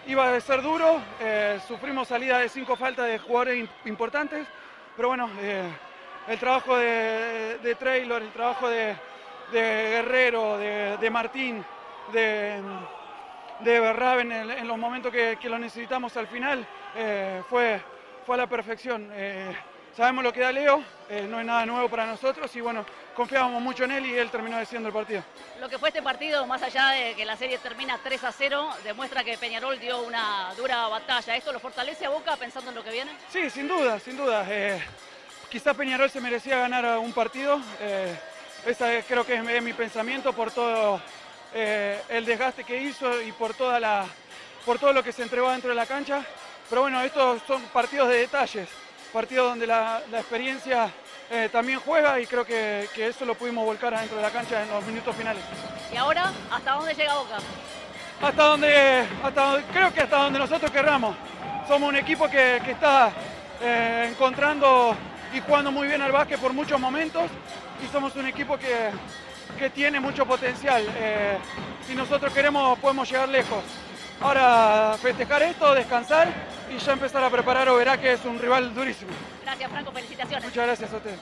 Iba 0.08 0.36
a 0.36 0.42
ser 0.42 0.62
duro, 0.62 1.00
eh, 1.22 1.60
sufrimos 1.68 2.08
salida 2.08 2.40
de 2.40 2.50
cinco 2.50 2.76
faltas 2.76 3.06
de 3.08 3.18
jugadores 3.20 3.58
im- 3.64 3.70
importantes, 3.86 4.46
pero 4.96 5.10
bueno, 5.10 5.30
eh, 5.42 5.64
el 6.28 6.38
trabajo 6.38 6.76
de, 6.78 7.60
de 7.60 7.78
el 8.02 8.32
trabajo 8.32 8.68
de, 8.70 8.96
Guerrero, 9.52 10.58
de, 10.58 11.10
Martín, 11.10 11.64
de, 12.12 12.62
de 13.60 13.80
Berrabe 13.80 14.22
en, 14.22 14.68
los 14.68 14.78
momentos 14.78 15.12
que 15.12 15.50
lo 15.50 15.58
necesitamos 15.58 16.16
al 16.18 16.28
final, 16.28 16.68
eh, 16.96 17.44
fue, 17.50 17.82
fue 18.26 18.36
a 18.36 18.38
la 18.40 18.48
perfección. 18.48 19.10
Eh, 19.14 19.56
sabemos 19.96 20.24
lo 20.24 20.32
que 20.32 20.40
da 20.40 20.52
Leo, 20.52 20.84
eh, 21.10 21.28
no 21.30 21.40
es 21.40 21.46
nada 21.46 21.66
nuevo 21.66 21.90
para 21.90 22.06
nosotros 22.06 22.56
y 22.56 22.62
bueno, 22.62 22.86
confiábamos 23.16 23.62
mucho 23.62 23.84
en 23.84 23.92
él 23.92 24.06
y 24.06 24.18
él 24.18 24.30
terminó 24.30 24.58
decidiendo 24.58 24.88
el 24.88 24.94
partido. 24.94 25.24
Lo 25.60 25.68
que 25.68 25.78
fue 25.78 25.90
este 25.90 26.02
partido, 26.02 26.46
más 26.48 26.62
allá 26.64 26.90
de 26.90 27.16
que 27.16 27.26
la 27.26 27.36
serie 27.36 27.58
termina 27.58 28.00
3 28.02 28.24
a 28.24 28.32
0, 28.32 28.70
demuestra 28.84 29.24
que 29.24 29.38
Peñarol 29.38 29.80
dio 29.80 30.02
una 30.02 30.54
dura 30.56 30.88
batalla. 30.88 31.36
¿Esto 31.36 31.52
lo 31.52 31.60
fortalece 31.60 32.06
a 32.06 32.10
Boca 32.10 32.36
pensando 32.38 32.70
en 32.72 32.76
lo 32.76 32.84
que 32.84 32.92
viene? 32.92 33.12
Sí, 33.30 33.50
sin 33.50 33.68
duda, 33.68 34.00
sin 34.00 34.16
duda. 34.16 34.46
Eh, 34.48 34.82
quizás 35.50 35.76
Peñarol 35.76 36.10
se 36.10 36.22
merecía 36.22 36.60
ganar 36.60 36.98
un 37.00 37.12
partido. 37.12 37.60
Eh, 37.82 38.16
creo 39.08 39.26
que 39.26 39.36
es, 39.36 39.64
mi 39.64 39.74
pensamiento 39.74 40.34
por 40.34 40.52
todo 40.52 41.02
el 41.54 42.26
desgaste 42.26 42.64
que 42.64 42.78
hizo 42.82 43.22
y 43.22 43.32
por, 43.32 43.54
toda 43.54 43.80
la, 43.80 44.06
por 44.66 44.80
todo 44.80 44.94
lo 44.94 45.04
que 45.04 45.12
se 45.12 45.24
entregó 45.24 45.52
dentro 45.52 45.72
de 45.72 45.76
la 45.76 45.86
cancha. 45.86 46.24
Pero 46.70 46.82
bueno, 46.82 47.02
estos 47.02 47.42
son 47.48 47.62
partidos 47.74 48.10
de 48.10 48.18
detalles, 48.18 48.70
partidos 49.12 49.50
donde 49.50 49.66
la, 49.66 50.02
la 50.12 50.20
experiencia 50.20 50.92
eh, 51.32 51.48
también 51.52 51.80
juega 51.80 52.20
y 52.20 52.26
creo 52.26 52.44
que, 52.44 52.90
eso 52.98 53.24
lo 53.24 53.36
pudimos 53.36 53.64
volcar 53.64 53.94
adentro 53.94 54.18
de 54.18 54.24
la 54.24 54.32
cancha 54.32 54.64
en 54.64 54.70
los 54.70 54.84
minutos 54.84 55.16
finales. 55.16 55.44
¿Y 55.94 55.96
ahora 55.96 56.32
hasta 56.52 56.72
dónde 56.72 56.96
llega 56.96 57.14
Boca? 57.14 57.38
Hasta 58.20 58.44
donde, 58.44 59.06
hasta 59.24 59.62
creo 59.72 59.94
que 59.94 60.02
hasta 60.02 60.24
donde 60.24 60.40
nosotros 60.40 60.72
querramos. 60.72 61.16
Somos 61.68 61.90
un 61.90 61.98
equipo 61.98 62.28
que, 62.28 62.58
está 62.58 63.12
eh, 63.62 64.08
encontrando 64.10 64.96
y 65.32 65.40
jugando 65.40 65.72
muy 65.72 65.88
bien 65.88 66.02
al 66.02 66.12
básquet 66.12 66.40
por 66.40 66.52
muchos 66.52 66.80
momentos 66.80 67.30
y 67.84 67.92
somos 67.92 68.16
un 68.16 68.26
equipo 68.26 68.58
que, 68.58 68.90
tiene 69.76 70.00
mucho 70.00 70.26
potencial. 70.26 70.84
Eh, 70.98 71.38
si 71.86 71.94
nosotros 71.94 72.34
queremos 72.34 72.80
podemos 72.80 73.10
llegar 73.10 73.30
lejos. 73.30 73.62
Ahora 74.22 74.96
festejar 75.02 75.44
esto, 75.44 75.74
descansar 75.74 76.28
y 76.70 76.78
ya 76.78 76.94
empezar 76.94 77.24
a 77.24 77.30
preparar 77.30 77.68
Verá 77.76 78.00
que 78.00 78.14
es 78.14 78.26
un 78.26 78.40
rival 78.40 78.74
durísimo. 78.74 79.12
Gracias, 79.44 79.72
Franco. 79.72 79.92
Felicitaciones. 79.92 80.46
Muchas 80.46 80.66
gracias 80.66 80.94
a 80.94 80.98
usted. 80.98 81.16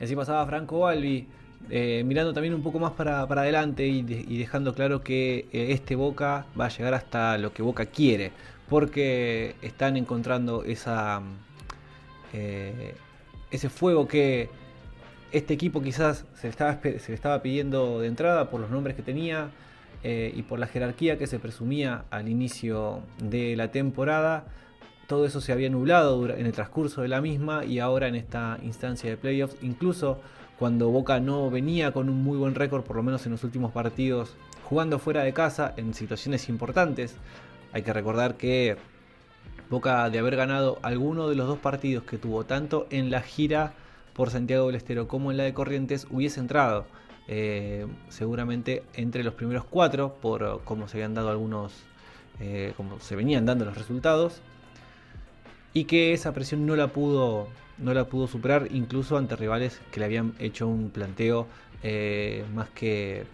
Así 0.00 0.14
pasaba 0.14 0.46
Franco 0.46 0.78
Balbi, 0.80 1.28
eh, 1.70 2.02
mirando 2.06 2.32
también 2.32 2.54
un 2.54 2.62
poco 2.62 2.78
más 2.78 2.92
para, 2.92 3.22
adelante 3.24 3.86
y, 3.86 4.02
dejando 4.38 4.74
claro 4.74 5.02
que 5.02 5.48
eh, 5.52 5.72
este 5.72 5.96
Boca 5.96 6.46
va 6.58 6.66
a 6.66 6.68
llegar 6.68 6.94
hasta 6.94 7.36
lo 7.36 7.52
que 7.52 7.62
Boca 7.62 7.86
quiere, 7.86 8.30
porque 8.68 9.56
están 9.60 9.96
encontrando 9.96 10.62
esa, 10.64 11.20
eh, 12.32 12.94
ese 13.50 13.68
fuego 13.68 14.06
que 14.06 14.48
este 15.32 15.54
equipo 15.54 15.82
quizás 15.82 16.24
se 16.34 16.48
le, 16.48 17.14
estaba, 17.14 17.42
pidiendo 17.42 18.00
de 18.00 18.08
entrada 18.08 18.50
por 18.50 18.60
los 18.60 18.70
nombres 18.70 18.96
que 18.96 19.02
tenía 19.02 19.50
eh, 20.02 20.32
y 20.34 20.42
por 20.42 20.58
la 20.58 20.66
jerarquía 20.66 21.18
que 21.18 21.26
se 21.26 21.38
presumía 21.38 22.04
al 22.10 22.28
inicio 22.28 23.00
de 23.22 23.56
la 23.56 23.70
temporada. 23.70 24.44
Todo 25.06 25.26
eso 25.26 25.40
se 25.40 25.52
había 25.52 25.70
nublado 25.70 26.28
en 26.28 26.46
el 26.46 26.52
transcurso 26.52 27.02
de 27.02 27.08
la 27.08 27.20
misma 27.20 27.64
y 27.64 27.78
ahora 27.78 28.08
en 28.08 28.14
esta 28.14 28.58
instancia 28.62 29.10
de 29.10 29.16
playoffs, 29.16 29.56
incluso 29.62 30.18
cuando 30.58 30.90
Boca 30.90 31.20
no 31.20 31.50
venía 31.50 31.92
con 31.92 32.08
un 32.08 32.22
muy 32.22 32.36
buen 32.36 32.54
récord, 32.54 32.82
por 32.82 32.96
lo 32.96 33.02
menos 33.02 33.24
en 33.26 33.32
los 33.32 33.44
últimos 33.44 33.72
partidos, 33.72 34.36
jugando 34.64 34.98
fuera 34.98 35.22
de 35.22 35.32
casa 35.32 35.72
en 35.76 35.94
situaciones 35.94 36.48
importantes. 36.48 37.16
Hay 37.72 37.82
que 37.82 37.92
recordar 37.92 38.36
que 38.36 38.76
Boca 39.70 40.08
de 40.08 40.18
haber 40.18 40.36
ganado 40.36 40.78
alguno 40.82 41.28
de 41.28 41.36
los 41.36 41.46
dos 41.46 41.58
partidos 41.58 42.04
que 42.04 42.16
tuvo 42.16 42.44
tanto 42.44 42.86
en 42.90 43.10
la 43.10 43.20
gira 43.20 43.74
por 44.18 44.30
Santiago 44.30 44.66
del 44.66 44.74
Estero 44.74 45.06
como 45.06 45.30
en 45.30 45.36
la 45.36 45.44
de 45.44 45.54
Corrientes 45.54 46.08
hubiese 46.10 46.40
entrado 46.40 46.86
eh, 47.28 47.86
seguramente 48.08 48.82
entre 48.94 49.22
los 49.22 49.34
primeros 49.34 49.62
cuatro 49.62 50.16
por 50.20 50.60
cómo 50.64 50.88
se 50.88 50.96
habían 50.96 51.14
dado 51.14 51.30
algunos, 51.30 51.72
eh, 52.40 52.72
como 52.76 52.98
se 52.98 53.14
venían 53.14 53.46
dando 53.46 53.64
los 53.64 53.78
resultados 53.78 54.40
y 55.72 55.84
que 55.84 56.14
esa 56.14 56.32
presión 56.32 56.66
no 56.66 56.74
la 56.74 56.88
pudo 56.88 57.46
no 57.78 57.94
la 57.94 58.08
pudo 58.08 58.26
superar 58.26 58.66
incluso 58.72 59.16
ante 59.16 59.36
rivales 59.36 59.80
que 59.92 60.00
le 60.00 60.06
habían 60.06 60.34
hecho 60.40 60.66
un 60.66 60.90
planteo 60.90 61.46
eh, 61.84 62.44
más 62.52 62.68
que 62.70 63.24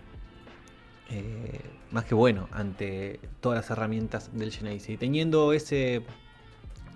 más 1.93 2.05
que 2.05 2.15
bueno 2.15 2.47
ante 2.53 3.21
todas 3.41 3.57
las 3.57 3.71
herramientas 3.71 4.37
del 4.37 4.53
Genesis 4.53 4.91
y 4.91 4.97
teniendo 4.99 5.55
ese 5.55 6.03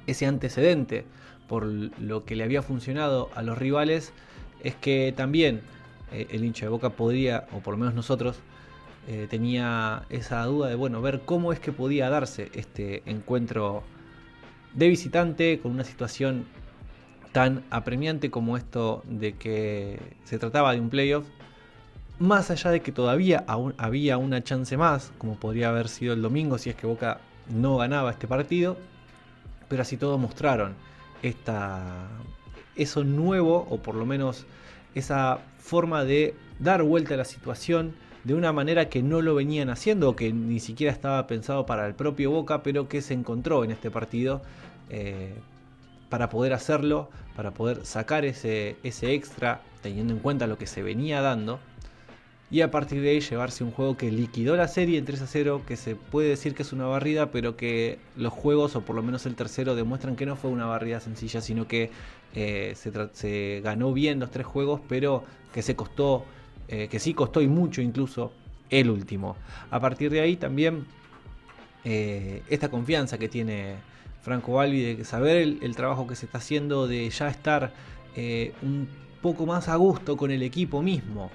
ese 0.07 0.27
antecedente 0.27 1.07
por 1.49 1.65
lo 1.65 2.25
que 2.25 2.37
le 2.37 2.45
había 2.45 2.63
funcionado 2.63 3.31
a 3.35 3.43
los 3.43 3.59
rivales, 3.59 4.13
es 4.63 4.75
que 4.75 5.13
también 5.17 5.63
eh, 6.13 6.27
el 6.31 6.45
hincha 6.45 6.67
de 6.67 6.71
Boca 6.71 6.91
podría, 6.91 7.47
o 7.53 7.61
por 7.61 7.75
lo 7.75 7.79
menos 7.79 7.95
nosotros, 7.95 8.37
eh, 9.09 9.27
tenía 9.29 10.05
esa 10.11 10.45
duda 10.45 10.69
de, 10.69 10.75
bueno, 10.75 11.01
ver 11.01 11.23
cómo 11.25 11.53
es 11.53 11.61
que 11.61 11.73
podía 11.73 12.11
darse 12.11 12.51
este 12.55 13.03
encuentro 13.07 13.83
de 14.75 14.89
visitante 14.89 15.61
con 15.61 15.73
una 15.73 15.85
situación 15.85 16.47
tan 17.33 17.65
apremiante 17.71 18.31
como 18.31 18.57
esto 18.57 19.03
de 19.07 19.35
que 19.35 19.99
se 20.25 20.39
trataba 20.39 20.73
de 20.73 20.81
un 20.81 20.91
playoff, 20.91 21.27
más 22.19 22.51
allá 22.51 22.71
de 22.71 22.81
que 22.81 22.93
todavía 22.93 23.45
aún 23.47 23.75
había 23.79 24.19
una 24.19 24.43
chance 24.43 24.77
más, 24.77 25.13
como 25.19 25.37
podría 25.37 25.71
haber 25.71 25.89
sido 25.89 26.13
el 26.15 26.21
domingo 26.21 26.59
si 26.59 26.71
es 26.71 26.77
que 26.77 26.87
Boca 26.87 27.21
no 27.49 27.77
ganaba 27.77 28.11
este 28.11 28.27
partido, 28.27 28.77
pero 29.69 29.83
así 29.83 29.97
todo 29.97 30.19
mostraron 30.19 30.75
esta, 31.23 32.09
eso 32.77 33.05
nuevo, 33.05 33.67
o 33.71 33.79
por 33.79 33.95
lo 33.95 34.07
menos 34.07 34.47
esa 34.95 35.39
forma 35.59 36.05
de 36.05 36.35
dar 36.59 36.83
vuelta 36.83 37.15
a 37.15 37.17
la 37.17 37.25
situación 37.25 37.95
de 38.25 38.35
una 38.35 38.53
manera 38.53 38.89
que 38.89 39.03
no 39.03 39.23
lo 39.23 39.35
venían 39.35 39.71
haciendo, 39.71 40.17
que 40.17 40.33
ni 40.33 40.61
siquiera 40.61 40.93
estaba 40.93 41.27
pensado 41.27 41.67
para 41.67 41.87
el 41.87 41.95
propio 41.95 42.31
Boca, 42.31 42.63
pero 42.63 42.89
que 42.89 43.01
se 43.01 43.15
encontró 43.15 43.65
en 43.65 43.71
este 43.71 43.91
partido 43.91 44.43
eh, 44.91 45.35
para 46.09 46.29
poder 46.29 46.53
hacerlo, 46.53 47.09
para 47.37 47.53
poder 47.53 47.87
sacar 47.87 48.25
ese, 48.25 48.77
ese 48.83 49.15
extra, 49.15 49.61
teniendo 49.83 50.13
en 50.13 50.19
cuenta 50.19 50.47
lo 50.47 50.59
que 50.59 50.67
se 50.67 50.83
venía 50.83 51.21
dando 51.21 51.61
y 52.51 52.63
a 52.63 52.71
partir 52.71 53.03
de 53.03 53.11
ahí 53.11 53.21
llevarse 53.21 53.63
un 53.63 53.73
juego 53.73 53.97
que 53.97 54.11
liquidó 54.11 54.57
la 54.57 54.69
serie 54.69 54.99
en 54.99 55.05
3 55.05 55.21
a 55.21 55.27
0, 55.27 55.63
que 55.67 55.77
se 55.77 55.97
puede 55.97 56.31
decir 56.31 56.55
que 56.55 56.63
es 56.63 56.73
una 56.73 56.87
barrida, 56.87 57.31
pero 57.31 57.57
que 57.57 57.99
los 58.17 58.33
juegos, 58.33 58.75
o 58.75 58.81
por 58.81 58.97
lo 58.97 59.03
menos 59.03 59.27
el 59.27 59.35
tercero, 59.35 59.75
demuestran 59.75 60.17
que 60.17 60.25
no 60.25 60.35
fue 60.35 60.51
una 60.51 60.65
barrida 60.65 60.99
sencilla, 61.01 61.43
sino 61.43 61.69
que 61.69 61.91
eh, 62.35 62.75
se, 62.75 63.61
ganó 63.63 63.93
bien 63.93 64.19
los 64.19 64.31
tres 64.31 64.47
juegos, 64.47 64.81
pero 64.89 65.25
que 65.53 65.61
se 65.61 65.77
costó, 65.77 66.25
eh, 66.69 66.89
que 66.89 66.99
sí 66.99 67.13
costó 67.13 67.43
y 67.43 67.49
mucho 67.49 67.83
incluso 67.83 68.33
el 68.71 68.89
último. 68.89 69.37
A 69.71 69.79
partir 69.79 70.11
de 70.11 70.21
ahí 70.21 70.37
también 70.37 70.87
eh, 71.85 72.43
esta 72.49 72.71
confianza 72.71 73.19
que 73.19 73.29
tiene 73.29 73.75
Franco 74.23 74.55
Balbi 74.55 74.95
de 74.95 75.05
saber 75.05 75.37
el, 75.37 75.59
el, 75.61 75.77
trabajo 75.77 76.07
que 76.07 76.17
se 76.17 76.25
está 76.25 76.39
haciendo, 76.39 76.89
de 76.89 77.11
ya 77.11 77.29
estar 77.29 77.73
un 78.63 78.89
poco 79.23 79.47
más 79.47 79.69
a 79.69 79.77
gusto 79.77 80.17
con 80.17 80.31
el 80.31 80.43
equipo 80.43 80.83
mismo. 80.83 81.31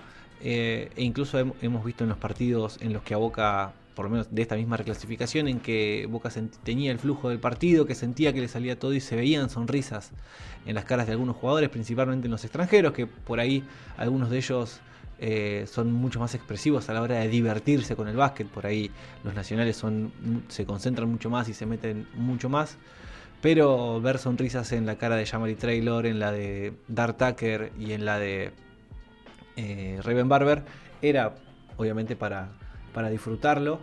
Eh, 0.46 0.92
e 0.98 1.04
incluso 1.04 1.40
hemos 1.40 1.86
visto 1.86 2.04
en 2.04 2.10
los 2.10 2.18
partidos 2.18 2.78
en 2.82 2.92
los 2.92 3.02
que 3.02 3.14
a 3.14 3.18
Boca, 3.18 3.72
por 3.96 4.06
lo 4.06 4.12
menos 4.12 4.28
de 4.30 4.42
esta 4.42 4.58
misma 4.58 4.76
reclasificación, 4.76 5.48
en 5.48 5.62
que 5.62 6.06
Boca 6.10 6.30
tenía 6.64 6.92
el 6.92 7.00
flujo 7.00 7.30
del 7.30 7.40
partido, 7.40 7.86
que 7.86 7.96
sentía 7.96 8.34
que 8.34 8.42
le 8.42 8.50
salía 8.50 8.78
todo 8.78 8.94
y 8.94 9.00
se 9.00 9.16
veían 9.16 9.50
sonrisas 9.50 10.12
en 10.66 10.76
las 10.76 10.84
caras 10.84 11.08
de 11.08 11.14
algunos 11.14 11.38
jugadores, 11.38 11.70
principalmente 11.70 12.28
en 12.28 12.32
los 12.32 12.44
extranjeros, 12.44 12.92
que 12.92 13.08
por 13.08 13.40
ahí 13.40 13.64
algunos 13.96 14.30
de 14.30 14.38
ellos 14.38 14.82
eh, 15.20 15.66
son 15.72 15.94
mucho 15.94 16.20
más 16.20 16.36
expresivos 16.36 16.90
a 16.90 16.94
la 16.94 17.02
hora 17.02 17.20
de 17.20 17.30
divertirse 17.30 17.96
con 17.96 18.10
el 18.10 18.18
básquet, 18.18 18.46
por 18.48 18.66
ahí 18.66 18.92
los 19.24 19.34
nacionales 19.34 19.78
son, 19.78 20.12
se 20.50 20.66
concentran 20.66 21.10
mucho 21.10 21.30
más 21.30 21.48
y 21.48 21.54
se 21.54 21.66
meten 21.66 22.06
mucho 22.16 22.50
más. 22.50 22.78
Pero 23.42 24.02
ver 24.02 24.18
sonrisas 24.18 24.74
en 24.74 24.86
la 24.86 24.98
cara 24.98 25.16
de 25.16 25.26
Jamari 25.26 25.56
Traylor, 25.56 26.06
en 26.06 26.20
la 26.20 26.34
de 26.34 26.74
Dart 26.90 27.18
Tucker 27.18 27.72
y 27.80 27.94
en 27.94 28.04
la 28.04 28.20
de 28.20 28.52
eh, 29.56 30.00
Raven 30.04 30.30
Barber 30.30 30.64
era 31.02 31.36
obviamente 31.78 32.16
para, 32.16 32.50
para 32.94 33.10
disfrutarlo, 33.10 33.80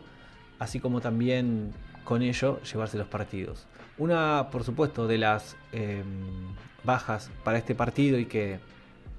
así 0.59 0.80
como 0.80 1.00
también 1.00 1.72
con 2.04 2.22
ello 2.22 2.61
llevarse 2.62 2.98
los 2.98 3.09
partidos. 3.09 3.66
Una, 3.98 4.48
por 4.50 4.64
supuesto, 4.64 5.06
de 5.06 5.18
las 5.18 5.56
em, 5.72 6.54
bajas 6.85 7.30
para 7.44 7.59
este 7.59 7.74
partido 7.74 8.18
y 8.18 8.26
que 8.26 8.59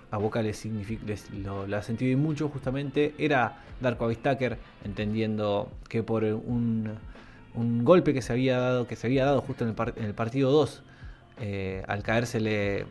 a 0.09 0.17
Boca 0.17 0.41
le, 0.41 0.53
lo, 1.43 1.77
ha 1.77 1.81
sentido 1.81 2.17
mucho 2.17 2.49
justamente 2.49 3.13
era 3.17 3.59
Darko 3.79 4.05
Avistaker, 4.05 4.57
entendiendo 4.83 5.71
que 5.87 6.03
por 6.03 6.23
un, 6.23 6.97
un, 7.55 7.85
golpe 7.85 8.13
que 8.13 8.21
se 8.21 8.33
había 8.33 8.59
dado, 8.59 8.87
que 8.87 8.95
se 8.95 9.07
había 9.07 9.25
dado 9.25 9.41
justo 9.41 9.63
en 9.63 9.69
el, 9.69 9.93
en 9.95 10.05
el 10.05 10.13
partido 10.13 10.51
2, 10.51 10.83
eh, 11.39 11.83
al 11.87 12.03
caérsele 12.03 12.85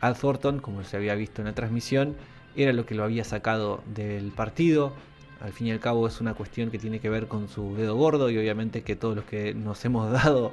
Al 0.00 0.16
Thornton, 0.16 0.60
como 0.60 0.84
se 0.84 0.96
había 0.96 1.14
visto 1.14 1.40
en 1.40 1.46
la 1.46 1.54
transmisión, 1.54 2.14
era 2.56 2.72
lo 2.72 2.86
que 2.86 2.94
lo 2.94 3.04
había 3.04 3.24
sacado 3.24 3.82
del 3.94 4.32
partido. 4.32 4.92
Al 5.40 5.52
fin 5.52 5.66
y 5.66 5.70
al 5.72 5.80
cabo 5.80 6.06
es 6.06 6.20
una 6.20 6.34
cuestión 6.34 6.70
que 6.70 6.78
tiene 6.78 6.98
que 6.98 7.10
ver 7.10 7.28
con 7.28 7.48
su 7.48 7.76
dedo 7.76 7.94
gordo 7.96 8.30
y 8.30 8.38
obviamente 8.38 8.82
que 8.82 8.96
todos 8.96 9.14
los 9.14 9.24
que 9.24 9.54
nos 9.54 9.84
hemos 9.84 10.10
dado, 10.24 10.52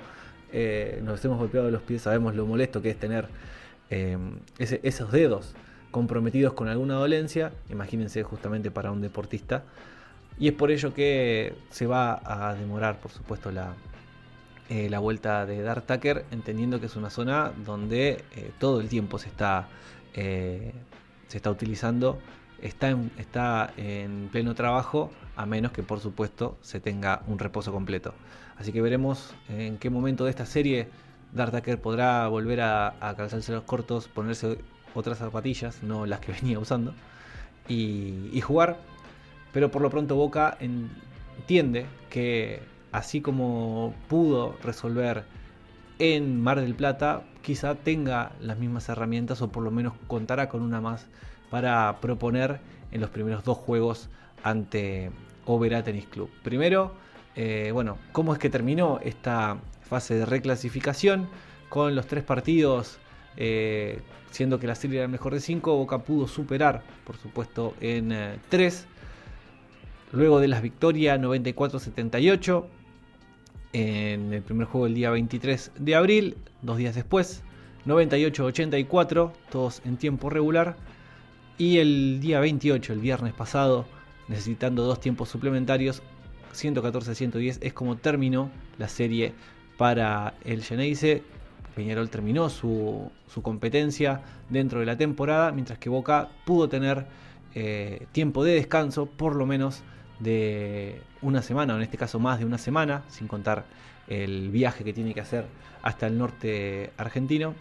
eh, 0.51 1.01
nos 1.03 1.23
hemos 1.23 1.37
golpeado 1.37 1.71
los 1.71 1.81
pies, 1.81 2.01
sabemos 2.01 2.35
lo 2.35 2.45
molesto 2.45 2.81
que 2.81 2.89
es 2.89 2.99
tener 2.99 3.27
eh, 3.89 4.17
esos 4.57 5.11
dedos 5.11 5.55
comprometidos 5.91 6.53
con 6.53 6.67
alguna 6.67 6.95
dolencia, 6.95 7.51
imagínense 7.69 8.23
justamente 8.23 8.71
para 8.71 8.91
un 8.91 9.01
deportista, 9.01 9.63
y 10.39 10.47
es 10.47 10.53
por 10.53 10.71
ello 10.71 10.93
que 10.93 11.53
se 11.69 11.85
va 11.85 12.19
a 12.25 12.55
demorar, 12.55 12.99
por 12.99 13.11
supuesto, 13.11 13.51
la, 13.51 13.75
eh, 14.69 14.89
la 14.89 14.97
vuelta 14.97 15.45
de 15.45 15.61
Dark 15.61 15.85
Tucker, 15.85 16.25
entendiendo 16.31 16.79
que 16.79 16.87
es 16.87 16.95
una 16.95 17.11
zona 17.11 17.51
donde 17.63 18.23
todo 18.59 18.81
el 18.81 18.89
tiempo 18.89 19.19
se 19.19 19.29
está, 19.29 19.67
se 21.33 21.37
está 21.37 21.49
utilizando, 21.49 22.19
está 22.61 22.91
en, 22.91 23.09
está 23.17 23.73
en 23.75 24.29
pleno 24.31 24.53
trabajo, 24.53 25.09
a 25.35 25.47
menos 25.47 25.71
que 25.71 25.81
por 25.81 25.99
supuesto 25.99 26.59
se 26.61 26.79
tenga 26.79 27.23
un 27.25 27.39
reposo 27.39 27.71
completo. 27.71 28.13
Así 28.55 28.71
que 28.71 28.83
veremos 28.83 29.33
en 29.49 29.79
qué 29.79 29.89
momento 29.89 30.25
de 30.25 30.29
esta 30.29 30.45
serie 30.45 30.89
Tucker 31.35 31.81
podrá 31.81 32.27
volver 32.27 32.61
a, 32.61 32.93
a 32.99 33.15
calzarse 33.15 33.51
los 33.51 33.63
cortos, 33.63 34.07
ponerse 34.07 34.59
otras 34.93 35.17
zapatillas, 35.17 35.81
no 35.81 36.05
las 36.05 36.19
que 36.19 36.33
venía 36.39 36.59
usando, 36.59 36.93
y 37.67 38.39
jugar. 38.41 38.77
Pero 39.53 39.71
por 39.71 39.81
lo 39.81 39.89
pronto 39.89 40.15
Boca 40.15 40.55
entiende 40.59 41.87
que 42.11 42.61
así 42.91 43.21
como 43.21 43.95
pudo 44.07 44.55
resolver 44.61 45.23
en 46.03 46.41
Mar 46.41 46.59
del 46.59 46.75
Plata, 46.75 47.23
quizá 47.41 47.75
tenga 47.75 48.33
las 48.41 48.59
mismas 48.59 48.89
herramientas 48.89 49.41
o 49.41 49.53
por 49.53 49.63
lo 49.63 49.71
menos 49.71 49.93
contará 50.07 50.49
con 50.49 50.61
una 50.61 50.81
más 50.81 51.07
para 51.49 52.01
proponer 52.01 52.59
en 52.91 52.99
los 52.99 53.09
primeros 53.09 53.45
dos 53.45 53.57
juegos 53.57 54.09
ante 54.43 55.11
Oberá 55.45 55.81
Tennis 55.81 56.05
Club. 56.07 56.29
Primero, 56.43 56.91
eh, 57.37 57.69
bueno, 57.71 57.97
¿cómo 58.11 58.33
es 58.33 58.39
que 58.39 58.49
terminó 58.49 58.99
esta 59.01 59.59
fase 59.81 60.15
de 60.15 60.25
reclasificación? 60.25 61.29
Con 61.69 61.95
los 61.95 62.05
tres 62.05 62.25
partidos, 62.25 62.97
eh, 63.37 64.01
siendo 64.29 64.59
que 64.59 64.67
la 64.67 64.75
serie 64.75 64.99
era 64.99 65.07
mejor 65.07 65.33
de 65.33 65.39
cinco, 65.39 65.77
Boca 65.77 65.99
pudo 65.99 66.27
superar, 66.27 66.83
por 67.05 67.15
supuesto, 67.15 67.75
en 67.79 68.11
eh, 68.11 68.39
tres. 68.49 68.87
Luego 70.11 70.41
de 70.41 70.49
las 70.49 70.61
victorias 70.61 71.17
94-78, 71.17 72.65
en 73.73 74.31
el 74.31 74.41
primer 74.43 74.67
juego 74.67 74.87
el 74.87 74.93
día 74.93 75.09
23 75.09 75.71
de 75.77 75.95
abril, 75.95 76.37
dos 76.61 76.77
días 76.77 76.95
después, 76.95 77.43
98-84, 77.85 79.31
todos 79.51 79.81
en 79.85 79.97
tiempo 79.97 80.29
regular. 80.29 80.77
Y 81.57 81.79
el 81.79 82.19
día 82.19 82.39
28, 82.39 82.93
el 82.93 82.99
viernes 82.99 83.33
pasado, 83.33 83.85
necesitando 84.27 84.83
dos 84.83 84.99
tiempos 84.99 85.29
suplementarios, 85.29 86.01
114-110 86.53 87.59
es 87.61 87.73
como 87.73 87.97
terminó 87.97 88.49
la 88.77 88.87
serie 88.87 89.33
para 89.77 90.35
el 90.43 90.63
Geneise. 90.63 91.23
Peñarol 91.75 92.09
terminó 92.09 92.49
su, 92.49 93.11
su, 93.27 93.41
competencia 93.41 94.21
dentro 94.49 94.79
de 94.79 94.85
la 94.85 94.95
temporada, 94.95 95.51
mientras 95.51 95.79
que 95.79 95.89
Boca 95.89 96.29
pudo 96.45 96.69
tener 96.69 97.07
eh, 97.55 98.05
tiempo 98.11 98.43
de 98.43 98.53
descanso, 98.53 99.07
por 99.07 99.35
lo 99.35 99.47
menos 99.47 99.81
de 100.19 101.01
una 101.23 101.41
semana, 101.41 101.73
o 101.73 101.77
en 101.77 101.83
este 101.83 101.97
caso 101.97 102.19
más 102.19 102.39
de 102.39 102.45
una 102.45 102.57
semana, 102.57 103.03
sin 103.07 103.27
contar 103.27 103.65
el 104.07 104.49
viaje 104.49 104.83
que 104.83 104.93
tiene 104.93 105.13
que 105.13 105.21
hacer 105.21 105.45
hasta 105.81 106.07
el 106.07 106.17
norte 106.17 106.91
argentino, 106.97 107.55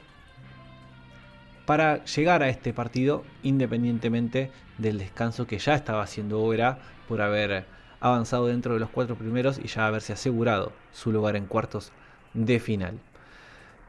para 1.64 2.04
llegar 2.04 2.42
a 2.42 2.48
este 2.48 2.72
partido 2.72 3.24
independientemente 3.42 4.50
del 4.78 4.98
descanso 4.98 5.46
que 5.46 5.58
ya 5.58 5.74
estaba 5.74 6.02
haciendo 6.02 6.42
Obera 6.42 6.78
por 7.08 7.20
haber 7.20 7.64
avanzado 8.00 8.48
dentro 8.48 8.74
de 8.74 8.80
los 8.80 8.90
cuatro 8.90 9.14
primeros 9.16 9.58
y 9.58 9.68
ya 9.68 9.86
haberse 9.86 10.12
asegurado 10.12 10.72
su 10.92 11.12
lugar 11.12 11.36
en 11.36 11.46
cuartos 11.46 11.92
de 12.34 12.58
final. 12.58 12.98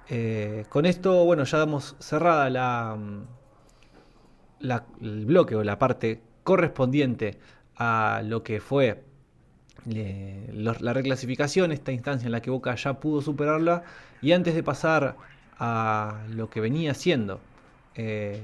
Eh, 0.09 0.65
con 0.69 0.85
esto, 0.85 1.25
bueno, 1.25 1.45
ya 1.45 1.57
damos 1.57 1.95
cerrada 1.99 2.49
la, 2.49 2.97
la, 4.59 4.85
el 5.01 5.25
bloque 5.25 5.55
o 5.55 5.63
la 5.63 5.79
parte 5.79 6.21
correspondiente 6.43 7.39
a 7.75 8.21
lo 8.23 8.43
que 8.43 8.59
fue 8.59 9.03
eh, 9.91 10.49
la 10.53 10.93
reclasificación, 10.93 11.71
esta 11.71 11.91
instancia 11.91 12.25
en 12.25 12.31
la 12.31 12.41
que 12.41 12.49
Boca 12.49 12.73
ya 12.75 12.93
pudo 12.95 13.21
superarla, 13.21 13.83
y 14.21 14.31
antes 14.31 14.55
de 14.55 14.63
pasar 14.63 15.15
a 15.59 16.21
lo 16.29 16.49
que 16.49 16.61
venía 16.61 16.93
siendo 16.93 17.39
eh, 17.95 18.41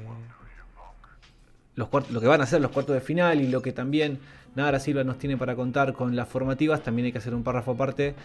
los 1.75 1.89
lo 2.11 2.21
que 2.21 2.27
van 2.27 2.41
a 2.41 2.45
ser 2.45 2.61
los 2.61 2.71
cuartos 2.71 2.93
de 2.93 3.01
final 3.01 3.41
y 3.41 3.47
lo 3.47 3.61
que 3.61 3.71
también 3.71 4.19
Nara 4.55 4.79
Silva 4.79 5.03
nos 5.03 5.17
tiene 5.17 5.37
para 5.37 5.55
contar 5.55 5.93
con 5.93 6.15
las 6.15 6.27
formativas, 6.27 6.83
también 6.83 7.05
hay 7.05 7.11
que 7.13 7.19
hacer 7.19 7.33
un 7.33 7.43
párrafo 7.43 7.71
aparte, 7.71 8.15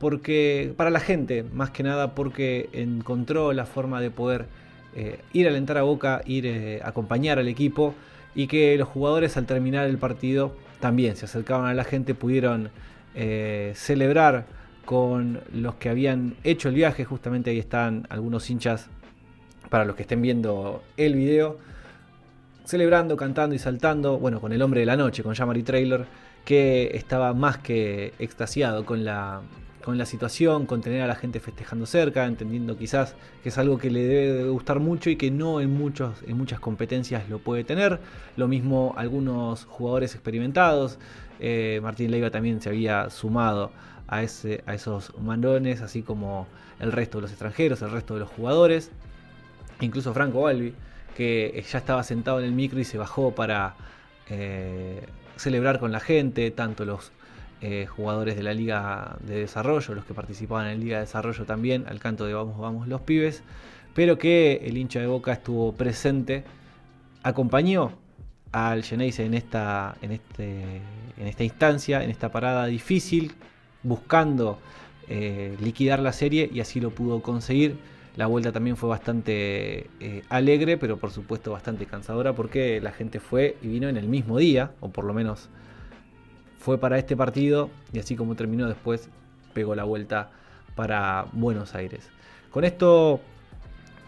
porque 0.00 0.74
para 0.76 0.90
la 0.90 0.98
gente, 0.98 1.44
más 1.44 1.70
que 1.70 1.84
nada 1.84 2.14
porque 2.14 2.68
encontró 2.72 3.52
la 3.52 3.66
forma 3.66 4.00
de 4.00 4.10
poder 4.10 4.46
eh, 4.96 5.20
ir 5.32 5.46
a 5.46 5.50
alentar 5.50 5.78
a 5.78 5.82
Boca, 5.82 6.22
ir 6.26 6.80
a 6.82 6.88
acompañar 6.88 7.38
al 7.38 7.46
equipo 7.46 7.94
y 8.34 8.48
que 8.48 8.76
los 8.76 8.88
jugadores 8.88 9.36
al 9.36 9.46
terminar 9.46 9.86
el 9.86 9.98
partido 9.98 10.52
también 10.84 11.16
se 11.16 11.24
acercaban 11.24 11.64
a 11.64 11.72
la 11.72 11.82
gente, 11.82 12.14
pudieron 12.14 12.68
eh, 13.14 13.72
celebrar 13.74 14.44
con 14.84 15.40
los 15.50 15.76
que 15.76 15.88
habían 15.88 16.34
hecho 16.44 16.68
el 16.68 16.74
viaje, 16.74 17.06
justamente 17.06 17.48
ahí 17.48 17.58
están 17.58 18.06
algunos 18.10 18.50
hinchas 18.50 18.88
para 19.70 19.86
los 19.86 19.96
que 19.96 20.02
estén 20.02 20.20
viendo 20.20 20.82
el 20.98 21.14
video, 21.14 21.56
celebrando, 22.66 23.16
cantando 23.16 23.54
y 23.54 23.58
saltando, 23.58 24.18
bueno, 24.18 24.42
con 24.42 24.52
el 24.52 24.60
hombre 24.60 24.80
de 24.80 24.84
la 24.84 24.98
noche, 24.98 25.22
con 25.22 25.34
Jamari 25.34 25.62
Trailer, 25.62 26.04
que 26.44 26.90
estaba 26.92 27.32
más 27.32 27.56
que 27.56 28.12
extasiado 28.18 28.84
con 28.84 29.06
la, 29.06 29.40
con 29.84 29.98
la 29.98 30.06
situación, 30.06 30.64
con 30.64 30.80
tener 30.80 31.02
a 31.02 31.06
la 31.06 31.14
gente 31.14 31.40
festejando 31.40 31.84
cerca, 31.84 32.24
entendiendo 32.24 32.78
quizás 32.78 33.16
que 33.42 33.50
es 33.50 33.58
algo 33.58 33.76
que 33.76 33.90
le 33.90 34.02
debe 34.04 34.48
gustar 34.48 34.80
mucho 34.80 35.10
y 35.10 35.16
que 35.16 35.30
no 35.30 35.60
en, 35.60 35.76
muchos, 35.76 36.22
en 36.26 36.38
muchas 36.38 36.58
competencias 36.58 37.28
lo 37.28 37.38
puede 37.38 37.64
tener. 37.64 38.00
Lo 38.36 38.48
mismo 38.48 38.94
algunos 38.96 39.66
jugadores 39.66 40.14
experimentados. 40.14 40.98
Eh, 41.38 41.80
Martín 41.82 42.10
Leiva 42.10 42.30
también 42.30 42.62
se 42.62 42.70
había 42.70 43.10
sumado 43.10 43.72
a, 44.08 44.22
ese, 44.22 44.64
a 44.64 44.74
esos 44.74 45.12
mandones, 45.20 45.82
así 45.82 46.00
como 46.00 46.46
el 46.80 46.90
resto 46.90 47.18
de 47.18 47.22
los 47.22 47.30
extranjeros, 47.30 47.82
el 47.82 47.90
resto 47.90 48.14
de 48.14 48.20
los 48.20 48.30
jugadores. 48.30 48.90
Incluso 49.80 50.14
Franco 50.14 50.40
Balbi, 50.42 50.72
que 51.14 51.62
ya 51.70 51.78
estaba 51.78 52.02
sentado 52.04 52.38
en 52.38 52.46
el 52.46 52.52
micro 52.52 52.80
y 52.80 52.84
se 52.84 52.96
bajó 52.96 53.34
para 53.34 53.74
eh, 54.30 55.04
celebrar 55.36 55.78
con 55.78 55.92
la 55.92 56.00
gente, 56.00 56.50
tanto 56.52 56.86
los 56.86 57.12
eh, 57.60 57.86
jugadores 57.86 58.36
de 58.36 58.42
la 58.42 58.54
Liga 58.54 59.16
de 59.20 59.40
Desarrollo, 59.40 59.94
los 59.94 60.04
que 60.04 60.14
participaban 60.14 60.66
en 60.66 60.78
la 60.78 60.84
Liga 60.84 60.96
de 60.96 61.02
Desarrollo 61.02 61.44
también, 61.44 61.84
al 61.88 62.00
canto 62.00 62.26
de 62.26 62.34
Vamos, 62.34 62.58
vamos 62.58 62.88
los 62.88 63.00
pibes, 63.00 63.42
pero 63.94 64.18
que 64.18 64.62
el 64.64 64.76
hincha 64.76 65.00
de 65.00 65.06
Boca 65.06 65.32
estuvo 65.32 65.72
presente, 65.72 66.44
acompañó 67.22 67.92
al 68.52 68.84
Geneise 68.84 69.24
en 69.24 69.34
esta, 69.34 69.96
en, 70.02 70.12
este, 70.12 70.62
en 71.16 71.26
esta 71.26 71.44
instancia, 71.44 72.04
en 72.04 72.10
esta 72.10 72.30
parada 72.30 72.66
difícil, 72.66 73.32
buscando 73.82 74.58
eh, 75.08 75.56
liquidar 75.60 76.00
la 76.00 76.12
serie 76.12 76.48
y 76.52 76.60
así 76.60 76.80
lo 76.80 76.90
pudo 76.90 77.20
conseguir. 77.20 77.76
La 78.16 78.26
vuelta 78.26 78.52
también 78.52 78.76
fue 78.76 78.88
bastante 78.88 79.90
eh, 79.98 80.22
alegre, 80.28 80.76
pero 80.76 80.98
por 80.98 81.10
supuesto 81.10 81.50
bastante 81.50 81.86
cansadora 81.86 82.32
porque 82.32 82.80
la 82.80 82.92
gente 82.92 83.18
fue 83.18 83.56
y 83.60 83.66
vino 83.66 83.88
en 83.88 83.96
el 83.96 84.06
mismo 84.06 84.38
día, 84.38 84.70
o 84.80 84.90
por 84.90 85.04
lo 85.04 85.14
menos 85.14 85.48
fue 86.64 86.78
para 86.78 86.96
este 86.96 87.14
partido 87.14 87.68
y 87.92 87.98
así 87.98 88.16
como 88.16 88.36
terminó 88.36 88.66
después 88.66 89.10
pegó 89.52 89.74
la 89.74 89.84
vuelta 89.84 90.30
para 90.74 91.26
Buenos 91.32 91.74
Aires. 91.74 92.08
Con 92.50 92.64
esto 92.64 93.20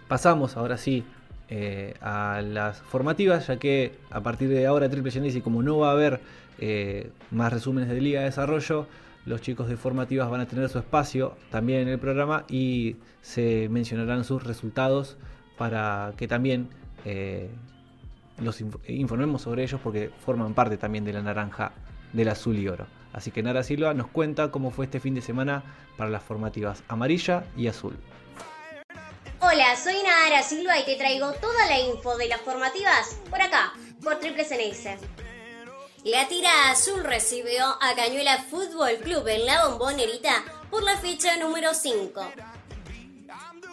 pasamos 0.09 0.57
ahora 0.57 0.79
sí 0.79 1.05
eh, 1.51 1.93
a 2.01 2.41
las 2.43 2.81
formativas, 2.81 3.49
ya 3.49 3.59
que 3.59 3.99
a 4.11 4.23
partir 4.23 4.49
de 4.49 4.67
ahora 4.67 4.89
Triple 4.89 5.13
y 5.29 5.43
como 5.43 5.63
no 5.63 5.77
va 5.77 5.91
a 5.91 5.93
haber 5.93 6.21
eh, 6.59 7.11
más 7.31 7.53
resúmenes 7.53 7.91
de 7.91 8.01
Liga 8.01 8.21
de 8.21 8.27
Desarrollo, 8.27 8.87
los 9.27 9.43
chicos 9.43 9.69
de 9.69 9.77
formativas 9.77 10.31
van 10.31 10.41
a 10.41 10.47
tener 10.47 10.71
su 10.71 10.79
espacio 10.79 11.37
también 11.51 11.81
en 11.81 11.89
el 11.89 11.99
programa 11.99 12.47
y 12.49 12.97
se 13.21 13.69
mencionarán 13.69 14.25
sus 14.25 14.45
resultados 14.45 15.19
para 15.59 16.15
que 16.17 16.27
también 16.27 16.71
eh, 17.05 17.51
los 18.43 18.63
informemos 18.89 19.43
sobre 19.43 19.63
ellos 19.63 19.79
porque 19.85 20.11
forman 20.25 20.55
parte 20.55 20.79
también 20.79 21.05
de 21.05 21.13
la 21.13 21.21
naranja 21.21 21.73
del 22.13 22.29
azul 22.29 22.59
y 22.59 22.69
oro. 22.69 22.87
Así 23.13 23.31
que 23.31 23.43
Nara 23.43 23.63
Silva 23.63 23.95
nos 23.95 24.09
cuenta 24.09 24.51
cómo 24.51 24.71
fue 24.71 24.85
este 24.85 25.01
fin 25.01 25.15
de 25.15 25.23
semana 25.23 25.63
para 25.97 26.11
las 26.11 26.23
formativas 26.23 26.83
amarilla 26.89 27.45
y 27.57 27.69
azul. 27.69 27.97
Hola, 29.41 29.77
soy 29.77 29.95
Nara 30.03 30.43
Silva 30.43 30.79
y 30.79 30.85
te 30.85 30.97
traigo 30.97 31.33
toda 31.35 31.67
la 31.67 31.81
info 31.81 32.17
de 32.17 32.29
las 32.29 32.41
formativas 32.41 33.17
por 33.31 33.41
acá, 33.41 33.73
por 34.03 34.19
Triple 34.19 34.45
CNS. 34.45 35.01
La 36.05 36.29
tira 36.29 36.71
azul 36.71 37.03
recibió 37.03 37.65
a 37.81 37.95
Cañuela 37.97 38.39
Fútbol 38.51 38.97
Club 39.03 39.27
en 39.29 39.45
la 39.45 39.67
bombonerita 39.67 40.45
por 40.71 40.83
la 40.83 40.97
fecha 40.99 41.37
número 41.37 41.75
5. 41.75 42.33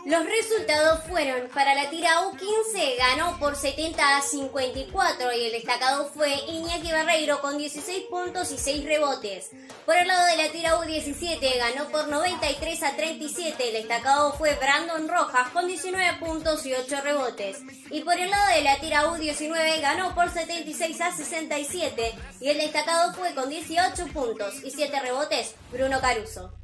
Los 0.05 0.25
resultados 0.25 0.99
fueron, 1.07 1.47
para 1.53 1.75
la 1.75 1.89
tira 1.89 2.23
U15 2.23 2.97
ganó 2.97 3.39
por 3.39 3.55
70 3.55 4.17
a 4.17 4.21
54 4.21 5.31
y 5.31 5.45
el 5.45 5.51
destacado 5.53 6.09
fue 6.09 6.35
Iñaki 6.49 6.91
Barreiro 6.91 7.39
con 7.39 7.57
16 7.57 8.07
puntos 8.09 8.51
y 8.51 8.57
6 8.57 8.83
rebotes. 8.83 9.51
Por 9.85 9.95
el 9.95 10.09
lado 10.09 10.25
de 10.25 10.43
la 10.43 10.51
tira 10.51 10.77
U17 10.77 11.57
ganó 11.57 11.87
por 11.87 12.09
93 12.09 12.83
a 12.83 12.97
37, 12.97 13.67
el 13.69 13.73
destacado 13.75 14.33
fue 14.33 14.55
Brandon 14.55 15.07
Rojas 15.07 15.47
con 15.51 15.67
19 15.67 16.19
puntos 16.19 16.65
y 16.65 16.73
8 16.73 16.99
rebotes. 17.01 17.59
Y 17.89 18.01
por 18.01 18.19
el 18.19 18.29
lado 18.29 18.55
de 18.55 18.61
la 18.61 18.79
tira 18.81 19.05
U19 19.05 19.79
ganó 19.79 20.13
por 20.13 20.29
76 20.29 20.99
a 20.99 21.15
67 21.15 22.13
y 22.41 22.49
el 22.49 22.57
destacado 22.57 23.13
fue 23.13 23.33
con 23.33 23.47
18 23.47 24.07
puntos 24.07 24.61
y 24.65 24.71
7 24.71 24.99
rebotes 24.99 25.55
Bruno 25.71 26.01
Caruso. 26.01 26.62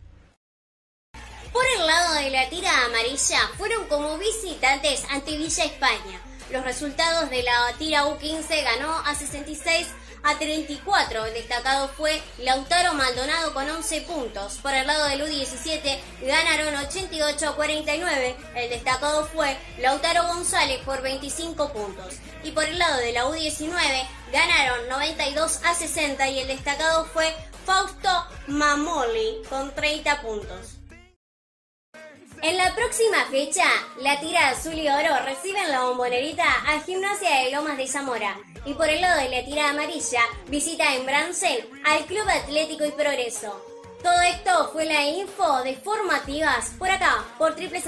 Por 1.52 1.66
el 1.78 1.88
lado 1.88 2.14
de 2.16 2.30
la 2.30 2.50
tira 2.50 2.86
amarilla 2.86 3.40
fueron 3.58 3.88
como 3.88 4.18
visitantes 4.18 5.04
ante 5.10 5.38
Villa 5.38 5.66
España. 5.66 6.22
Los 6.52 6.64
resultados 6.64 7.30
de 7.30 7.44
la 7.44 7.74
tira 7.78 8.06
U15 8.06 8.64
ganó 8.64 8.92
a 9.06 9.16
66 9.16 9.88
a 10.24 10.38
34. 10.38 11.26
El 11.26 11.34
destacado 11.34 11.88
fue 11.90 12.22
Lautaro 12.40 12.94
Maldonado 12.94 13.54
con 13.54 13.70
11 13.70 14.02
puntos. 14.02 14.58
Por 14.62 14.74
el 14.74 14.86
lado 14.86 15.06
del 15.06 15.22
U17 15.22 16.00
ganaron 16.22 16.76
88 16.76 17.50
a 17.50 17.56
49. 17.56 18.36
El 18.56 18.70
destacado 18.70 19.26
fue 19.26 19.58
Lautaro 19.80 20.28
González 20.28 20.80
por 20.86 21.02
25 21.02 21.74
puntos. 21.74 22.16
Y 22.44 22.52
por 22.52 22.66
el 22.66 22.80
lado 22.80 22.98
de 22.98 23.12
la 23.12 23.26
U19 23.26 24.08
ganaron 24.32 24.90
92 24.90 25.62
a 25.64 25.74
60 25.74 26.30
y 26.30 26.40
el 26.40 26.48
destacado 26.48 27.06
fue 27.06 27.34
Fausto 27.66 28.26
Mamoli 28.48 29.42
con 29.50 29.74
30 29.74 30.22
puntos. 30.22 30.79
En 32.42 32.56
la 32.56 32.74
próxima 32.74 33.26
fecha, 33.30 33.66
la 34.02 34.18
tira 34.22 34.50
azul 34.50 34.74
y 34.74 34.88
oro 34.88 35.14
recibe 35.26 35.60
en 35.60 35.72
la 35.72 35.84
bombonerita 35.84 36.46
a 36.68 36.80
Gimnasia 36.80 37.44
de 37.44 37.52
Lomas 37.52 37.76
de 37.76 37.86
Zamora. 37.86 38.38
Y 38.66 38.74
por 38.76 38.88
el 38.88 39.02
lado 39.02 39.22
de 39.22 39.30
la 39.30 39.44
tira 39.44 39.70
amarilla, 39.70 40.22
visita 40.48 40.96
en 40.96 41.06
Brancel 41.06 41.70
al 41.84 42.06
Club 42.06 42.28
Atlético 42.30 42.86
y 42.86 42.92
Progreso. 42.92 43.62
Todo 44.02 44.22
esto 44.22 44.70
fue 44.72 44.86
la 44.86 45.04
info 45.06 45.64
de 45.64 45.76
formativas 45.76 46.72
por 46.80 46.90
acá, 46.90 47.26
por 47.38 47.56
Triple 47.56 47.82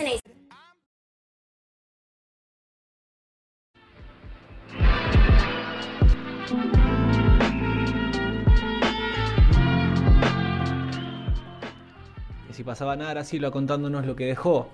Y 12.52 12.54
si 12.54 12.64
pasaba 12.66 12.98
nada, 12.98 13.24
Silva 13.24 13.50
contándonos 13.50 14.06
lo 14.06 14.18
que 14.18 14.26
dejó 14.26 14.68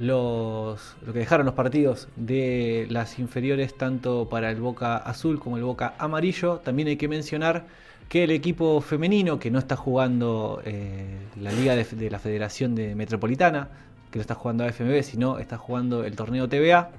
los, 0.00 0.96
lo 1.06 1.12
que 1.12 1.20
dejaron 1.20 1.46
los 1.46 1.54
partidos 1.54 2.08
de 2.16 2.88
las 2.90 3.20
inferiores 3.20 3.78
tanto 3.78 4.28
para 4.28 4.50
el 4.50 4.60
Boca 4.60 4.96
Azul 4.96 5.38
como 5.38 5.56
el 5.56 5.62
Boca 5.62 5.94
Amarillo. 5.98 6.58
También 6.64 6.88
hay 6.88 6.96
que 6.96 7.06
mencionar 7.06 7.66
que 8.08 8.24
el 8.24 8.32
equipo 8.32 8.80
femenino 8.80 9.38
que 9.38 9.52
no 9.52 9.60
está 9.60 9.76
jugando 9.76 10.60
eh, 10.64 11.16
la 11.40 11.52
Liga 11.52 11.76
de, 11.76 12.10
la 12.10 12.18
Federación 12.18 12.74
de 12.74 12.96
Metropolitana, 12.96 13.68
que 14.10 14.18
no 14.18 14.22
está 14.22 14.34
jugando 14.34 14.64
a 14.64 14.72
FMB, 14.72 15.04
sino 15.04 15.38
está 15.38 15.58
jugando 15.58 16.02
el 16.02 16.16
torneo 16.16 16.48
TVA, 16.48 16.90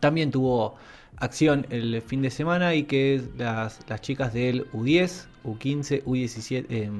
también 0.00 0.30
tuvo 0.30 0.76
acción 1.18 1.66
el 1.68 2.00
fin 2.00 2.22
de 2.22 2.30
semana 2.30 2.74
y 2.74 2.84
que 2.84 3.22
las, 3.36 3.80
las 3.86 4.00
chicas 4.00 4.32
del 4.32 4.70
U10, 4.72 5.26
U15, 5.44 6.04
U17, 6.04 6.66
eh, 6.70 6.90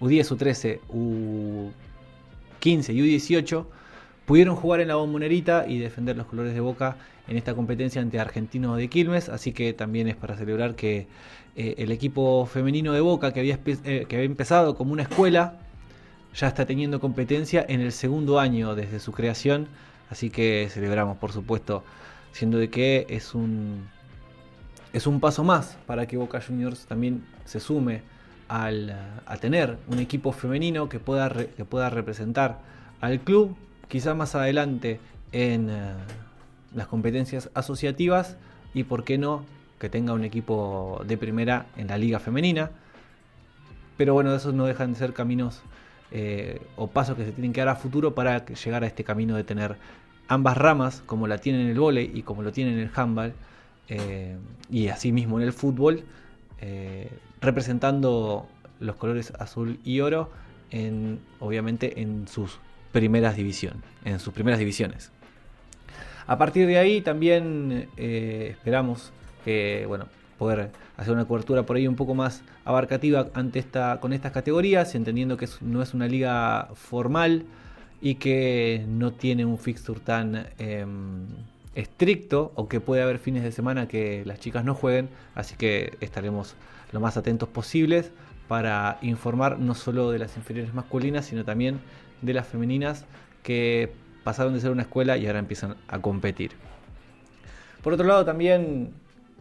U10, 0.00 0.36
U13, 0.36 0.80
U15 2.60 2.94
y 2.94 3.18
U18 3.18 3.66
pudieron 4.26 4.56
jugar 4.56 4.80
en 4.80 4.88
la 4.88 4.96
bombonerita 4.96 5.66
y 5.68 5.78
defender 5.78 6.16
los 6.16 6.26
colores 6.26 6.54
de 6.54 6.60
Boca 6.60 6.96
en 7.28 7.36
esta 7.36 7.54
competencia 7.54 8.00
ante 8.02 8.18
Argentino 8.18 8.76
de 8.76 8.88
Quilmes, 8.88 9.28
así 9.28 9.52
que 9.52 9.72
también 9.72 10.08
es 10.08 10.16
para 10.16 10.36
celebrar 10.36 10.74
que 10.74 11.06
eh, 11.56 11.74
el 11.78 11.90
equipo 11.92 12.46
femenino 12.46 12.92
de 12.92 13.00
Boca, 13.00 13.32
que 13.32 13.40
había, 13.40 13.58
eh, 13.66 14.06
que 14.08 14.16
había 14.16 14.26
empezado 14.26 14.74
como 14.74 14.92
una 14.92 15.02
escuela, 15.02 15.58
ya 16.34 16.48
está 16.48 16.66
teniendo 16.66 17.00
competencia 17.00 17.64
en 17.68 17.80
el 17.80 17.92
segundo 17.92 18.40
año 18.40 18.74
desde 18.74 18.98
su 18.98 19.12
creación, 19.12 19.68
así 20.10 20.30
que 20.30 20.68
celebramos, 20.70 21.16
por 21.18 21.32
supuesto, 21.32 21.84
siendo 22.32 22.58
de 22.58 22.68
que 22.70 23.06
es 23.08 23.34
un, 23.34 23.88
es 24.92 25.06
un 25.06 25.20
paso 25.20 25.44
más 25.44 25.78
para 25.86 26.06
que 26.06 26.16
Boca 26.16 26.40
Juniors 26.40 26.86
también 26.86 27.24
se 27.44 27.60
sume 27.60 28.02
a 28.48 29.36
tener 29.40 29.78
un 29.88 29.98
equipo 29.98 30.32
femenino 30.32 30.88
que 30.88 31.00
pueda, 31.00 31.30
que 31.30 31.64
pueda 31.64 31.90
representar 31.90 32.60
al 33.00 33.20
club, 33.20 33.56
quizá 33.88 34.14
más 34.14 34.34
adelante 34.34 35.00
en 35.32 35.70
uh, 35.70 35.94
las 36.74 36.86
competencias 36.86 37.50
asociativas 37.54 38.36
y 38.72 38.84
por 38.84 39.04
qué 39.04 39.18
no 39.18 39.44
que 39.78 39.88
tenga 39.88 40.12
un 40.12 40.24
equipo 40.24 41.02
de 41.06 41.18
primera 41.18 41.66
en 41.76 41.88
la 41.88 41.98
liga 41.98 42.18
femenina. 42.18 42.70
Pero 43.96 44.14
bueno, 44.14 44.34
esos 44.34 44.54
no 44.54 44.66
dejan 44.66 44.92
de 44.92 44.98
ser 44.98 45.12
caminos 45.12 45.62
eh, 46.10 46.60
o 46.76 46.88
pasos 46.88 47.16
que 47.16 47.24
se 47.24 47.32
tienen 47.32 47.52
que 47.52 47.60
dar 47.60 47.68
a 47.68 47.76
futuro 47.76 48.14
para 48.14 48.44
llegar 48.46 48.84
a 48.84 48.86
este 48.86 49.04
camino 49.04 49.36
de 49.36 49.44
tener 49.44 49.76
ambas 50.28 50.56
ramas, 50.56 51.02
como 51.06 51.26
la 51.26 51.38
tienen 51.38 51.62
en 51.62 51.68
el 51.68 51.78
vóley 51.78 52.10
y 52.14 52.22
como 52.22 52.42
lo 52.42 52.52
tienen 52.52 52.74
en 52.74 52.80
el 52.80 52.90
handball, 52.94 53.34
eh, 53.88 54.36
y 54.70 54.88
asimismo 54.88 55.38
en 55.38 55.44
el 55.44 55.52
fútbol, 55.52 56.04
eh, 56.60 57.10
representando 57.44 58.48
los 58.80 58.96
colores 58.96 59.32
azul 59.38 59.78
y 59.84 60.00
oro, 60.00 60.30
en, 60.70 61.20
obviamente 61.40 62.00
en 62.00 62.26
sus 62.28 62.58
primeras 62.92 63.36
divisiones, 63.36 63.82
en 64.04 64.18
sus 64.20 64.32
primeras 64.32 64.58
divisiones. 64.58 65.10
A 66.26 66.38
partir 66.38 66.66
de 66.66 66.78
ahí 66.78 67.00
también 67.00 67.88
eh, 67.96 68.48
esperamos 68.52 69.12
que, 69.44 69.84
bueno, 69.86 70.06
poder 70.38 70.70
hacer 70.96 71.12
una 71.12 71.26
cobertura 71.26 71.64
por 71.64 71.76
ahí 71.76 71.86
un 71.86 71.96
poco 71.96 72.14
más 72.14 72.42
abarcativa 72.64 73.28
ante 73.34 73.58
esta, 73.58 74.00
con 74.00 74.12
estas 74.12 74.32
categorías, 74.32 74.94
entendiendo 74.94 75.36
que 75.36 75.48
no 75.60 75.82
es 75.82 75.94
una 75.94 76.06
liga 76.06 76.70
formal 76.74 77.44
y 78.00 78.16
que 78.16 78.84
no 78.88 79.12
tiene 79.12 79.44
un 79.44 79.58
fixture 79.58 80.00
tan 80.00 80.46
eh, 80.58 80.86
estricto 81.74 82.52
o 82.54 82.68
que 82.68 82.80
puede 82.80 83.02
haber 83.02 83.18
fines 83.18 83.42
de 83.42 83.52
semana 83.52 83.88
que 83.88 84.22
las 84.24 84.40
chicas 84.40 84.64
no 84.64 84.74
jueguen, 84.74 85.08
así 85.34 85.56
que 85.56 85.96
estaremos 86.00 86.54
lo 86.94 87.00
más 87.00 87.18
atentos 87.18 87.48
posibles 87.48 88.12
para 88.48 88.98
informar 89.02 89.58
no 89.58 89.74
solo 89.74 90.10
de 90.10 90.20
las 90.20 90.36
inferiores 90.36 90.72
masculinas, 90.72 91.26
sino 91.26 91.44
también 91.44 91.80
de 92.22 92.32
las 92.32 92.46
femeninas 92.46 93.04
que 93.42 93.92
pasaron 94.22 94.54
de 94.54 94.60
ser 94.60 94.70
una 94.70 94.82
escuela 94.82 95.18
y 95.18 95.26
ahora 95.26 95.40
empiezan 95.40 95.74
a 95.88 95.98
competir. 95.98 96.52
Por 97.82 97.92
otro 97.92 98.06
lado 98.06 98.24
también, 98.24 98.92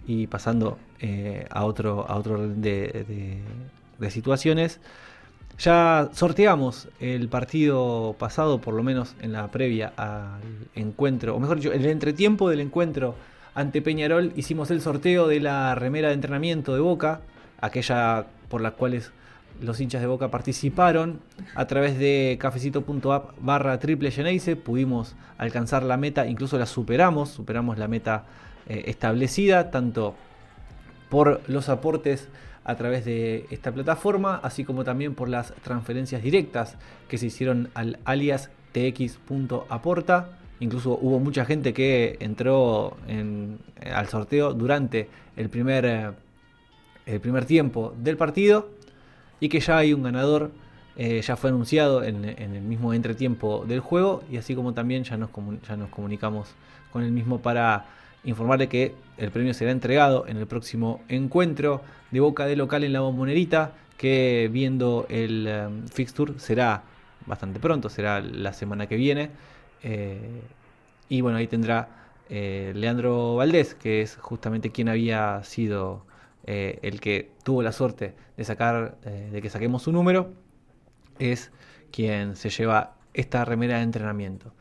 y 0.05 0.27
pasando 0.27 0.79
eh, 0.99 1.45
a 1.49 1.63
otro, 1.63 2.05
a 2.09 2.15
otro 2.15 2.47
de, 2.47 3.39
de 3.99 4.11
situaciones, 4.11 4.81
ya 5.59 6.09
sorteamos 6.13 6.89
el 6.99 7.29
partido 7.29 8.15
pasado, 8.17 8.59
por 8.59 8.73
lo 8.73 8.81
menos 8.81 9.15
en 9.21 9.31
la 9.31 9.49
previa 9.51 9.93
al 9.95 10.41
encuentro, 10.73 11.35
o 11.35 11.39
mejor 11.39 11.57
dicho, 11.57 11.71
en 11.71 11.81
el 11.81 11.89
entretiempo 11.91 12.49
del 12.49 12.61
encuentro 12.61 13.15
ante 13.53 13.83
Peñarol, 13.83 14.33
hicimos 14.35 14.71
el 14.71 14.81
sorteo 14.81 15.27
de 15.27 15.39
la 15.39 15.75
remera 15.75 16.07
de 16.07 16.15
entrenamiento 16.15 16.73
de 16.73 16.81
Boca, 16.81 17.21
aquella 17.63 18.27
por 18.49 18.61
la 18.61 18.71
cuales 18.71 19.11
los 19.61 19.79
hinchas 19.79 20.01
de 20.01 20.07
Boca 20.07 20.29
participaron 20.29 21.21
a 21.55 21.65
través 21.65 21.97
de 21.97 22.37
cafecito.app 22.39 23.31
barra 23.39 23.79
triple 23.79 24.11
Geneise, 24.11 24.55
pudimos 24.55 25.15
alcanzar 25.37 25.83
la 25.83 25.97
meta, 25.97 26.27
incluso 26.27 26.57
la 26.57 26.65
superamos, 26.65 27.29
superamos 27.29 27.77
la 27.77 27.87
meta 27.87 28.25
eh, 28.67 28.83
establecida, 28.87 29.71
tanto 29.71 30.15
por 31.09 31.41
los 31.47 31.69
aportes 31.69 32.27
a 32.65 32.75
través 32.75 33.05
de 33.05 33.45
esta 33.49 33.71
plataforma, 33.71 34.39
así 34.43 34.63
como 34.65 34.83
también 34.83 35.15
por 35.15 35.29
las 35.29 35.53
transferencias 35.63 36.21
directas 36.21 36.75
que 37.07 37.17
se 37.17 37.27
hicieron 37.27 37.69
al 37.73 37.99
alias 38.05 38.49
tx.aporta. 38.73 40.37
Incluso 40.59 40.97
hubo 41.01 41.19
mucha 41.19 41.45
gente 41.45 41.73
que 41.73 42.17
entró 42.19 42.97
en, 43.07 43.59
al 43.93 44.07
sorteo 44.07 44.53
durante 44.53 45.09
el 45.35 45.49
primer, 45.49 45.85
eh, 45.85 46.11
el 47.05 47.19
primer 47.19 47.45
tiempo 47.45 47.93
del 47.97 48.17
partido 48.17 48.69
y 49.39 49.49
que 49.49 49.59
ya 49.59 49.77
hay 49.77 49.93
un 49.93 50.03
ganador, 50.03 50.51
eh, 50.95 51.21
ya 51.21 51.35
fue 51.35 51.49
anunciado 51.49 52.03
en, 52.03 52.23
el 52.25 52.61
mismo 52.61 52.93
entretiempo 52.93 53.65
del 53.67 53.79
juego 53.79 54.23
y 54.31 54.37
así 54.37 54.55
como 54.55 54.73
también 54.73 55.03
ya 55.03 55.17
nos, 55.17 55.29
ya 55.67 55.75
nos 55.75 55.89
comunicamos 55.89 56.49
con 56.91 57.03
el 57.03 57.11
mismo 57.11 57.39
para 57.39 57.85
informarle 58.23 58.69
que 58.69 58.93
el 59.17 59.31
premio 59.31 59.53
será 59.53 59.71
entregado 59.71 60.25
en 60.27 60.37
el 60.37 60.47
próximo 60.47 61.01
encuentro 61.09 61.81
de 62.11 62.19
Boca 62.19 62.45
de 62.45 62.55
local 62.55 62.83
en 62.83 62.93
la 62.93 63.01
Bombonerita, 63.01 63.73
que 63.97 64.49
viendo 64.51 65.05
el 65.09 65.49
um, 65.67 65.87
fixture 65.87 66.33
será 66.37 66.83
bastante 67.25 67.59
pronto, 67.59 67.89
será 67.89 68.21
la 68.21 68.53
semana 68.53 68.87
que 68.87 68.95
viene. 68.95 69.29
Eh, 69.81 70.41
y 71.09 71.21
bueno, 71.21 71.37
ahí 71.37 71.47
tendrá 71.47 71.89
eh, 72.29 72.71
Leandro 72.75 73.35
Valdés, 73.35 73.75
que 73.75 74.01
es 74.01 74.15
justamente 74.17 74.71
quien 74.71 74.89
había 74.89 75.43
sido 75.43 76.05
eh, 76.45 76.79
el 76.81 76.99
que 76.99 77.31
tuvo 77.43 77.63
la 77.63 77.71
suerte 77.71 78.13
de 78.35 78.43
sacar, 78.43 78.97
eh, 79.03 79.29
de 79.31 79.41
que 79.41 79.49
saquemos 79.49 79.83
su 79.83 79.91
número, 79.91 80.33
es 81.19 81.51
quien 81.91 82.35
se 82.35 82.49
lleva 82.49 82.95
esta 83.13 83.45
remera 83.45 83.77
de 83.77 83.83
entrenamiento. 83.83 84.51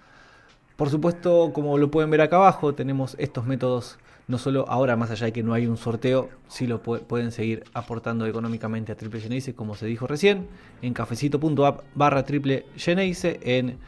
Por 0.77 0.91
supuesto, 0.91 1.53
como 1.53 1.79
lo 1.79 1.91
pueden 1.91 2.11
ver 2.11 2.21
acá 2.21 2.37
abajo, 2.37 2.75
tenemos 2.75 3.17
estos 3.19 3.47
métodos, 3.47 3.99
no 4.29 4.39
solo 4.39 4.65
ahora, 4.69 4.97
más 4.97 5.11
allá 5.11 5.27
de 5.27 5.33
que 5.33 5.43
no 5.43 5.55
hay 5.55 5.67
un 5.67 5.77
sorteo, 5.77 6.29
sí 6.49 6.67
lo 6.67 6.83
pueden 6.83 7.33
seguir 7.33 7.65
aportando 7.75 8.27
económicamente 8.27 8.93
a 8.93 8.97
Triple 8.97 9.21
Geneise, 9.21 9.55
como 9.55 9.75
se 9.75 9.87
dijo 9.87 10.07
recién, 10.07 10.49
en 10.83 10.95
cafecito.app 10.95 11.83
barra 11.95 12.25
Triple 12.25 12.67
Geneise, 12.77 13.41
en, 13.43 13.79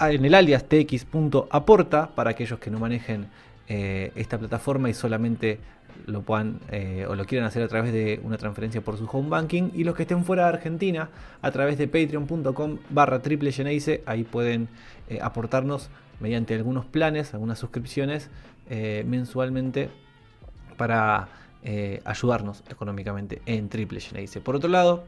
en 0.00 0.24
el 0.24 0.34
alias 0.34 0.64
tx.aporta, 0.64 2.10
para 2.14 2.30
aquellos 2.30 2.58
que 2.58 2.70
no 2.70 2.78
manejen 2.78 3.28
eh, 3.68 4.12
esta 4.14 4.38
plataforma 4.38 4.88
y 4.88 4.94
solamente 4.94 5.58
lo 6.06 6.22
puedan 6.22 6.60
eh, 6.70 7.04
o 7.08 7.14
lo 7.14 7.24
quieran 7.26 7.46
hacer 7.46 7.62
a 7.62 7.68
través 7.68 7.92
de 7.92 8.20
una 8.22 8.38
transferencia 8.38 8.80
por 8.80 8.96
su 8.96 9.06
home 9.06 9.28
banking 9.28 9.70
y 9.74 9.84
los 9.84 9.94
que 9.94 10.02
estén 10.02 10.24
fuera 10.24 10.44
de 10.44 10.50
Argentina 10.50 11.10
a 11.42 11.50
través 11.50 11.78
de 11.78 11.88
patreon.com 11.88 12.78
barra 12.90 13.20
triple 13.22 13.50
ahí 14.06 14.24
pueden 14.24 14.68
eh, 15.08 15.18
aportarnos 15.20 15.90
mediante 16.20 16.54
algunos 16.54 16.84
planes, 16.86 17.34
algunas 17.34 17.58
suscripciones 17.58 18.30
eh, 18.70 19.04
mensualmente 19.06 19.90
para 20.76 21.28
ayudarnos 22.04 22.62
económicamente 22.70 23.42
en 23.44 23.68
Triple 23.68 23.98
Geneise. 23.98 24.40
Por 24.40 24.54
otro 24.54 24.68
lado, 24.68 25.02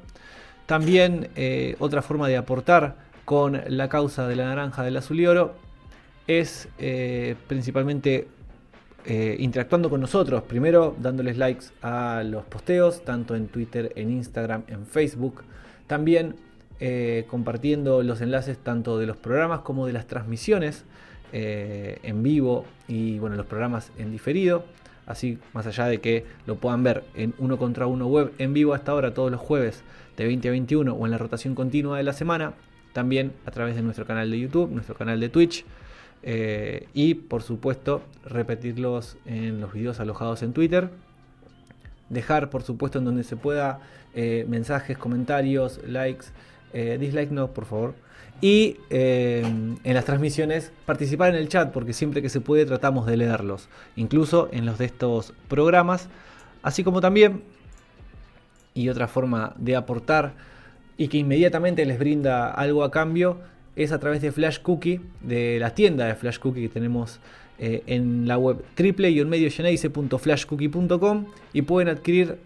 también 0.66 1.30
otra 1.78 2.02
forma 2.02 2.26
de 2.26 2.36
aportar 2.36 2.96
con 3.24 3.62
la 3.68 3.88
causa 3.88 4.26
de 4.26 4.34
la 4.34 4.46
naranja, 4.46 4.82
del 4.82 4.96
azul 4.96 5.20
y 5.20 5.26
oro 5.28 5.54
es 6.26 6.68
principalmente 7.46 8.26
eh, 9.04 9.36
interactuando 9.38 9.88
con 9.88 10.00
nosotros. 10.00 10.42
Primero 10.42 10.94
dándoles 10.98 11.38
likes 11.38 11.66
a 11.82 12.22
los 12.24 12.44
posteos, 12.44 13.04
tanto 13.04 13.36
en 13.36 13.48
Twitter, 13.48 13.92
en 13.96 14.10
Instagram, 14.10 14.64
en 14.66 14.86
Facebook. 14.86 15.42
También 15.86 16.34
eh, 16.80 17.24
compartiendo 17.28 18.02
los 18.02 18.20
enlaces 18.20 18.58
tanto 18.58 18.98
de 18.98 19.06
los 19.06 19.16
programas 19.16 19.60
como 19.60 19.86
de 19.86 19.92
las 19.92 20.06
transmisiones 20.06 20.84
eh, 21.32 21.98
en 22.02 22.22
vivo 22.22 22.66
y 22.86 23.18
bueno, 23.18 23.36
los 23.36 23.46
programas 23.46 23.92
en 23.98 24.12
diferido. 24.12 24.64
Así, 25.06 25.38
más 25.54 25.66
allá 25.66 25.86
de 25.86 26.00
que 26.00 26.26
lo 26.46 26.56
puedan 26.56 26.82
ver 26.82 27.02
en 27.14 27.34
uno 27.38 27.56
contra 27.56 27.86
uno 27.86 28.06
web 28.06 28.32
en 28.38 28.52
vivo 28.52 28.74
hasta 28.74 28.92
ahora 28.92 29.14
todos 29.14 29.30
los 29.30 29.40
jueves 29.40 29.82
de 30.18 30.26
20 30.26 30.48
a 30.48 30.50
21 30.50 30.92
o 30.92 31.06
en 31.06 31.10
la 31.10 31.18
rotación 31.18 31.54
continua 31.54 31.96
de 31.96 32.02
la 32.02 32.12
semana. 32.12 32.52
También 32.92 33.32
a 33.46 33.50
través 33.50 33.74
de 33.74 33.82
nuestro 33.82 34.04
canal 34.06 34.30
de 34.30 34.38
YouTube, 34.38 34.70
nuestro 34.70 34.96
canal 34.96 35.18
de 35.18 35.28
Twitch 35.30 35.64
eh, 36.22 36.88
y 36.94 37.14
por 37.14 37.42
supuesto 37.42 38.02
repetirlos 38.24 39.16
en 39.26 39.60
los 39.60 39.72
videos 39.72 40.00
alojados 40.00 40.42
en 40.42 40.52
Twitter. 40.52 40.90
Dejar 42.08 42.50
por 42.50 42.62
supuesto 42.62 42.98
en 42.98 43.04
donde 43.04 43.24
se 43.24 43.36
pueda 43.36 43.80
eh, 44.14 44.44
mensajes, 44.48 44.96
comentarios, 44.98 45.80
likes, 45.86 46.26
eh, 46.72 46.96
dislikes 46.98 47.32
no, 47.32 47.48
por 47.48 47.64
favor. 47.66 47.94
Y 48.40 48.76
en 48.90 49.78
las 49.82 50.04
transmisiones 50.04 50.70
participar 50.86 51.30
en 51.30 51.34
el 51.34 51.48
chat 51.48 51.72
porque 51.72 51.92
siempre 51.92 52.22
que 52.22 52.28
se 52.28 52.40
puede 52.40 52.66
tratamos 52.66 53.04
de 53.04 53.16
leerlos, 53.16 53.68
incluso 53.96 54.48
en 54.52 54.64
los 54.64 54.78
de 54.78 54.84
estos 54.84 55.32
programas. 55.48 56.08
Así 56.62 56.84
como 56.84 57.00
también, 57.00 57.42
y 58.74 58.88
otra 58.90 59.08
forma 59.08 59.54
de 59.58 59.74
aportar 59.74 60.34
y 60.96 61.08
que 61.08 61.18
inmediatamente 61.18 61.84
les 61.84 61.98
brinda 61.98 62.50
algo 62.50 62.84
a 62.84 62.90
cambio, 62.90 63.38
es 63.78 63.92
a 63.92 63.98
través 63.98 64.20
de 64.20 64.30
Flash 64.32 64.58
Cookie, 64.58 65.00
de 65.22 65.58
la 65.60 65.74
tienda 65.74 66.04
de 66.06 66.16
Flash 66.16 66.38
Cookie 66.38 66.62
que 66.62 66.68
tenemos 66.68 67.20
eh, 67.60 67.84
en 67.86 68.26
la 68.26 68.36
web 68.36 68.64
triple-mediogeneise.flashcookie.com 68.74 71.26
y 71.52 71.62
pueden 71.62 71.86
adquirir 71.88 72.38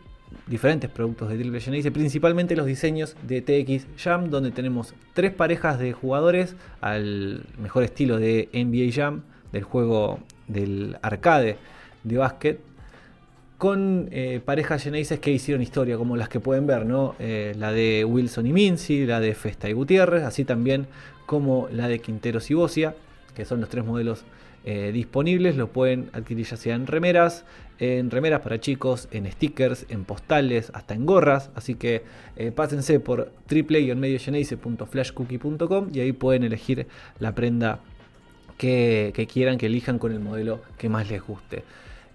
diferentes 0.46 0.90
productos 0.90 1.30
de 1.30 1.38
Triple 1.38 1.60
Geneise, 1.60 1.90
principalmente 1.90 2.54
los 2.54 2.66
diseños 2.66 3.16
de 3.26 3.40
TX 3.40 3.86
Jam, 3.96 4.28
donde 4.28 4.50
tenemos 4.50 4.92
tres 5.14 5.32
parejas 5.32 5.78
de 5.78 5.94
jugadores 5.94 6.54
al 6.80 7.46
mejor 7.58 7.84
estilo 7.84 8.18
de 8.18 8.50
NBA 8.52 8.92
Jam, 8.92 9.22
del 9.52 9.62
juego 9.62 10.18
del 10.48 10.98
arcade 11.02 11.56
de 12.04 12.18
básquet, 12.18 12.60
con 13.62 14.08
eh, 14.10 14.42
parejas 14.44 14.82
Geneises 14.82 15.20
que 15.20 15.30
hicieron 15.30 15.62
historia, 15.62 15.96
como 15.96 16.16
las 16.16 16.28
que 16.28 16.40
pueden 16.40 16.66
ver, 16.66 16.84
¿no? 16.84 17.14
Eh, 17.20 17.54
la 17.56 17.70
de 17.70 18.04
Wilson 18.04 18.48
y 18.48 18.52
Mincy, 18.52 19.06
la 19.06 19.20
de 19.20 19.36
Festa 19.36 19.68
y 19.68 19.72
Gutiérrez, 19.72 20.24
así 20.24 20.44
también 20.44 20.88
como 21.26 21.68
la 21.70 21.86
de 21.86 22.00
Quinteros 22.00 22.50
y 22.50 22.54
Bocia, 22.54 22.96
que 23.36 23.44
son 23.44 23.60
los 23.60 23.70
tres 23.70 23.84
modelos 23.84 24.24
eh, 24.64 24.90
disponibles. 24.92 25.54
Lo 25.54 25.68
pueden 25.68 26.10
adquirir 26.12 26.44
ya 26.44 26.56
sea 26.56 26.74
en 26.74 26.88
remeras, 26.88 27.44
en 27.78 28.10
remeras 28.10 28.40
para 28.40 28.58
chicos, 28.58 29.06
en 29.12 29.30
stickers, 29.30 29.86
en 29.90 30.06
postales, 30.06 30.72
hasta 30.74 30.94
en 30.94 31.06
gorras. 31.06 31.50
Así 31.54 31.76
que 31.76 32.02
pásense 32.56 32.98
por 32.98 33.30
triple-mediogeneise.flashcookie.com 33.46 35.90
y 35.94 36.00
ahí 36.00 36.10
pueden 36.10 36.42
elegir 36.42 36.88
la 37.20 37.32
prenda 37.32 37.78
que, 38.58 39.12
que 39.14 39.28
quieran, 39.28 39.56
que 39.56 39.66
elijan 39.66 40.00
con 40.00 40.10
el 40.10 40.18
modelo 40.18 40.62
que 40.78 40.88
más 40.88 41.08
les 41.08 41.22
guste. 41.22 41.62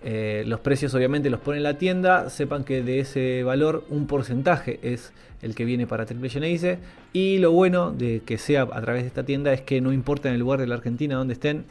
Eh, 0.04 0.44
los 0.46 0.60
precios 0.60 0.94
obviamente 0.94 1.30
los 1.30 1.40
pone 1.40 1.58
en 1.58 1.64
la 1.64 1.78
tienda, 1.78 2.30
sepan 2.30 2.64
que 2.64 2.84
de 2.84 3.00
ese 3.00 3.44
valor 3.44 3.84
un 3.90 4.06
porcentaje 4.06 4.80
es 4.84 5.12
el 5.42 5.56
que 5.56 5.66
viene 5.66 5.88
para 5.88 6.06
Triple 6.06 6.30
Geneise 6.30 6.80
y 7.14 7.40
lo 7.40 7.52
bueno 7.52 7.92
de 7.92 8.22
que 8.26 8.38
sea 8.38 8.64
a 8.64 8.82
través 8.82 9.04
de 9.04 9.08
esta 9.08 9.24
tienda 9.24 9.54
es 9.54 9.62
que 9.62 9.82
no 9.82 9.92
importa 9.92 10.30
en 10.30 10.36
el 10.36 10.40
lugar 10.40 10.60
de 10.60 10.68
la 10.68 10.76
Argentina 10.76 11.16
donde 11.16 11.34
estén, 11.34 11.66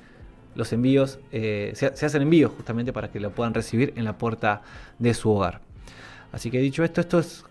los 0.56 0.72
envíos 0.72 1.18
eh, 1.32 1.72
se, 1.74 1.86
hacen 1.86 2.22
envíos 2.22 2.50
justamente 2.56 2.92
para 2.92 3.10
que 3.12 3.20
lo 3.20 3.30
puedan 3.30 3.54
recibir 3.54 3.92
en 3.96 4.04
la 4.04 4.18
puerta 4.18 4.62
de 4.98 5.14
su 5.14 5.30
hogar. 5.30 5.60
Así 6.32 6.50
que 6.50 6.58
dicho 6.58 6.82
esto, 6.82 7.00
esto 7.00 7.18
es 7.18 7.44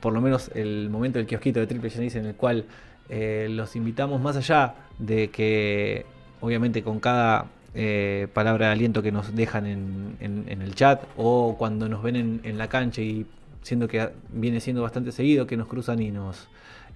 por 0.00 0.12
lo 0.12 0.20
menos 0.20 0.50
el 0.54 0.90
momento 0.90 1.18
del 1.18 1.26
kiosquito 1.26 1.60
de 1.60 1.66
Triple 1.66 1.90
Geneise 1.90 2.18
en 2.18 2.26
el 2.26 2.34
cual 2.34 2.66
eh, 3.08 3.48
los 3.50 3.76
invitamos 3.76 4.20
más 4.20 4.36
allá 4.36 4.74
de 4.98 5.28
que 5.30 6.06
obviamente 6.40 6.82
con 6.82 7.00
cada 7.00 7.46
eh, 7.74 8.28
palabra 8.32 8.66
de 8.66 8.72
aliento 8.72 9.02
que 9.02 9.10
nos 9.10 9.34
dejan 9.34 9.66
en, 9.66 10.46
el 10.48 10.74
chat 10.76 11.02
o 11.16 11.56
cuando 11.58 11.88
nos 11.88 12.02
ven 12.02 12.40
en, 12.42 12.58
la 12.58 12.68
cancha 12.68 13.02
y 13.02 13.26
siendo 13.62 13.88
que 13.88 14.10
viene 14.30 14.60
siendo 14.60 14.82
bastante 14.82 15.10
seguido, 15.10 15.46
que 15.46 15.56
nos 15.56 15.66
cruzan 15.66 16.00
y 16.00 16.12
nos 16.12 16.48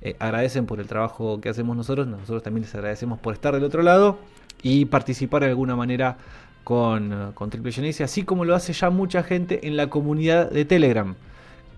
eh, 0.02 0.14
agradecen 0.20 0.66
por 0.66 0.78
el 0.78 0.86
trabajo 0.86 1.40
que 1.40 1.48
hacemos 1.48 1.76
nosotros, 1.76 2.06
nosotros 2.06 2.42
también 2.44 2.62
les 2.62 2.74
agradecemos 2.74 3.18
por 3.18 3.34
estar 3.34 3.54
del 3.54 3.64
otro 3.64 3.82
lado 3.82 4.18
y 4.62 4.84
participar 4.84 5.42
de 5.42 5.48
alguna 5.48 5.74
manera 5.74 6.16
con, 6.62 7.34
Triple 7.50 7.72
Genesis, 7.72 8.02
así 8.02 8.22
como 8.22 8.44
lo 8.44 8.54
hace 8.54 8.72
ya 8.72 8.90
mucha 8.90 9.22
gente 9.22 9.66
en 9.66 9.76
la 9.76 9.88
comunidad 9.88 10.50
de 10.50 10.64
Telegram, 10.64 11.16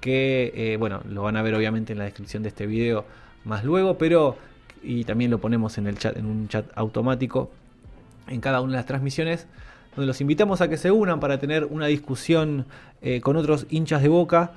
que 0.01 0.53
eh, 0.55 0.77
bueno, 0.77 1.01
lo 1.09 1.23
van 1.23 1.37
a 1.37 1.43
ver 1.43 1.55
obviamente 1.55 1.93
en 1.93 1.99
la 2.01 2.05
descripción 2.05 2.43
de 2.43 2.51
este 2.51 2.67
video 2.67 3.07
más 3.45 3.65
luego, 3.65 3.97
pero 3.97 4.37
y 4.83 5.05
también 5.05 5.31
lo 5.31 5.39
ponemos 5.39 5.79
en 5.79 5.87
el 5.87 5.97
chat, 5.97 6.17
en 6.17 6.27
un 6.27 6.49
chat 6.49 6.67
automático 6.75 7.51
en 8.31 8.41
cada 8.41 8.61
una 8.61 8.73
de 8.73 8.77
las 8.79 8.87
transmisiones, 8.87 9.47
donde 9.95 10.07
los 10.07 10.21
invitamos 10.21 10.61
a 10.61 10.69
que 10.69 10.79
se 10.79 10.91
unan 10.91 11.21
para 11.21 11.39
tener 11.39 11.67
una 11.67 11.87
discusión 11.87 12.65
eh, 13.03 13.21
con 13.21 13.37
otros 13.37 13.67
hinchas 13.69 14.03
de 14.03 14.09
boca, 14.09 14.53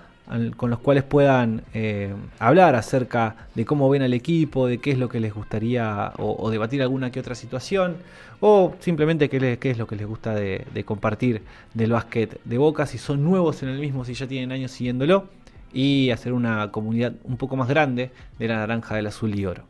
con 0.55 0.69
los 0.69 0.80
cuales 0.80 1.03
puedan 1.03 1.63
eh, 1.74 2.13
hablar 2.39 2.76
acerca 2.76 3.36
de 3.55 3.65
cómo 3.65 3.89
ven 3.89 4.03
al 4.03 4.13
equipo, 4.13 4.67
de 4.67 4.78
qué 4.78 4.91
es 4.91 4.97
lo 4.97 5.09
que 5.09 5.19
les 5.19 5.34
gustaría 5.34 6.13
o, 6.17 6.49
debatir 6.49 6.82
alguna 6.82 7.11
que 7.11 7.19
otra 7.19 7.36
situación, 7.36 7.97
o 8.39 8.74
simplemente 8.80 9.30
qué, 9.30 9.57
es 9.61 9.78
lo 9.78 9.86
que 9.86 9.97
les 9.97 10.07
gusta 10.07 10.34
de, 10.34 10.84
compartir 10.86 11.41
del 11.74 11.91
básquet 11.91 12.39
de 12.45 12.57
boca, 12.57 12.86
si 12.86 12.97
son 12.97 13.24
nuevos 13.24 13.63
en 13.63 13.69
el 13.69 13.80
mismo, 13.80 14.05
si 14.05 14.13
ya 14.13 14.26
tienen 14.26 14.53
años 14.53 14.71
siguiéndolo, 14.71 15.28
y 15.74 16.11
hacer 16.11 16.32
una 16.32 16.71
comunidad 16.71 17.13
un 17.26 17.36
poco 17.36 17.57
más 17.57 17.67
grande 17.67 18.11
de 18.39 18.47
la 18.47 18.57
naranja, 18.57 18.95
del 18.95 19.07
azul 19.07 19.38
y 19.38 19.45
oro. 19.45 19.63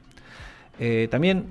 Eh, 0.80 1.08
también 1.10 1.46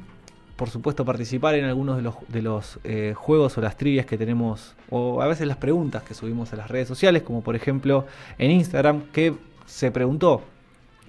por 0.62 0.70
supuesto, 0.70 1.04
participar 1.04 1.56
en 1.56 1.64
algunos 1.64 1.96
de 1.96 2.02
los, 2.02 2.14
de 2.28 2.40
los 2.40 2.78
eh, 2.84 3.14
juegos 3.16 3.58
o 3.58 3.60
las 3.60 3.76
trivias 3.76 4.06
que 4.06 4.16
tenemos, 4.16 4.76
o 4.90 5.20
a 5.20 5.26
veces 5.26 5.48
las 5.48 5.56
preguntas 5.56 6.04
que 6.04 6.14
subimos 6.14 6.52
a 6.52 6.56
las 6.56 6.70
redes 6.70 6.86
sociales, 6.86 7.24
como 7.24 7.42
por 7.42 7.56
ejemplo 7.56 8.06
en 8.38 8.52
Instagram, 8.52 9.06
que 9.12 9.34
se 9.66 9.90
preguntó 9.90 10.44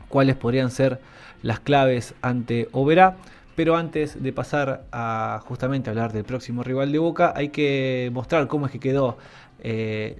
cuáles 0.09 0.37
podrían 0.37 0.71
ser 0.71 0.99
las 1.43 1.59
claves 1.59 2.15
ante 2.23 2.67
Oberá. 2.71 3.17
Pero 3.55 3.75
antes 3.77 4.23
de 4.23 4.33
pasar 4.33 4.85
a 4.91 5.39
justamente 5.45 5.91
hablar 5.91 6.13
del 6.13 6.23
próximo 6.23 6.63
rival 6.63 6.91
de 6.91 6.97
Boca, 6.97 7.31
hay 7.35 7.49
que 7.49 8.09
mostrar 8.11 8.47
cómo 8.47 8.65
es 8.65 8.71
que 8.71 8.79
quedó 8.79 9.19
eh, 9.59 10.19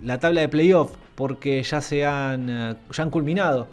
la 0.00 0.20
tabla 0.20 0.42
de 0.42 0.48
playoff, 0.48 0.92
porque 1.16 1.60
ya 1.64 1.80
se 1.80 2.06
han, 2.06 2.48
eh, 2.48 2.76
ya 2.92 3.02
han 3.02 3.10
culminado 3.10 3.66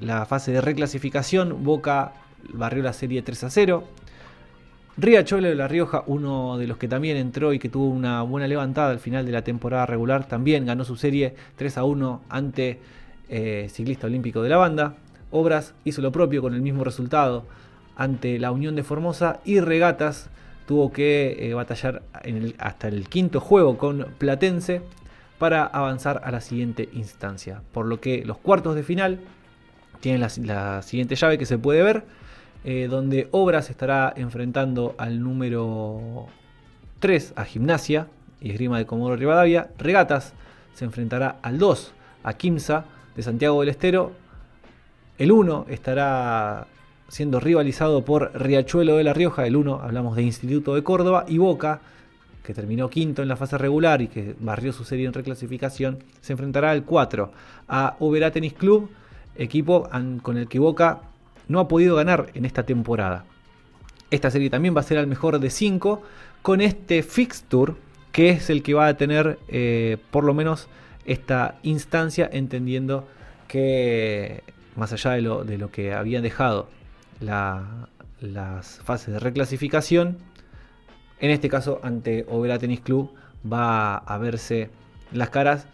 la 0.00 0.26
fase 0.26 0.50
de 0.50 0.60
reclasificación. 0.60 1.62
Boca 1.62 2.14
barrió 2.52 2.82
la 2.82 2.92
serie 2.92 3.22
3 3.22 3.44
a 3.44 3.50
0. 3.50 3.84
Riachuelo 4.96 5.48
de 5.48 5.56
La 5.56 5.66
Rioja, 5.66 6.04
uno 6.06 6.56
de 6.56 6.68
los 6.68 6.76
que 6.76 6.86
también 6.86 7.16
entró 7.16 7.52
y 7.52 7.58
que 7.58 7.68
tuvo 7.68 7.88
una 7.88 8.22
buena 8.22 8.46
levantada 8.46 8.90
al 8.90 9.00
final 9.00 9.26
de 9.26 9.32
la 9.32 9.42
temporada 9.42 9.86
regular, 9.86 10.28
también 10.28 10.66
ganó 10.66 10.84
su 10.84 10.96
serie 10.96 11.34
3 11.56 11.78
a 11.78 11.84
1 11.84 12.22
ante 12.28 12.78
eh, 13.28 13.66
Ciclista 13.70 14.06
Olímpico 14.06 14.40
de 14.42 14.50
la 14.50 14.56
Banda. 14.56 14.94
Obras 15.32 15.74
hizo 15.84 16.00
lo 16.00 16.12
propio 16.12 16.42
con 16.42 16.54
el 16.54 16.62
mismo 16.62 16.84
resultado 16.84 17.44
ante 17.96 18.38
la 18.38 18.52
Unión 18.52 18.76
de 18.76 18.84
Formosa 18.84 19.40
y 19.44 19.58
Regatas 19.58 20.30
tuvo 20.66 20.92
que 20.92 21.36
eh, 21.40 21.54
batallar 21.54 22.02
hasta 22.58 22.88
el 22.88 23.08
quinto 23.08 23.40
juego 23.40 23.76
con 23.76 24.06
Platense 24.18 24.82
para 25.38 25.64
avanzar 25.64 26.22
a 26.24 26.30
la 26.30 26.40
siguiente 26.40 26.88
instancia. 26.92 27.62
Por 27.72 27.86
lo 27.86 28.00
que 28.00 28.24
los 28.24 28.38
cuartos 28.38 28.76
de 28.76 28.84
final 28.84 29.20
tienen 29.98 30.20
la 30.20 30.82
siguiente 30.82 31.16
llave 31.16 31.36
que 31.36 31.46
se 31.46 31.58
puede 31.58 31.82
ver 31.82 32.04
eh, 32.64 32.88
donde 32.88 33.28
Obras 33.30 33.68
estará 33.68 34.12
enfrentando 34.16 34.94
al 34.96 35.22
número 35.22 36.26
3, 37.00 37.34
a 37.36 37.44
Gimnasia 37.44 38.08
y 38.40 38.50
Esgrima 38.50 38.78
de 38.78 38.86
Comodoro 38.86 39.16
Rivadavia. 39.16 39.68
Regatas 39.78 40.32
se 40.74 40.84
enfrentará 40.84 41.36
al 41.42 41.58
2, 41.58 41.92
a 42.22 42.32
Quimsa 42.34 42.86
de 43.14 43.22
Santiago 43.22 43.60
del 43.60 43.68
Estero. 43.68 44.12
El 45.18 45.30
1 45.30 45.66
estará 45.68 46.66
siendo 47.08 47.38
rivalizado 47.38 48.04
por 48.04 48.32
Riachuelo 48.34 48.96
de 48.96 49.04
la 49.04 49.12
Rioja, 49.12 49.46
el 49.46 49.56
1, 49.56 49.80
hablamos 49.82 50.16
de 50.16 50.22
Instituto 50.22 50.74
de 50.74 50.82
Córdoba, 50.82 51.24
y 51.28 51.38
Boca, 51.38 51.80
que 52.42 52.54
terminó 52.54 52.90
quinto 52.90 53.22
en 53.22 53.28
la 53.28 53.36
fase 53.36 53.56
regular 53.56 54.02
y 54.02 54.08
que 54.08 54.34
barrió 54.40 54.72
su 54.72 54.84
serie 54.84 55.06
en 55.06 55.12
reclasificación, 55.12 55.98
se 56.20 56.32
enfrentará 56.32 56.70
al 56.70 56.84
4 56.84 57.30
a 57.68 57.96
Oberá 58.00 58.30
Tennis 58.30 58.54
Club, 58.54 58.90
equipo 59.36 59.88
con 60.22 60.38
el 60.38 60.48
que 60.48 60.58
Boca 60.58 61.02
no 61.48 61.60
ha 61.60 61.68
podido 61.68 61.96
ganar 61.96 62.30
en 62.34 62.44
esta 62.44 62.64
temporada. 62.64 63.24
Esta 64.10 64.30
serie 64.30 64.50
también 64.50 64.76
va 64.76 64.80
a 64.80 64.84
ser 64.84 64.98
al 64.98 65.06
mejor 65.06 65.38
de 65.38 65.50
5 65.50 66.02
con 66.42 66.60
este 66.60 67.02
fixture 67.02 67.74
que 68.12 68.30
es 68.30 68.48
el 68.48 68.62
que 68.62 68.74
va 68.74 68.86
a 68.86 68.96
tener 68.96 69.40
eh, 69.48 69.96
por 70.12 70.22
lo 70.22 70.34
menos 70.34 70.68
esta 71.04 71.58
instancia 71.64 72.30
entendiendo 72.32 73.08
que 73.48 74.44
más 74.76 74.92
allá 74.92 75.12
de 75.12 75.22
lo, 75.22 75.42
de 75.42 75.58
lo 75.58 75.72
que 75.72 75.92
habían 75.92 76.22
dejado 76.22 76.68
las 77.20 78.80
fases 78.84 79.14
de 79.14 79.18
reclasificación, 79.18 80.18
en 81.18 81.30
este 81.30 81.48
caso 81.48 81.80
ante 81.82 82.24
Overa 82.28 82.58
Tennis 82.58 82.80
Club 82.80 83.10
va 83.50 83.96
a 83.96 84.18
verse 84.18 84.70
las 85.12 85.30
caras 85.30 85.66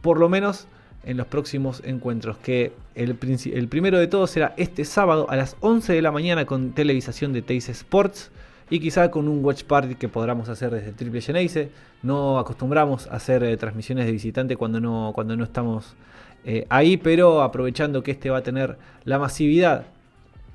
por 0.00 0.20
lo 0.20 0.28
menos 0.28 0.68
en 1.02 1.16
los 1.16 1.26
próximos 1.26 1.82
encuentros, 1.84 2.38
que 2.38 2.72
el, 2.98 3.68
primero 3.68 3.98
de 3.98 4.08
todos 4.08 4.30
será 4.30 4.54
este 4.56 4.84
sábado 4.84 5.30
a 5.30 5.36
las 5.36 5.56
11 5.60 5.92
de 5.92 6.02
la 6.02 6.10
mañana 6.10 6.46
con 6.46 6.72
televisación 6.72 7.32
de 7.32 7.42
Teis 7.42 7.68
Sports 7.68 8.30
y 8.70 8.80
quizá 8.80 9.10
con 9.10 9.28
un 9.28 9.44
watch 9.44 9.62
party 9.62 9.94
que 9.94 10.08
podamos 10.08 10.48
hacer 10.48 10.72
desde 10.72 10.92
Triple 10.92 11.20
Geneise. 11.20 11.70
No 12.02 12.38
acostumbramos 12.38 13.06
a 13.06 13.16
hacer 13.16 13.44
eh, 13.44 13.56
transmisiones 13.56 14.06
de 14.06 14.12
visitante 14.12 14.56
cuando 14.56 14.80
no, 14.80 15.12
cuando 15.14 15.36
no 15.36 15.44
estamos 15.44 15.94
eh, 16.44 16.66
ahí, 16.70 16.96
pero 16.96 17.42
aprovechando 17.42 18.02
que 18.02 18.10
este 18.10 18.30
va 18.30 18.38
a 18.38 18.42
tener 18.42 18.76
la 19.04 19.20
masividad 19.20 19.86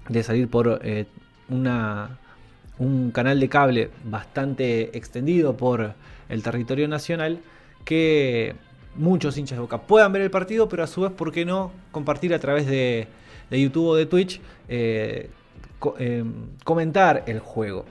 de 0.10 0.22
salir 0.22 0.50
por 0.50 0.82
eh, 0.84 1.06
una, 1.48 2.20
un 2.78 3.12
canal 3.12 3.40
de 3.40 3.48
cable 3.48 3.90
bastante 4.04 4.98
extendido 4.98 5.56
por 5.56 5.94
el 6.28 6.44
territorio 6.44 6.90
nacional, 6.90 7.40
que 7.86 8.56
muchos 8.96 9.38
hinchas 9.38 9.58
de 9.58 9.62
Boca 9.62 9.82
puedan 9.82 10.12
ver 10.12 10.22
el 10.22 10.32
partido, 10.32 10.70
pero 10.70 10.84
a 10.84 10.88
su 10.88 11.02
vez, 11.02 11.12
¿por 11.12 11.32
qué 11.32 11.46
no 11.46 11.72
compartir 11.92 12.34
a 12.34 12.40
través 12.40 12.68
de, 12.68 13.08
YouTube 13.52 13.88
o 13.88 13.96
de 13.96 14.06
Twitch? 14.06 14.42
comentar 16.64 17.24
el 17.28 17.40
juego. 17.40 17.86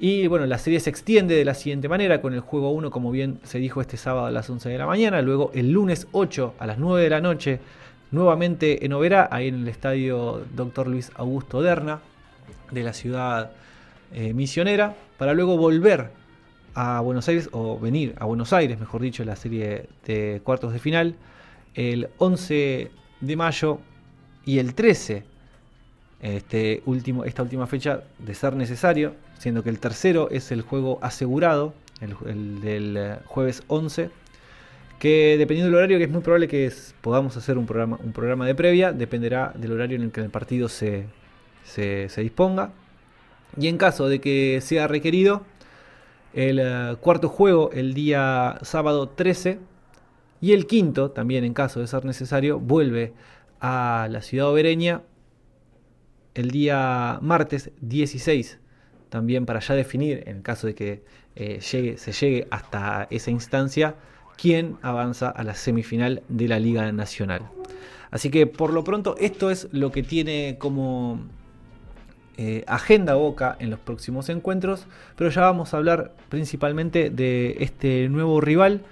Y 0.00 0.28
bueno, 0.28 0.46
la 0.46 0.58
serie 0.58 0.78
se 0.78 0.90
extiende 0.90 1.34
de 1.34 1.44
la 1.44 1.54
siguiente 1.54 1.88
manera, 1.88 2.20
con 2.20 2.32
el 2.32 2.40
juego 2.40 2.70
1, 2.70 2.90
como 2.90 3.10
bien 3.10 3.40
se 3.42 3.58
dijo 3.58 3.80
este 3.80 3.96
sábado 3.96 4.26
a 4.26 4.30
las 4.30 4.48
11 4.48 4.68
de 4.68 4.78
la 4.78 4.86
mañana, 4.86 5.20
luego 5.22 5.50
el 5.54 5.72
lunes 5.72 6.06
8 6.12 6.54
a 6.58 6.66
las 6.66 6.78
9 6.78 7.02
de 7.02 7.10
la 7.10 7.20
noche, 7.20 7.58
nuevamente 8.12 8.84
en 8.86 8.92
Oberá, 8.92 9.28
ahí 9.32 9.48
en 9.48 9.56
el 9.56 9.68
estadio 9.68 10.44
Dr. 10.54 10.86
Luis 10.86 11.10
Augusto 11.16 11.62
Derna, 11.62 11.98
de 12.70 12.82
la 12.84 12.92
ciudad 12.92 13.50
eh, 14.12 14.34
misionera, 14.34 14.94
para 15.16 15.34
luego 15.34 15.56
volver 15.56 16.10
a 16.80 17.00
Buenos 17.00 17.28
Aires, 17.28 17.48
o 17.50 17.76
venir 17.80 18.14
a 18.20 18.24
Buenos 18.24 18.52
Aires, 18.52 18.78
mejor 18.78 19.02
dicho, 19.02 19.24
la 19.24 19.34
serie 19.34 19.88
de 20.06 20.40
cuartos 20.44 20.72
de 20.72 20.78
final, 20.78 21.16
el 21.74 22.08
11 22.18 22.90
de 23.20 23.36
mayo 23.36 23.80
y 24.44 24.60
el 24.60 24.74
13 24.74 25.24
este 26.20 26.82
último, 26.86 27.24
esta 27.24 27.42
última 27.42 27.66
fecha 27.66 28.02
de 28.20 28.32
ser 28.34 28.54
necesario, 28.54 29.14
siendo 29.38 29.64
que 29.64 29.70
el 29.70 29.80
tercero 29.80 30.28
es 30.30 30.52
el 30.52 30.62
juego 30.62 31.00
asegurado, 31.02 31.74
el, 32.00 32.60
del 32.60 33.18
jueves 33.26 33.64
11, 33.66 34.10
que 35.00 35.36
dependiendo 35.36 35.70
del 35.70 35.78
horario, 35.78 35.98
que 35.98 36.04
es 36.04 36.10
muy 36.10 36.22
probable 36.22 36.46
que 36.46 36.72
podamos 37.00 37.36
hacer 37.36 37.58
un 37.58 37.66
programa, 37.66 37.98
un 38.04 38.12
programa 38.12 38.46
de 38.46 38.54
previa, 38.54 38.92
dependerá 38.92 39.52
del 39.56 39.72
horario 39.72 39.96
en 39.96 40.02
el 40.04 40.10
que 40.12 40.20
el 40.20 40.30
partido 40.30 40.68
se, 40.68 41.06
se, 41.64 42.08
disponga. 42.20 42.70
Y 43.56 43.68
en 43.68 43.78
caso 43.78 44.08
de 44.08 44.20
que 44.20 44.60
sea 44.60 44.86
requerido, 44.86 45.44
el 46.32 46.58
eh, 46.58 46.96
cuarto 47.00 47.28
juego 47.28 47.70
el 47.72 47.94
día 47.94 48.58
sábado 48.62 49.08
13 49.08 49.58
y 50.40 50.52
el 50.52 50.66
quinto, 50.66 51.10
también 51.10 51.44
en 51.44 51.54
caso 51.54 51.80
de 51.80 51.86
ser 51.86 52.04
necesario, 52.04 52.60
vuelve 52.60 53.12
a 53.60 54.08
la 54.10 54.22
ciudad 54.22 54.48
obereña 54.48 55.02
el 56.34 56.50
día 56.50 57.18
martes 57.20 57.72
16, 57.80 58.58
también 59.08 59.46
para 59.46 59.60
ya 59.60 59.74
definir, 59.74 60.22
en 60.26 60.42
caso 60.42 60.68
de 60.68 60.74
que 60.74 61.02
eh, 61.34 61.60
llegue, 61.60 61.96
se 61.98 62.12
llegue 62.12 62.46
hasta 62.50 63.08
esa 63.10 63.30
instancia, 63.30 63.96
quién 64.36 64.76
avanza 64.82 65.30
a 65.30 65.42
la 65.42 65.54
semifinal 65.54 66.22
de 66.28 66.46
la 66.46 66.60
Liga 66.60 66.92
Nacional. 66.92 67.42
Así 68.10 68.30
que 68.30 68.46
por 68.46 68.72
lo 68.72 68.84
pronto 68.84 69.16
esto 69.18 69.50
es 69.50 69.68
lo 69.72 69.90
que 69.90 70.02
tiene 70.02 70.56
como 70.58 71.26
eh, 72.40 72.62
agenda 72.68 73.14
Boca 73.14 73.56
en 73.58 73.68
los 73.68 73.80
próximos 73.80 74.28
encuentros, 74.28 74.86
pero 75.16 75.28
ya 75.28 75.40
vamos 75.40 75.74
a 75.74 75.78
hablar 75.78 76.12
principalmente 76.28 77.10
de 77.10 77.56
este 77.58 78.08
nuevo 78.08 78.40
rival 78.40 78.82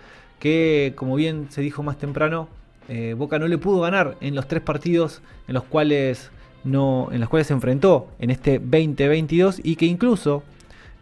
que 0.41 0.95
como 0.97 1.15
bien 1.15 1.47
se 1.51 1.61
dijo 1.61 1.85
más 1.85 1.97
temprano, 1.97 2.49
eh, 2.89 3.15
Boca 3.17 3.39
no 3.39 3.47
le 3.47 3.57
pudo 3.57 3.83
ganar 3.83 4.17
en 4.21 4.35
los 4.35 4.49
tres 4.49 4.63
partidos 4.63 5.23
en 5.47 5.55
los 5.55 5.63
cuales 5.63 6.33
no, 6.65 7.09
en 7.13 7.21
las 7.21 7.29
cuales 7.29 7.47
se 7.47 7.53
enfrentó 7.53 8.09
en 8.19 8.31
este 8.31 8.59
2022 8.59 9.61
y 9.63 9.77
que 9.77 9.87
incluso 9.87 10.43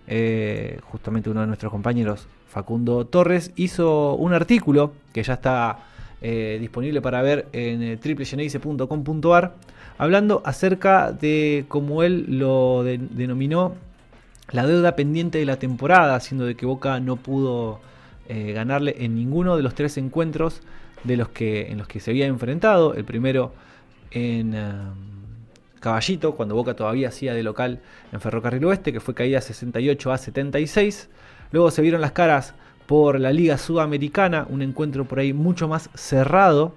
eh, 0.07 0.80
justamente 0.82 1.30
uno 1.30 1.40
de 1.40 1.47
nuestros 1.47 1.72
compañeros, 1.72 2.28
Facundo 2.47 3.07
Torres, 3.07 3.53
hizo 3.57 4.16
un 4.16 4.34
artículo 4.34 4.92
que 5.14 5.22
ya 5.22 5.32
está 5.32 5.78
disponible 6.20 7.03
para 7.03 7.20
ver 7.20 7.49
en 7.53 7.99
triplegeneise.com.ar 8.01 9.53
hablando 9.99 10.42
acerca 10.45 11.12
de 11.12 11.64
cómo 11.68 12.03
él 12.03 12.26
lo 12.38 12.84
denominó 12.84 13.74
la 14.51 14.66
deuda 14.66 14.97
pendiente 14.97 15.38
de 15.38 15.47
la 15.47 15.59
temporada, 15.59 16.18
siendo 16.20 16.45
de 16.45 16.55
que 16.55 16.66
Boca 16.66 17.01
no 17.01 17.16
pudo 17.16 17.80
ganarle 18.28 18.97
en 18.99 19.14
ninguno 19.14 19.57
de 19.57 19.62
los 19.62 19.74
tres 19.74 19.99
encuentros 19.99 20.62
de 21.05 21.16
los 21.16 21.28
que, 21.28 21.70
en 21.70 21.78
los 21.78 21.86
que 21.86 22.01
se 22.01 22.11
había 22.11 22.26
enfrentado. 22.26 22.95
El 22.95 23.05
primero 23.05 23.53
en 24.11 24.55
Caballito, 25.84 26.34
cuando 26.34 26.55
Boca 26.55 26.74
todavía 26.74 27.09
hacía 27.09 27.34
de 27.34 27.42
local 27.42 27.80
en 28.11 28.18
Ferrocarril 28.18 28.64
Oeste, 28.64 28.90
que 28.90 29.01
fue 29.01 29.12
caída 29.12 29.42
68 29.42 30.12
a 30.12 30.16
76. 30.16 31.11
Luego 31.53 31.70
se 31.70 31.82
vieron 31.82 32.01
las 32.01 32.12
caras 32.12 32.55
por 32.86 33.20
la 33.20 33.34
Liga 33.34 33.59
Sudamericana, 33.59 34.47
un 34.49 34.62
encuentro 34.62 35.05
por 35.05 35.18
ahí 35.18 35.34
mucho 35.34 35.68
más 35.68 35.90
cerrado, 35.95 36.74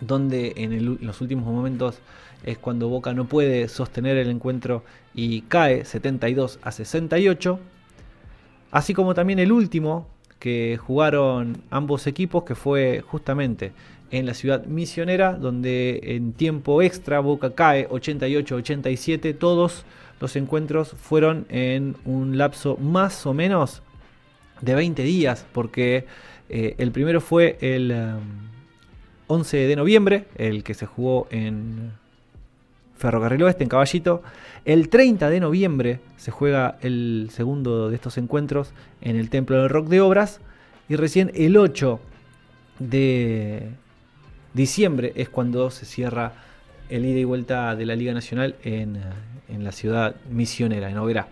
donde 0.00 0.52
en, 0.56 0.98
los 1.00 1.20
últimos 1.20 1.44
momentos 1.44 2.00
es 2.44 2.58
cuando 2.58 2.88
Boca 2.88 3.14
no 3.14 3.26
puede 3.26 3.68
sostener 3.68 4.16
el 4.16 4.30
encuentro 4.30 4.84
y 5.14 5.42
cae 5.42 5.84
72 5.84 6.58
a 6.62 6.72
68. 6.72 7.58
Así 8.70 8.94
como 8.94 9.14
también 9.14 9.38
el 9.38 9.52
último 9.52 10.06
que 10.38 10.76
jugaron 10.76 11.62
ambos 11.70 12.06
equipos, 12.06 12.44
que 12.44 12.54
fue 12.54 13.02
justamente 13.06 13.72
en 14.10 14.26
la 14.26 14.34
ciudad 14.34 14.66
misionera, 14.66 15.32
donde 15.34 16.00
en 16.02 16.32
tiempo 16.34 16.82
extra 16.82 17.20
Boca 17.20 17.54
cae 17.54 17.88
88-87. 17.88 19.36
Todos 19.38 19.84
los 20.20 20.36
encuentros 20.36 20.90
fueron 20.90 21.46
en 21.48 21.96
un 22.04 22.36
lapso 22.36 22.76
más 22.76 23.26
o 23.26 23.32
menos 23.34 23.82
de 24.60 24.74
20 24.74 25.02
días, 25.02 25.46
porque 25.52 26.06
eh, 26.48 26.74
el 26.78 26.92
primero 26.92 27.20
fue 27.20 27.56
el 27.60 27.92
11 29.26 29.62
um, 29.62 29.68
de 29.68 29.76
noviembre, 29.76 30.24
el 30.36 30.62
que 30.62 30.74
se 30.74 30.86
jugó 30.86 31.26
en 31.30 31.92
Ferrocarril 32.96 33.42
Oeste, 33.42 33.64
en 33.64 33.68
Caballito. 33.68 34.22
El 34.64 34.88
30 34.88 35.28
de 35.30 35.40
noviembre 35.40 36.00
se 36.16 36.30
juega 36.30 36.78
el 36.80 37.28
segundo 37.32 37.90
de 37.90 37.96
estos 37.96 38.18
encuentros 38.18 38.72
en 39.00 39.16
el 39.16 39.30
Templo 39.30 39.60
del 39.60 39.68
Rock 39.68 39.88
de 39.88 40.00
Obras. 40.00 40.40
Y 40.88 40.96
recién 40.96 41.30
el 41.34 41.56
8 41.56 42.00
de 42.78 43.70
Diciembre 44.52 45.12
es 45.16 45.28
cuando 45.28 45.70
se 45.70 45.84
cierra 45.84 46.32
el 46.88 47.04
ida 47.04 47.18
y 47.18 47.24
vuelta 47.24 47.74
de 47.74 47.86
la 47.86 47.96
Liga 47.96 48.12
Nacional 48.12 48.54
en, 48.62 49.00
la 49.58 49.72
ciudad 49.72 50.16
misionera, 50.30 50.90
en 50.90 50.98
Oberá. 50.98 51.28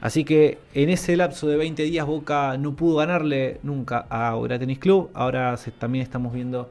Así 0.00 0.24
que 0.24 0.58
en 0.74 0.90
ese 0.90 1.16
lapso 1.16 1.48
de 1.48 1.56
20 1.56 1.82
días 1.84 2.06
Boca 2.06 2.56
no 2.58 2.74
pudo 2.74 2.96
ganarle 2.96 3.60
nunca 3.62 4.06
a 4.10 4.34
Oberá 4.34 4.58
Tennis 4.58 4.78
Club. 4.78 5.10
Ahora 5.14 5.56
también 5.78 6.02
estamos 6.02 6.34
viendo 6.34 6.70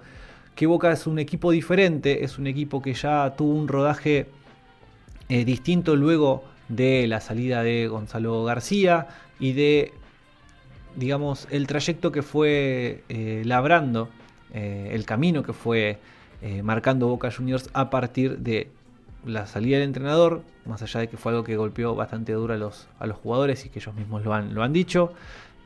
que 0.56 0.66
Boca 0.66 0.92
es 0.92 1.06
un 1.06 1.20
equipo 1.20 1.52
diferente, 1.52 2.24
es 2.24 2.40
un 2.40 2.48
equipo 2.48 2.82
que 2.82 2.94
ya 2.94 3.36
tuvo 3.36 3.54
un 3.54 3.68
rodaje 3.68 4.28
eh, 5.28 5.44
distinto 5.44 5.96
luego 5.96 6.44
de 6.70 7.08
la 7.08 7.20
salida 7.20 7.62
de 7.62 7.88
Gonzalo 7.88 8.44
García 8.46 9.08
y 9.40 9.52
de, 9.52 9.92
digamos, 10.96 11.48
el 11.52 11.68
trayecto 11.68 12.12
que 12.12 12.22
fue 12.22 13.04
eh, 13.10 13.44
labrando 13.46 14.10
eh, 14.54 14.92
el 14.94 15.06
camino 15.06 15.44
que 15.44 15.54
fue 15.54 16.00
marcando 16.62 17.08
Boca 17.08 17.32
Juniors 17.32 17.72
a 17.74 17.90
partir 17.90 18.38
de 18.38 18.70
la 19.26 19.48
salida 19.48 19.78
del 19.78 19.88
entrenador, 19.88 20.44
más 20.66 20.84
allá 20.84 21.00
de 21.00 21.08
que 21.08 21.18
fue 21.18 21.32
algo 21.32 21.44
que 21.44 21.58
golpeó 21.58 21.96
bastante 21.96 22.34
duro 22.34 22.54
a 22.54 22.58
los, 22.58 22.88
a 23.00 23.08
los 23.08 23.18
jugadores 23.18 23.66
y 23.66 23.70
que 23.70 23.80
ellos 23.80 23.96
mismos 23.96 24.24
lo 24.24 24.32
han, 24.32 24.54
lo 24.54 24.62
han 24.62 24.72
dicho. 24.72 25.12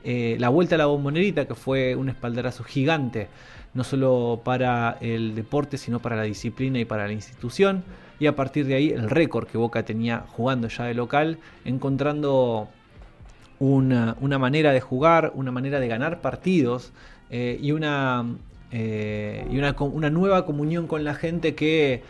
La 0.05 0.47
vuelta 0.47 0.75
a 0.75 0.77
la 0.77 0.85
bombonerita, 0.85 1.45
que 1.47 1.55
fue 1.55 1.97
un 1.97 2.07
espaldarazo 2.07 2.63
gigante, 2.63 3.27
no 3.73 3.83
solo 3.83 4.41
para 4.43 4.97
el 5.01 5.35
deporte, 5.35 5.77
sino 5.77 5.99
para 5.99 6.15
la 6.15 6.23
disciplina 6.23 6.79
y 6.79 6.85
para 6.85 7.07
la 7.07 7.13
institución. 7.13 7.83
Y 8.19 8.27
a 8.27 8.35
partir 8.35 8.65
de 8.65 8.75
ahí, 8.75 8.89
el 8.89 9.09
récord 9.09 9.47
que 9.47 9.57
Boca 9.57 9.83
tenía 9.83 10.25
jugando 10.27 10.67
ya 10.67 10.85
de 10.85 10.93
local, 10.93 11.39
encontrando 11.65 12.69
una, 13.59 14.15
manera 14.39 14.71
de 14.71 14.81
jugar, 14.81 15.31
una 15.35 15.51
manera 15.51 15.79
de 15.79 15.87
ganar 15.87 16.21
partidos 16.21 16.91
eh, 17.29 17.57
y, 17.61 17.71
una, 17.71 18.25
eh, 18.71 19.45
y 19.49 19.57
una, 19.57 19.75
una, 19.79 20.09
nueva 20.09 20.45
comunión 20.45 20.87
con 20.87 21.03
la 21.03 21.13
gente 21.13 21.55
que 21.55 22.03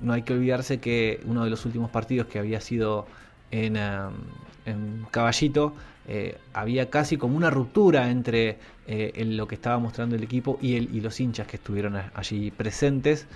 no 0.00 0.12
hay 0.12 0.22
que 0.22 0.34
olvidarse 0.34 0.78
que 0.78 1.20
uno 1.26 1.44
de 1.44 1.50
los 1.50 1.64
últimos 1.64 1.90
partidos 1.90 2.26
que 2.26 2.38
había 2.38 2.60
sido 2.60 3.06
en, 3.50 3.76
en 3.76 5.06
Caballito 5.10 5.74
eh, 6.08 6.38
había 6.52 6.88
casi 6.88 7.16
como 7.16 7.36
una 7.36 7.50
ruptura 7.50 8.10
entre 8.10 8.58
eh, 8.86 9.24
lo 9.26 9.48
que 9.48 9.56
estaba 9.56 9.78
mostrando 9.78 10.14
el 10.14 10.22
equipo 10.22 10.56
y, 10.62 10.76
y 10.76 11.00
los 11.00 11.18
hinchas 11.18 11.48
que 11.48 11.56
estuvieron 11.56 11.96
allí 12.14 12.52
presentes. 12.52 13.26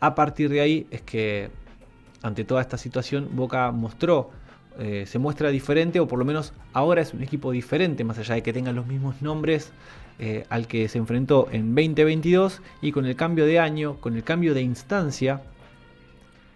A 0.00 0.14
partir 0.14 0.48
de 0.48 0.60
ahí 0.60 0.86
es 0.90 1.02
que 1.02 1.50
ante 2.22 2.44
toda 2.44 2.62
esta 2.62 2.78
situación 2.78 3.28
Boca 3.32 3.70
mostró, 3.70 4.30
eh, 4.78 5.04
se 5.06 5.18
muestra 5.18 5.50
diferente 5.50 6.00
o 6.00 6.08
por 6.08 6.18
lo 6.18 6.24
menos 6.24 6.54
ahora 6.72 7.02
es 7.02 7.12
un 7.12 7.22
equipo 7.22 7.50
diferente, 7.52 8.02
más 8.02 8.18
allá 8.18 8.34
de 8.34 8.42
que 8.42 8.52
tengan 8.52 8.74
los 8.74 8.86
mismos 8.86 9.20
nombres 9.22 9.72
al 10.48 10.66
que 10.66 10.88
se 10.88 10.96
enfrentó 10.96 11.46
en 11.52 11.74
2022 11.74 12.62
y 12.80 12.90
con 12.90 13.04
el 13.04 13.16
cambio 13.16 13.44
de 13.44 13.58
año, 13.58 13.96
con 14.00 14.16
el 14.16 14.24
cambio 14.24 14.54
de 14.54 14.62
instancia, 14.62 15.42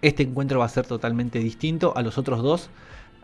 este 0.00 0.22
encuentro 0.22 0.60
va 0.60 0.64
a 0.64 0.68
ser 0.70 0.86
totalmente 0.86 1.40
distinto 1.40 1.92
a 1.94 2.00
los 2.00 2.16
otros 2.16 2.42
dos, 2.42 2.70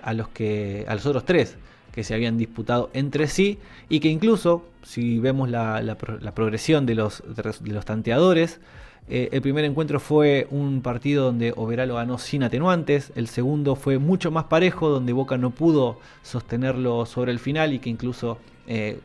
a 0.03 0.12
los 0.12 0.28
que 0.28 0.84
a 0.89 0.95
los 0.95 1.07
otros 1.07 1.24
tres 1.24 1.57
que 1.97 2.05
se 2.05 2.13
habían 2.13 2.37
disputado 2.37 2.91
entre 2.93 3.27
sí 3.27 3.59
y 3.89 4.01
que 4.01 4.09
incluso, 4.09 4.67
si 4.83 5.19
vemos 5.19 5.49
la, 5.49 5.97
progresión 6.35 6.85
de 6.85 6.95
los, 6.95 7.23
de 7.27 7.73
los 7.73 7.85
tanteadores, 7.87 8.61
eh, 9.09 9.31
el 9.33 9.41
primer 9.41 9.65
encuentro 9.65 9.99
fue 9.99 10.47
un 10.51 10.83
partido 10.83 11.25
donde 11.25 11.55
Overalo 11.57 11.95
ganó 11.95 12.19
sin 12.19 12.43
atenuantes, 12.43 13.13
el 13.17 13.29
segundo 13.29 13.77
fue 13.77 13.97
mucho 13.97 14.31
más 14.31 14.45
parejo, 14.45 14.91
donde 14.91 15.15
Boca 15.15 15.39
no 15.39 15.53
pudo 15.53 15.99
sostenerlo 16.23 17.07
sobre 17.07 17.33
el 17.33 17.39
final 17.39 17.73
y 17.73 17.79
que 17.79 17.89
incluso 17.89 18.37
eh, 18.67 19.01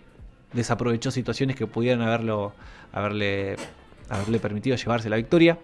desaprovechó 0.51 1.11
situaciones 1.11 1.55
que 1.55 1.67
pudieran 1.67 2.01
haberlo, 2.01 2.51
haberle, 2.91 3.55
haberle 4.09 4.39
permitido 4.39 4.75
llevarse 4.75 5.09
la 5.09 5.15
victoria. 5.15 5.57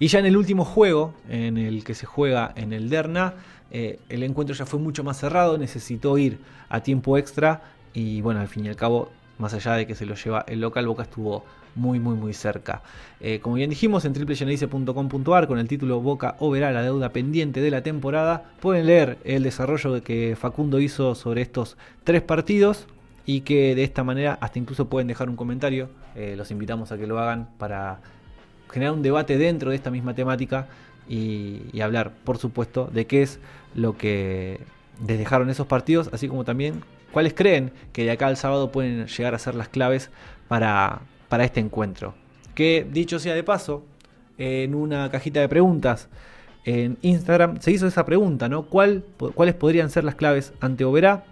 Y 0.00 0.08
ya 0.08 0.18
en 0.18 0.26
el 0.26 0.36
último 0.36 0.64
juego, 0.64 1.14
en 1.28 1.56
el 1.56 1.84
que 1.84 1.94
se 1.94 2.04
juega 2.04 2.52
en 2.56 2.72
el 2.72 2.90
Derna, 2.90 3.34
eh, 3.70 3.98
el 4.08 4.22
encuentro 4.22 4.54
ya 4.54 4.66
fue 4.66 4.78
mucho 4.78 5.04
más 5.04 5.18
cerrado, 5.18 5.58
necesitó 5.58 6.16
ir 6.18 6.38
a 6.68 6.80
tiempo 6.80 7.18
extra 7.18 7.62
y 7.92 8.20
bueno, 8.20 8.40
al 8.40 8.48
fin 8.48 8.66
y 8.66 8.68
al 8.68 8.76
cabo, 8.76 9.10
más 9.38 9.54
allá 9.54 9.74
de 9.74 9.86
que 9.86 9.94
se 9.94 10.06
lo 10.06 10.14
lleva 10.14 10.44
el 10.48 10.60
local, 10.60 10.86
Boca 10.86 11.02
estuvo 11.02 11.44
muy 11.74 11.98
muy 11.98 12.14
muy 12.14 12.32
cerca. 12.32 12.82
Eh, 13.20 13.40
como 13.40 13.56
bien 13.56 13.70
dijimos 13.70 14.04
en 14.04 14.12
triplegenerice.com.ar 14.12 15.48
con 15.48 15.58
el 15.58 15.68
título 15.68 16.00
Boca 16.00 16.36
o 16.38 16.50
verá 16.50 16.72
la 16.72 16.82
deuda 16.82 17.10
pendiente 17.10 17.60
de 17.60 17.70
la 17.70 17.82
temporada, 17.82 18.44
pueden 18.60 18.86
leer 18.86 19.18
el 19.24 19.42
desarrollo 19.42 20.02
que 20.02 20.36
Facundo 20.38 20.80
hizo 20.80 21.14
sobre 21.14 21.42
estos 21.42 21.76
tres 22.04 22.22
partidos 22.22 22.86
y 23.26 23.40
que 23.40 23.74
de 23.74 23.84
esta 23.84 24.04
manera 24.04 24.38
hasta 24.40 24.58
incluso 24.58 24.88
pueden 24.88 25.08
dejar 25.08 25.28
un 25.28 25.36
comentario. 25.36 25.88
Eh, 26.14 26.34
los 26.36 26.50
invitamos 26.50 26.92
a 26.92 26.98
que 26.98 27.06
lo 27.06 27.18
hagan 27.18 27.48
para 27.58 28.00
generar 28.70 28.94
un 28.94 29.02
debate 29.02 29.38
dentro 29.38 29.70
de 29.70 29.76
esta 29.76 29.90
misma 29.90 30.14
temática 30.14 30.66
y, 31.08 31.80
hablar, 31.80 32.12
por 32.24 32.38
supuesto, 32.38 32.88
de 32.92 33.06
qué 33.06 33.22
es 33.22 33.38
lo 33.74 33.96
que 33.96 34.60
les 35.06 35.18
dejaron 35.18 35.50
esos 35.50 35.66
partidos, 35.66 36.10
así 36.12 36.28
como 36.28 36.44
también 36.44 36.82
cuáles 37.12 37.34
creen 37.34 37.72
que 37.92 38.04
de 38.04 38.12
acá 38.12 38.26
al 38.26 38.36
sábado 38.36 38.72
pueden 38.72 39.06
llegar 39.06 39.34
a 39.34 39.38
ser 39.38 39.54
las 39.54 39.68
claves 39.68 40.10
para, 40.48 41.02
para 41.28 41.44
este 41.44 41.60
encuentro. 41.60 42.14
Que 42.54 42.86
dicho 42.90 43.18
sea 43.18 43.34
de 43.34 43.42
paso, 43.42 43.84
en 44.38 44.74
una 44.74 45.10
cajita 45.10 45.40
de 45.40 45.48
preguntas 45.48 46.08
en 46.64 46.96
Instagram 47.02 47.60
se 47.60 47.70
hizo 47.70 47.86
esa 47.86 48.04
pregunta, 48.06 48.48
¿no? 48.48 48.64
¿Cuál, 48.64 49.04
¿Cuáles 49.34 49.54
podrían 49.54 49.90
ser 49.90 50.04
las 50.04 50.14
claves 50.14 50.52
ante 50.60 50.84
Oberá? 50.84 51.24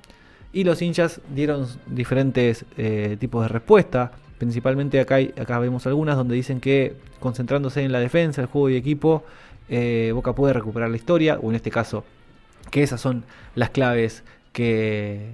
Y 0.53 0.65
los 0.65 0.83
hinchas 0.83 1.21
dieron 1.35 1.67
diferentes 1.87 2.67
eh, 2.77 3.17
tipos 3.19 3.43
de 3.43 3.49
respuesta. 3.49 4.13
Principalmente 4.37 5.01
acá, 5.01 5.17
acá 5.17 5.59
vemos 5.59 5.87
algunas 5.87 6.17
donde 6.17 6.35
dicen 6.35 6.61
que 6.61 6.97
concentrándose 7.21 7.83
en 7.83 7.93
la 7.93 8.01
defensa, 8.01 8.43
el 8.43 8.49
juego 8.49 8.69
y 8.69 8.77
equipo, 8.77 9.25
eh, 9.75 10.13
Boca 10.13 10.35
puede 10.35 10.53
recuperar 10.53 10.91
la 10.91 10.97
historia, 10.97 11.39
o 11.41 11.49
en 11.49 11.57
este 11.57 11.71
caso, 11.71 12.05
que 12.71 12.83
esas 12.83 13.01
son 13.01 13.25
las 13.55 13.71
claves 13.71 14.23
que, 14.53 15.31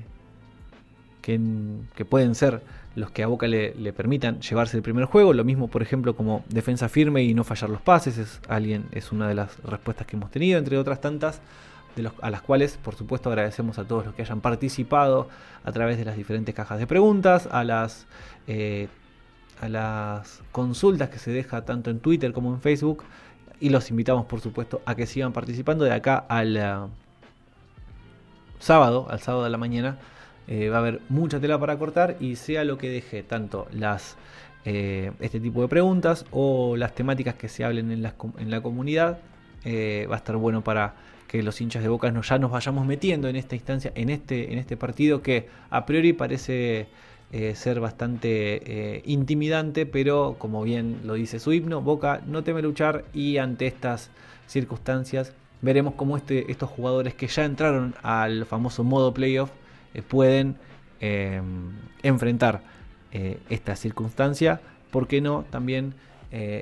que, 1.21 2.05
pueden 2.09 2.37
ser 2.37 2.63
los 2.95 3.11
que 3.11 3.25
a 3.25 3.27
Boca 3.27 3.49
le, 3.49 3.93
permitan 3.93 4.41
llevarse 4.41 4.77
el 4.77 4.85
primer 4.85 5.07
juego. 5.07 5.33
Lo 5.33 5.43
mismo, 5.43 5.67
por 5.67 5.83
ejemplo, 5.83 6.15
como 6.15 6.45
defensa 6.51 6.89
firme 6.89 7.25
y 7.25 7.35
no 7.35 7.43
fallar 7.43 7.69
los 7.69 7.83
pases. 7.83 8.17
Es, 8.17 8.41
alguien, 8.49 8.85
es 8.93 9.11
una 9.11 9.27
de 9.27 9.35
las 9.35 9.61
respuestas 9.65 10.07
que 10.07 10.15
hemos 10.15 10.31
tenido, 10.31 10.57
entre 10.57 10.79
otras 10.79 11.01
tantas, 11.01 11.41
a 12.23 12.31
las 12.31 12.43
cuales, 12.43 12.79
por 12.81 12.95
supuesto, 12.95 13.31
agradecemos 13.31 13.81
a 13.81 13.89
todos 13.89 14.07
los 14.07 14.15
que 14.15 14.23
hayan 14.23 14.41
participado 14.41 15.29
a 15.65 15.73
través 15.73 15.99
de 15.99 16.05
las 16.05 16.17
diferentes 16.17 16.55
cajas 16.55 16.79
de 16.79 16.87
preguntas, 16.87 17.49
a 17.51 17.65
las, 17.65 18.07
eh, 18.47 18.87
a 19.61 19.69
las 19.69 20.43
consultas 20.53 21.09
que 21.09 21.19
se 21.19 21.33
deja 21.33 21.65
tanto 21.65 21.91
en 21.91 21.99
Twitter 21.99 22.33
como 22.33 22.55
en 22.55 22.61
Facebook 22.61 23.03
y 23.61 23.71
los 23.71 23.91
invitamos 23.91 24.27
por 24.27 24.41
supuesto 24.41 24.83
a 24.87 24.95
que 24.95 25.07
sigan 25.07 25.33
participando 25.33 25.85
de 25.85 25.93
acá 25.93 26.25
al 26.29 26.57
eh, 26.57 26.75
sábado, 28.59 29.07
al 29.11 29.21
sábado 29.21 29.45
de 29.45 29.51
la 29.51 29.59
mañana. 29.59 29.99
Eh, 30.47 30.71
va 30.71 30.77
a 30.77 30.81
haber 30.81 31.01
mucha 31.11 31.41
tela 31.41 31.59
para 31.59 31.79
cortar 31.79 32.17
y 32.21 32.37
sea 32.37 32.65
lo 32.65 32.79
que 32.79 32.89
deje 32.89 33.23
tanto 33.23 33.69
las 33.71 34.17
eh, 34.65 35.13
este 35.21 35.41
tipo 35.41 35.61
de 35.61 35.69
preguntas 35.69 36.25
o 36.31 36.75
las 36.77 36.95
temáticas 36.95 37.35
que 37.35 37.49
se 37.49 37.65
hablen 37.65 37.91
en 37.93 38.03
la, 38.03 38.15
en 38.39 38.51
la 38.51 38.63
comunidad 38.63 39.19
va 39.67 40.15
a 40.15 40.17
estar 40.17 40.37
bueno 40.37 40.65
para 40.65 40.95
que 41.27 41.43
los 41.43 41.61
hinchas 41.61 41.83
de 41.83 41.91
Boca 41.91 42.11
ya 42.11 42.39
nos 42.39 42.51
vayamos 42.51 42.87
metiendo 42.87 43.29
en 43.29 43.37
esta 43.37 43.55
instancia, 43.55 43.93
en 43.95 44.09
este, 44.09 44.51
en 44.51 44.59
este 44.59 44.79
partido 44.79 45.21
que 45.21 45.49
a 45.69 45.85
priori 45.85 46.15
parece 46.15 46.89
eh, 47.31 47.55
ser 47.55 47.79
bastante 47.79 48.97
eh, 48.97 49.03
intimidante, 49.05 49.85
pero 49.85 50.37
como 50.39 50.63
bien 50.63 51.01
lo 51.05 51.13
dice 51.13 51.39
su 51.39 51.53
himno, 51.53 51.83
Boca 51.83 52.23
no 52.27 52.43
teme 52.43 52.63
luchar 52.63 53.05
y 53.13 53.37
ante 53.37 53.67
estas 53.67 54.11
circunstancias 54.47 55.35
veremos 55.61 55.93
cómo 55.93 56.17
este, 56.17 56.51
estos 56.51 56.71
jugadores 56.71 57.13
que 57.13 57.27
ya 57.27 57.45
entraron 57.45 57.95
al 58.03 58.47
famoso 58.47 58.83
modo 58.83 59.13
playoff 59.13 59.51
eh, 59.93 60.01
pueden 60.01 60.57
enfrentar 62.03 62.63
esta 63.13 63.77
circunstancia, 63.77 64.61
¿por 64.91 65.07
qué 65.07 65.21
no 65.21 65.45
también 65.49 65.95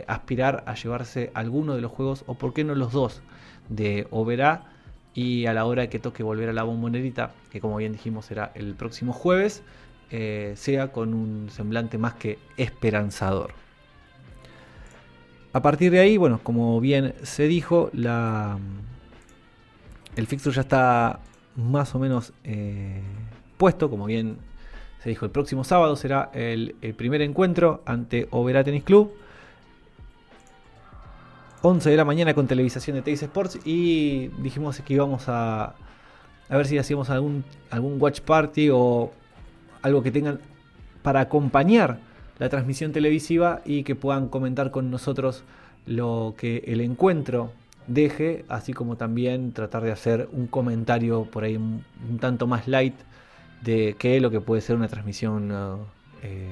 aspirar 0.07 0.63
a 0.67 0.75
llevarse 0.75 1.31
alguno 1.33 1.75
de 1.75 1.81
los 1.81 1.91
juegos 1.91 2.23
o 2.27 2.35
por 2.35 2.53
qué 2.53 2.63
no 2.63 2.75
los 2.75 2.93
dos 2.93 3.23
de 3.71 4.07
Oberá? 4.11 4.73
Y 5.15 5.47
a 5.47 5.55
la 5.55 5.65
hora 5.65 5.89
que 5.89 5.99
toque 5.99 6.23
volver 6.23 6.51
a 6.51 6.53
la 6.53 6.65
bombonerita, 6.65 7.33
que 7.51 7.63
como 7.63 7.79
bien 7.79 7.93
dijimos 7.93 8.27
será 8.27 8.53
el 8.55 8.75
próximo 8.75 9.15
jueves, 9.15 9.63
eh, 10.11 10.53
sea 10.57 10.93
con 10.93 11.15
un 11.15 11.49
semblante 11.51 11.99
más 11.99 12.15
que 12.15 12.39
esperanzador. 12.57 13.53
A 15.53 15.63
partir 15.63 15.91
de 15.91 16.01
ahí, 16.01 16.17
bueno, 16.17 16.41
como 16.43 16.81
bien 16.81 17.15
se 17.23 17.49
dijo, 17.49 17.91
la, 17.93 18.59
el 20.15 20.27
fixture 20.27 20.55
ya 20.55 20.61
está 20.61 21.21
más 21.57 21.95
o 21.95 21.99
menos 21.99 22.33
eh, 22.45 23.01
puesto, 23.57 23.89
como 23.89 24.07
bien 24.07 24.37
se 25.03 25.09
dijo, 25.09 25.25
el 25.25 25.31
próximo 25.31 25.65
sábado 25.65 25.97
será 25.97 26.31
el, 26.35 26.75
primer 26.97 27.23
encuentro 27.23 27.83
ante 27.87 28.29
Overa 28.31 28.65
Tennis 28.65 28.85
Club. 28.85 29.13
11 31.63 31.91
de 31.91 31.97
la 31.97 32.05
mañana 32.05 32.35
con 32.35 32.47
televisación 32.47 32.97
de 32.97 33.03
Teis 33.03 33.23
Sports 33.23 33.59
y 33.65 34.29
dijimos 34.39 34.81
que 34.81 34.95
íbamos 34.95 35.29
a, 35.29 35.75
a 36.49 36.57
ver 36.57 36.67
si 36.67 36.79
hacíamos 36.79 37.11
algún, 37.11 37.45
algún 37.71 38.01
watch 38.01 38.21
party 38.21 38.69
o 38.71 39.11
algo 39.83 40.03
que 40.03 40.11
tengan 40.11 40.41
para 41.03 41.21
acompañar 41.21 41.99
la 42.39 42.49
transmisión 42.49 42.93
televisiva 42.93 43.63
y 43.65 43.83
que 43.83 43.95
puedan 43.95 44.29
comentar 44.29 44.71
con 44.71 44.91
nosotros 44.91 45.45
lo 45.87 46.35
que 46.37 46.65
el 46.67 46.81
encuentro 46.81 47.53
deje, 47.87 48.45
así 48.49 48.73
como 48.73 48.97
también 48.97 49.53
tratar 49.53 49.83
de 49.83 49.93
hacer 49.93 50.29
un 50.33 50.47
comentario 50.47 51.25
por 51.25 51.45
ahí 51.45 51.57
un, 51.57 51.85
tanto 52.21 52.47
más 52.47 52.67
light 52.67 52.95
de 53.63 53.95
que 53.99 54.21
lo 54.21 54.31
que 54.31 54.41
puede 54.41 54.61
ser 54.61 54.77
una 54.77 54.89
transmisión 54.89 55.51
eh, 56.23 56.51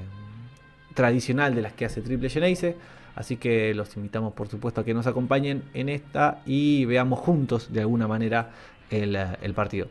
tradicional 0.95 1.55
de 1.55 1.63
las 1.63 1.73
que 1.73 1.85
hace 1.85 2.01
Triple 2.01 2.31
Geneise. 2.31 2.77
Así 3.17 3.37
que 3.37 3.75
los 3.75 3.97
invitamos 3.97 4.33
por 4.33 4.49
supuesto 4.49 4.81
a 4.81 4.85
que 4.85 4.95
nos 4.95 5.07
acompañen 5.07 5.63
en 5.75 5.89
esta 5.89 6.43
y 6.47 6.85
veamos 6.85 7.21
juntos 7.21 7.73
de 7.73 7.81
alguna 7.81 8.09
manera 8.09 8.51
el, 8.91 9.17
el 9.17 9.55
partido. 9.55 9.89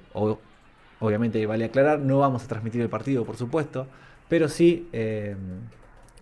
Obviamente 1.03 1.45
vale 1.45 1.65
aclarar, 1.65 1.99
no 1.99 2.19
vamos 2.19 2.45
a 2.45 2.47
transmitir 2.47 2.79
el 2.79 2.87
partido, 2.87 3.25
por 3.25 3.35
supuesto, 3.35 3.87
pero 4.29 4.47
sí 4.47 4.87
eh, 4.93 5.35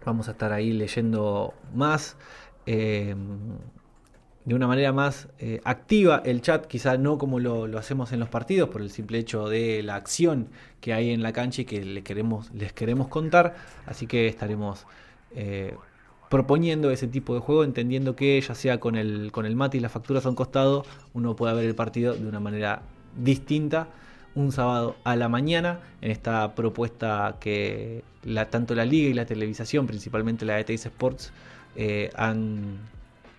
vamos 0.03 0.27
a 0.27 0.31
estar 0.31 0.51
ahí 0.51 0.73
leyendo 0.73 1.53
más. 1.75 2.17
Eh, 2.65 3.15
de 4.43 4.55
una 4.55 4.65
manera 4.65 4.91
más 4.91 5.27
eh, 5.37 5.61
activa 5.65 6.23
el 6.25 6.41
chat, 6.41 6.65
quizá 6.65 6.97
no 6.97 7.19
como 7.19 7.39
lo, 7.39 7.77
hacemos 7.77 8.11
en 8.11 8.19
los 8.19 8.29
partidos, 8.29 8.69
por 8.69 8.81
el 8.81 8.89
simple 8.89 9.19
hecho 9.19 9.47
de 9.49 9.83
la 9.83 9.97
acción 9.97 10.47
que 10.79 10.93
hay 10.93 11.11
en 11.11 11.21
la 11.21 11.31
cancha 11.31 11.61
y 11.61 11.65
que 11.65 12.01
queremos, 12.01 12.51
les 12.51 12.73
queremos 12.73 13.07
contar. 13.07 13.53
Así 13.85 14.07
que 14.07 14.27
estaremos 14.27 14.87
proponiendo 16.27 16.89
ese 16.89 17.07
tipo 17.07 17.35
de 17.35 17.39
juego, 17.39 17.63
entendiendo 17.63 18.15
que 18.15 18.41
ya 18.41 18.55
sea 18.55 18.79
con 18.79 18.95
el, 18.95 19.31
con 19.31 19.45
el 19.45 19.55
mate 19.55 19.77
y 19.77 19.79
las 19.79 19.91
facturas 19.91 20.25
a 20.25 20.29
un 20.29 20.35
costado, 20.35 20.85
uno 21.13 21.35
puede 21.35 21.53
ver 21.53 21.65
el 21.65 21.75
partido 21.75 22.15
de 22.15 22.27
una 22.27 22.39
manera 22.39 22.81
distinta 23.15 23.89
un 24.35 24.51
sábado 24.51 24.95
a 25.03 25.15
la 25.15 25.29
mañana 25.29 25.79
en 26.01 26.11
esta 26.11 26.55
propuesta 26.55 27.37
que 27.39 28.03
tanto 28.49 28.75
la 28.75 28.85
liga 28.85 29.09
y 29.09 29.13
la 29.13 29.25
televisación, 29.25 29.87
principalmente 29.87 30.45
la 30.45 30.55
de 30.55 30.63
Teis 30.63 30.85
Sports, 30.85 31.31
eh, 31.75 32.09
han 32.15 32.77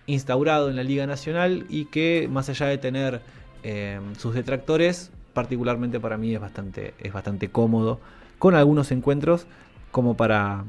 instaurado 0.05 0.69
en 0.69 0.75
la 0.75 0.83
Liga 0.83 1.07
Nacional 1.07 1.65
y 1.69 1.85
que 1.85 2.27
más 2.29 2.49
allá 2.49 2.67
de 2.67 2.77
tener 2.77 3.21
eh, 3.63 3.99
sus 4.17 4.35
detractores, 4.35 5.11
particularmente 5.33 5.99
para 5.99 6.17
mí 6.17 6.33
es 6.33 6.41
bastante, 6.41 6.93
es 6.99 7.13
bastante 7.13 7.49
cómodo, 7.49 7.99
con 8.39 8.55
algunos 8.55 8.91
encuentros 8.91 9.47
como 9.91 10.17
para, 10.17 10.65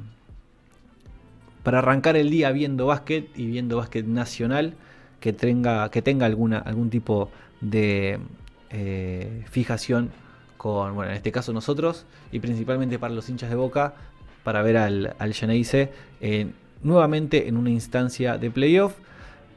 para 1.63 1.79
arrancar 1.79 2.17
el 2.17 2.31
día 2.31 2.53
viendo 2.53 2.87
básquet 2.87 3.29
y 3.37 3.47
viendo 3.47 3.79
básquet 3.79 4.07
nacional 4.07 4.75
que 5.21 5.33
tenga, 5.33 5.91
que 5.91 6.03
tenga 6.03 6.27
algún 6.27 6.91
tipo 6.91 7.31
de 7.61 8.21
eh, 8.75 9.45
fijación 9.51 10.11
con, 10.57 10.95
bueno, 10.95 11.11
en 11.11 11.17
este 11.17 11.33
caso 11.33 11.53
nosotros 11.53 12.05
y 12.33 12.41
principalmente 12.41 12.99
para 12.99 13.15
los 13.15 13.29
hinchas 13.29 13.51
de 13.51 13.57
Boca, 13.57 13.95
para 14.43 14.63
ver 14.63 14.77
al, 14.77 15.15
al 15.19 15.33
Geneise 15.33 15.91
nuevamente 16.83 17.49
en 17.49 17.57
una 17.57 17.71
instancia 17.71 18.39
de 18.39 18.51
playoff. 18.51 18.95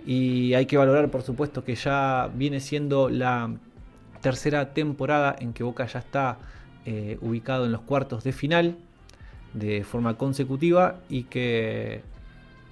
Y 0.05 0.53
hay 0.53 0.65
que 0.65 0.77
valorar, 0.77 1.09
por 1.09 1.21
supuesto, 1.21 1.63
que 1.63 1.75
ya 1.75 2.29
viene 2.33 2.61
siendo 2.61 3.09
la 3.09 3.51
tercera 4.21 4.73
temporada 4.73 5.35
en 5.39 5.53
que 5.53 5.63
Boca 5.63 5.85
ya 5.85 5.99
está 5.99 6.37
eh, 6.85 7.17
ubicado 7.21 7.65
en 7.65 7.71
los 7.71 7.81
cuartos 7.81 8.23
de 8.23 8.31
final 8.31 8.77
de 9.53 9.83
forma 9.83 10.17
consecutiva 10.17 10.99
y 11.09 11.23
que 11.23 12.01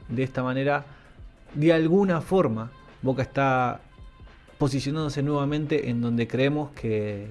de 0.08 0.24
esta 0.24 0.44
manera, 0.44 0.86
de 1.54 1.74
alguna 1.74 2.22
forma, 2.22 2.72
Boca 3.02 3.22
está 3.22 3.82
posicionándose 4.58 5.22
nuevamente 5.24 5.90
en 5.90 6.02
donde 6.02 6.28
creemos 6.28 6.72
que, 6.72 7.28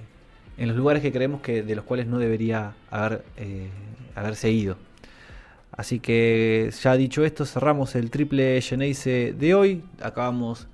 en 0.56 0.68
los 0.68 0.76
lugares 0.76 1.02
que 1.02 1.12
creemos 1.12 1.40
que 1.40 1.62
de 1.62 1.74
los 1.74 1.84
cuales 1.84 2.06
no 2.06 2.18
debería 2.18 2.74
haber, 2.90 3.24
eh, 3.36 3.68
haberse 4.14 4.50
ido. 4.50 4.76
Así 5.76 5.98
que 5.98 6.70
ya 6.82 6.96
dicho 6.96 7.24
esto, 7.24 7.44
cerramos 7.44 7.96
el 7.96 8.10
triple 8.10 8.60
Geneise 8.60 9.34
de 9.36 9.54
hoy. 9.54 9.82
Acabamos 10.00 10.68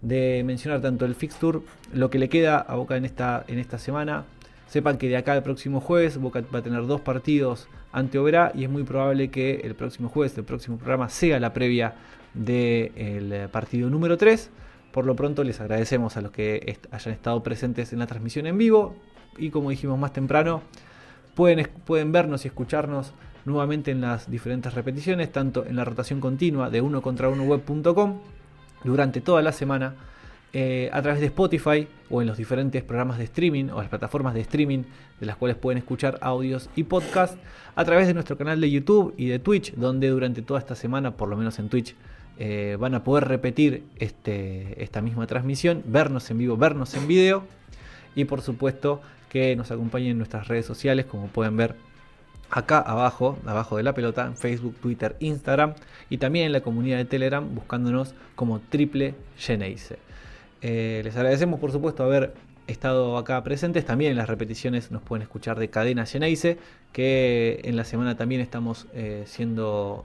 de 0.00 0.42
mencionar 0.44 0.80
tanto 0.80 1.04
el 1.04 1.14
fixture, 1.14 1.60
lo 1.92 2.08
que 2.08 2.18
le 2.18 2.28
queda 2.28 2.58
a 2.58 2.76
Boca 2.76 2.96
en 2.96 3.04
esta, 3.04 3.44
en 3.46 3.58
esta 3.58 3.78
semana. 3.78 4.24
Sepan 4.66 4.96
que 4.96 5.08
de 5.08 5.16
acá 5.16 5.32
al 5.32 5.42
próximo 5.42 5.80
jueves 5.80 6.18
Boca 6.18 6.42
va 6.54 6.60
a 6.60 6.62
tener 6.62 6.86
dos 6.86 7.00
partidos 7.00 7.68
ante 7.92 8.18
Oberá 8.18 8.52
y 8.54 8.64
es 8.64 8.70
muy 8.70 8.84
probable 8.84 9.30
que 9.30 9.60
el 9.64 9.74
próximo 9.74 10.08
jueves, 10.08 10.36
el 10.38 10.44
próximo 10.44 10.78
programa, 10.78 11.08
sea 11.08 11.40
la 11.40 11.52
previa 11.52 11.94
del 12.34 13.48
partido 13.50 13.90
número 13.90 14.16
3. 14.16 14.50
Por 14.92 15.06
lo 15.06 15.14
pronto 15.16 15.44
les 15.44 15.60
agradecemos 15.60 16.16
a 16.16 16.22
los 16.22 16.32
que 16.32 16.78
hayan 16.90 17.14
estado 17.14 17.42
presentes 17.42 17.92
en 17.92 17.98
la 17.98 18.06
transmisión 18.06 18.46
en 18.46 18.58
vivo 18.58 18.96
y 19.36 19.50
como 19.50 19.70
dijimos 19.70 19.98
más 19.98 20.12
temprano, 20.12 20.62
pueden, 21.34 21.68
pueden 21.84 22.10
vernos 22.12 22.44
y 22.44 22.48
escucharnos 22.48 23.12
nuevamente 23.44 23.90
en 23.90 24.00
las 24.00 24.30
diferentes 24.30 24.74
repeticiones, 24.74 25.32
tanto 25.32 25.64
en 25.64 25.76
la 25.76 25.84
rotación 25.84 26.20
continua 26.20 26.70
de 26.70 26.80
uno 26.80 27.02
contra 27.02 27.28
uno 27.28 27.44
web.com 27.44 28.20
durante 28.84 29.20
toda 29.20 29.42
la 29.42 29.52
semana, 29.52 29.94
eh, 30.52 30.88
a 30.92 31.02
través 31.02 31.20
de 31.20 31.26
Spotify 31.26 31.86
o 32.08 32.22
en 32.22 32.26
los 32.26 32.38
diferentes 32.38 32.82
programas 32.82 33.18
de 33.18 33.24
streaming 33.24 33.66
o 33.70 33.80
las 33.80 33.88
plataformas 33.88 34.32
de 34.32 34.40
streaming 34.40 34.84
de 35.20 35.26
las 35.26 35.36
cuales 35.36 35.58
pueden 35.58 35.78
escuchar 35.78 36.18
audios 36.22 36.70
y 36.74 36.84
podcasts, 36.84 37.38
a 37.76 37.84
través 37.84 38.06
de 38.06 38.14
nuestro 38.14 38.38
canal 38.38 38.60
de 38.60 38.70
YouTube 38.70 39.14
y 39.16 39.26
de 39.26 39.38
Twitch, 39.38 39.74
donde 39.74 40.08
durante 40.08 40.42
toda 40.42 40.58
esta 40.58 40.74
semana, 40.74 41.16
por 41.16 41.28
lo 41.28 41.36
menos 41.36 41.58
en 41.58 41.68
Twitch, 41.68 41.94
eh, 42.40 42.76
van 42.78 42.94
a 42.94 43.02
poder 43.02 43.26
repetir 43.26 43.82
este, 43.98 44.80
esta 44.82 45.02
misma 45.02 45.26
transmisión, 45.26 45.82
vernos 45.86 46.30
en 46.30 46.38
vivo, 46.38 46.56
vernos 46.56 46.94
en 46.94 47.08
video 47.08 47.42
y 48.14 48.26
por 48.26 48.42
supuesto 48.42 49.00
que 49.28 49.56
nos 49.56 49.72
acompañen 49.72 50.12
en 50.12 50.18
nuestras 50.18 50.46
redes 50.46 50.64
sociales, 50.64 51.04
como 51.06 51.26
pueden 51.26 51.56
ver 51.56 51.74
acá 52.48 52.78
abajo, 52.78 53.36
abajo 53.44 53.76
de 53.76 53.82
la 53.82 53.92
pelota, 53.92 54.24
en 54.24 54.36
Facebook, 54.36 54.76
Twitter, 54.80 55.16
Instagram 55.18 55.74
y 56.10 56.18
también 56.18 56.46
en 56.46 56.52
la 56.52 56.60
comunidad 56.60 56.98
de 56.98 57.06
Telegram 57.06 57.44
buscándonos 57.56 58.14
como 58.36 58.60
Triple 58.60 59.16
Geneise. 59.36 59.98
Eh, 60.62 61.00
les 61.02 61.16
agradecemos 61.16 61.58
por 61.58 61.72
supuesto 61.72 62.04
haber 62.04 62.34
estado 62.68 63.18
acá 63.18 63.42
presentes. 63.42 63.84
También 63.84 64.12
en 64.12 64.16
las 64.16 64.28
repeticiones 64.28 64.92
nos 64.92 65.02
pueden 65.02 65.22
escuchar 65.22 65.58
de 65.58 65.70
Cadena 65.70 66.06
Geneise, 66.06 66.56
que 66.92 67.62
en 67.64 67.74
la 67.74 67.82
semana 67.82 68.16
también 68.16 68.40
estamos 68.40 68.86
eh, 68.94 69.24
siendo 69.26 70.04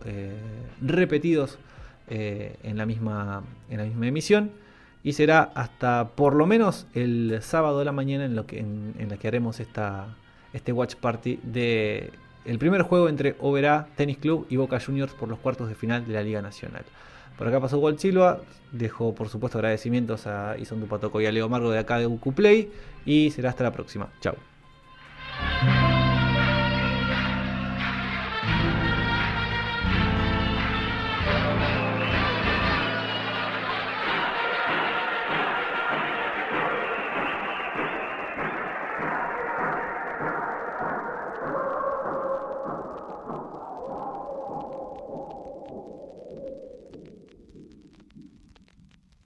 repetidos 0.82 1.60
en, 2.14 2.78
la 2.78 2.86
misma, 2.86 3.44
en 3.70 3.78
la 3.78 3.86
misma 3.86 4.08
emisión. 4.08 4.52
Y 5.04 5.14
será 5.14 5.52
hasta 5.56 6.10
por 6.16 6.34
lo 6.34 6.46
menos 6.46 6.88
el 6.94 7.40
sábado 7.42 7.80
de 7.80 7.86
la 7.86 7.92
mañana 7.92 8.26
en, 8.26 8.36
lo 8.36 8.46
que, 8.46 8.60
en, 8.60 9.08
la 9.10 9.18
que 9.18 9.28
haremos 9.28 9.60
esta, 9.60 10.16
este 10.54 10.72
watch 10.72 10.96
party 10.96 11.40
de 11.44 12.12
el 12.46 12.60
primer 12.60 12.82
juego 12.84 13.10
entre 13.10 13.36
Oberá 13.40 13.88
Tennis 13.96 14.18
Club 14.18 14.46
y 14.50 14.58
Boca 14.58 14.80
Juniors 14.80 15.14
por 15.14 15.30
los 15.30 15.40
cuartos 15.40 15.70
de 15.70 15.76
final 15.76 16.06
de 16.06 16.14
la 16.14 16.24
Liga 16.24 16.42
Nacional. 16.42 16.84
Por 17.38 17.48
acá 17.48 17.60
pasó 17.60 17.80
Walt 17.80 18.00
Silva, 18.00 18.42
dejo 18.72 19.16
por 19.16 19.30
supuesto 19.30 19.58
agradecimientos 19.58 20.28
a 20.28 20.58
Ison 20.58 20.80
Dupatoco 20.80 21.20
y 21.20 21.26
a 21.26 21.32
Leo 21.32 21.50
Margo 21.50 21.72
de 21.72 21.80
acá 21.80 21.98
de 21.98 22.08
UQ 22.08 22.34
Play 22.34 22.72
y 23.06 23.32
será 23.32 23.50
hasta 23.50 23.64
la 23.64 23.72
próxima. 23.72 24.10
Chao. 24.22 24.36